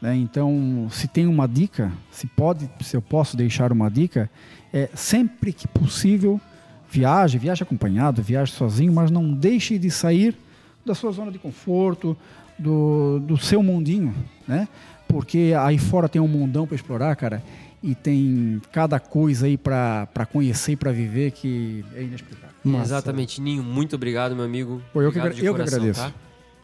né? 0.01 0.15
Então, 0.17 0.87
se 0.91 1.09
tem 1.09 1.27
uma 1.27 1.49
dica, 1.49 1.91
se 2.11 2.27
pode, 2.29 2.71
se 2.81 2.97
eu 2.97 3.03
posso 3.03 3.37
deixar 3.37 3.73
uma 3.73 3.91
dica, 3.91 4.31
é 4.73 4.89
sempre 4.95 5.53
que 5.53 5.67
possível 5.67 6.41
viaje, 6.89 7.39
viaje 7.39 7.63
acompanhado, 7.63 8.23
viaje 8.23 8.53
sozinho, 8.53 8.93
mas 8.93 9.11
não 9.11 9.33
deixe 9.33 9.79
de 9.79 9.91
sair 9.91 10.37
da 10.87 10.95
sua 10.95 11.11
zona 11.11 11.33
de 11.33 11.39
conforto, 11.39 12.17
do, 12.59 13.19
do 13.21 13.37
seu 13.37 13.63
mundinho, 13.63 14.15
né? 14.47 14.69
Porque 15.13 15.53
aí 15.59 15.77
fora 15.79 16.09
tem 16.09 16.21
um 16.21 16.27
mundão 16.27 16.67
para 16.67 16.75
explorar, 16.75 17.15
cara, 17.17 17.43
e 17.83 17.95
tem 17.95 18.61
cada 18.73 18.99
coisa 18.99 19.47
aí 19.47 19.57
para 19.59 20.07
conhecer 20.33 20.73
e 20.73 20.77
para 20.77 20.91
viver 20.91 21.33
que 21.33 21.85
é 21.95 22.03
inexplicável. 22.03 22.53
Exatamente, 22.81 23.41
Ninho, 23.41 23.63
muito 23.63 23.95
obrigado, 23.97 24.35
meu 24.35 24.45
amigo. 24.45 24.81
Pô, 24.93 25.03
eu 25.03 25.13
que 25.13 25.19
Obrigado 25.19 25.39
de 25.41 25.45
eu 25.45 25.53
que 25.53 25.59
coração, 25.59 25.79
agradeço. 25.79 26.01
tá? 26.01 26.13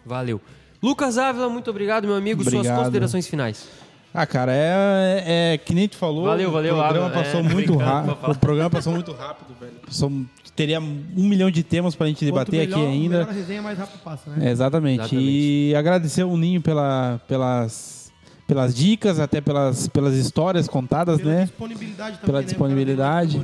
Valeu. 0.07 0.41
Lucas 0.83 1.19
Ávila, 1.19 1.49
muito 1.49 1.69
obrigado, 1.71 2.07
meu 2.07 2.15
amigo. 2.17 2.43
Suas 2.43 2.55
Obrigado. 2.55 2.79
considerações 2.79 3.27
finais. 3.27 3.69
Ah, 4.15 4.25
cara, 4.27 4.53
é, 4.55 5.53
é 5.55 5.59
que 5.59 5.75
nem 5.75 5.87
tu 5.89 5.97
falou. 5.97 6.25
Valeu, 6.25 6.51
valeu, 6.51 6.75
O 6.75 6.79
programa 6.79 7.07
Ávila. 7.09 7.23
passou 7.25 7.41
É, 7.41 7.43
muito 7.43 7.77
rápido. 7.77 8.17
O 8.31 8.35
programa 8.39 8.71
passou 8.71 8.93
muito 8.95 9.13
rápido, 9.13 9.55
velho. 9.61 9.73
Passou- 9.85 10.13
teria 10.57 10.81
um 10.81 11.29
milhão 11.29 11.51
de 11.51 11.63
temas 11.63 11.95
pra 11.95 12.07
gente 12.07 12.25
debater 12.25 12.61
melhor- 12.61 12.79
aqui 12.79 12.87
ainda. 12.89 13.19
Melhor 13.19 13.29
a 13.31 13.33
resenha, 13.33 13.61
mais 13.63 13.77
rápido 13.79 14.01
passa, 14.03 14.31
né? 14.31 14.49
É, 14.49 14.51
exatamente. 14.51 15.01
Exatamente. 15.01 15.17
E 15.31 15.75
agradecer 15.75 16.23
o 16.25 16.37
Ninho 16.37 16.63
pela, 16.63 17.21
pelas, 17.29 17.98
pelas 18.49 18.75
dicas, 18.75 19.21
até 19.21 19.43
pelas, 19.43 19.89
pelas 19.89 20.15
histórias 20.15 20.67
contadas, 20.67 21.19
Pela 21.21 21.35
né? 21.35 21.43
disponibilidade 21.45 22.13
também, 22.17 22.27
Pela 22.27 22.39
né? 22.39 22.45
disponibilidade. 22.47 23.43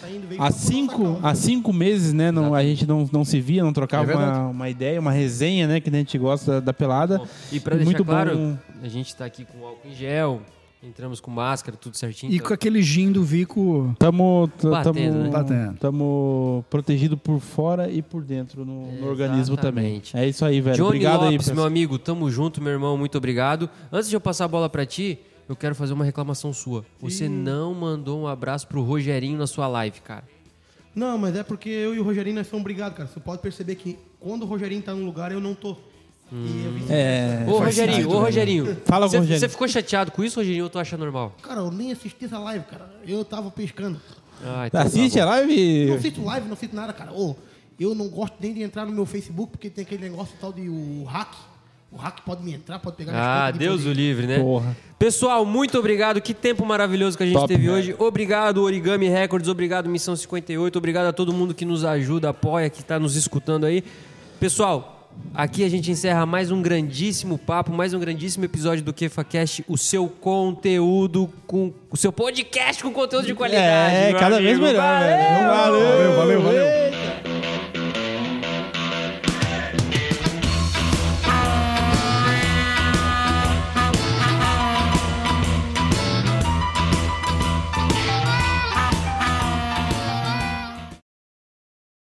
Saindo, 0.00 0.28
Há 0.38 0.50
cinco, 0.52 1.18
há 1.24 1.34
cinco 1.34 1.72
meses, 1.72 2.12
né? 2.12 2.30
Não, 2.30 2.54
a 2.54 2.62
gente 2.62 2.86
não, 2.86 3.08
não 3.12 3.24
se 3.24 3.40
via, 3.40 3.64
não 3.64 3.72
trocava 3.72 4.12
É 4.12 4.14
uma, 4.14 4.48
uma 4.50 4.70
ideia, 4.70 5.00
uma 5.00 5.10
resenha, 5.10 5.66
né? 5.66 5.80
Que 5.80 5.90
a 5.90 5.92
gente 5.92 6.16
gosta 6.16 6.52
da, 6.52 6.60
da 6.60 6.72
pelada. 6.72 7.18
Bom, 7.18 7.26
e 7.50 7.58
pra 7.58 7.74
deixar 7.74 7.90
Muito 7.90 8.04
claro, 8.04 8.36
bom. 8.36 8.56
a 8.80 8.88
gente 8.88 9.14
tá 9.16 9.24
aqui 9.24 9.44
com 9.44 9.66
álcool 9.66 9.88
em 9.88 9.94
gel, 9.94 10.40
entramos 10.86 11.20
com 11.20 11.30
máscara, 11.30 11.76
tudo 11.76 11.96
certinho. 11.96 12.32
E 12.32 12.36
então- 12.36 12.48
com 12.48 12.54
aquele 12.54 12.82
gin 12.82 13.10
do 13.10 13.22
Vico 13.24 13.94
Tamo, 13.98 14.50
Batendo, 14.62 15.18
né? 15.18 15.30
tamo, 15.30 15.30
Batendo. 15.30 15.78
tamo 15.78 16.64
protegido 16.68 17.16
por 17.16 17.40
fora 17.40 17.90
e 17.90 18.02
por 18.02 18.22
dentro 18.22 18.64
no, 18.64 18.92
no 18.92 19.08
organismo 19.08 19.56
também. 19.56 20.02
É 20.12 20.26
isso 20.28 20.44
aí, 20.44 20.60
velho. 20.60 20.76
Johnny 20.76 20.88
Obrigado 20.88 21.22
aí, 21.22 21.30
Lopes, 21.32 21.38
pessoal. 21.38 21.56
meu 21.56 21.64
amigo, 21.64 21.98
tamo 21.98 22.30
junto, 22.30 22.60
meu 22.62 22.72
irmão, 22.72 22.96
muito 22.96 23.16
obrigado. 23.18 23.68
Antes 23.92 24.08
de 24.08 24.16
eu 24.16 24.20
passar 24.20 24.44
a 24.44 24.48
bola 24.48 24.68
pra 24.68 24.84
ti, 24.84 25.18
eu 25.48 25.56
quero 25.56 25.74
fazer 25.74 25.92
uma 25.92 26.04
reclamação 26.04 26.52
sua. 26.52 26.84
Você 27.00 27.28
não 27.28 27.74
mandou 27.74 28.20
um 28.22 28.26
abraço 28.26 28.66
pro 28.66 28.82
Rogerinho 28.82 29.38
na 29.38 29.46
sua 29.46 29.66
live, 29.66 30.00
cara. 30.00 30.24
Não, 30.94 31.18
mas 31.18 31.34
é 31.34 31.42
porque 31.42 31.68
eu 31.68 31.94
e 31.94 31.98
o 31.98 32.04
Rogerinho 32.04 32.36
nós 32.36 32.46
somos 32.46 32.62
brigados, 32.62 32.96
cara. 32.96 33.08
Você 33.12 33.18
pode 33.18 33.42
perceber 33.42 33.74
que 33.74 33.98
quando 34.20 34.42
o 34.42 34.46
Rogerinho 34.46 34.80
tá 34.82 34.94
num 34.94 35.04
lugar, 35.04 35.32
eu 35.32 35.40
não 35.40 35.54
tô. 35.54 35.76
E. 36.34 36.92
É, 36.92 37.44
Ô, 37.46 37.58
faz 37.58 37.66
Rogerinho, 37.66 37.94
sentido, 37.96 38.08
ô, 38.08 38.12
velho. 38.12 38.24
Rogerinho. 38.24 38.76
Fala 38.84 39.08
com 39.08 39.14
o 39.16 39.18
Rogerinho. 39.20 39.40
Você 39.40 39.48
ficou 39.48 39.68
chateado 39.68 40.10
com 40.10 40.24
isso, 40.24 40.40
Rogerinho, 40.40 40.64
ou 40.64 40.70
tu 40.70 40.78
acha 40.78 40.96
normal? 40.96 41.32
Cara, 41.42 41.60
eu 41.60 41.70
nem 41.70 41.92
assisti 41.92 42.24
essa 42.24 42.38
live, 42.38 42.64
cara. 42.64 42.90
Eu 43.06 43.24
tava 43.24 43.50
pescando. 43.50 44.00
Ah, 44.44 44.66
então 44.66 44.80
tá 44.80 44.86
Assiste 44.86 45.16
bom. 45.16 45.22
a 45.22 45.26
live? 45.26 45.86
Não 45.88 45.94
assisto 45.96 46.24
live, 46.24 46.46
não 46.46 46.54
assisto 46.54 46.74
nada, 46.76 46.92
cara. 46.92 47.12
Ô, 47.12 47.36
eu 47.78 47.94
não 47.94 48.08
gosto 48.08 48.34
nem 48.40 48.52
de 48.52 48.62
entrar 48.62 48.84
no 48.84 48.92
meu 48.92 49.06
Facebook, 49.06 49.52
porque 49.52 49.70
tem 49.70 49.82
aquele 49.84 50.02
negócio 50.10 50.34
tal 50.40 50.52
de 50.52 50.68
o 50.68 51.04
hack. 51.04 51.32
O 51.92 51.96
hack 51.96 52.22
pode 52.26 52.42
me 52.42 52.52
entrar, 52.52 52.80
pode 52.80 52.96
pegar 52.96 53.12
minhas 53.12 53.24
Ah, 53.26 53.50
Deus 53.52 53.84
o 53.84 53.92
livre, 53.92 54.26
né? 54.26 54.40
Porra. 54.40 54.76
Pessoal, 54.98 55.46
muito 55.46 55.78
obrigado. 55.78 56.20
Que 56.20 56.34
tempo 56.34 56.66
maravilhoso 56.66 57.16
que 57.16 57.22
a 57.22 57.26
gente 57.26 57.36
Top, 57.36 57.46
teve 57.46 57.62
velho. 57.66 57.74
hoje. 57.74 57.94
Obrigado, 57.96 58.60
Origami 58.62 59.08
Records. 59.08 59.48
Obrigado, 59.48 59.88
Missão 59.88 60.16
58. 60.16 60.76
Obrigado 60.76 61.06
a 61.06 61.12
todo 61.12 61.32
mundo 61.32 61.54
que 61.54 61.64
nos 61.64 61.84
ajuda, 61.84 62.30
apoia, 62.30 62.68
que 62.68 62.80
está 62.80 62.98
nos 62.98 63.14
escutando 63.14 63.64
aí. 63.64 63.84
Pessoal, 64.40 64.93
aqui 65.34 65.64
a 65.64 65.68
gente 65.68 65.90
encerra 65.90 66.24
mais 66.24 66.50
um 66.50 66.62
grandíssimo 66.62 67.36
papo, 67.38 67.72
mais 67.72 67.92
um 67.94 67.98
grandíssimo 67.98 68.44
episódio 68.44 68.84
do 68.84 68.92
KefaCast, 68.92 69.64
o 69.68 69.76
seu 69.76 70.08
conteúdo 70.08 71.30
com 71.46 71.72
o 71.90 71.96
seu 71.96 72.12
podcast 72.12 72.82
com 72.82 72.92
conteúdo 72.92 73.26
de 73.26 73.34
qualidade. 73.34 73.94
É, 73.94 74.14
cada 74.14 74.38
vez 74.40 74.58
amigo. 74.58 74.66
melhor, 74.66 75.00
Valeu! 75.00 75.80
velho. 75.80 76.16
Valeu, 76.16 76.16
valeu, 76.16 76.42
valeu. 76.42 77.33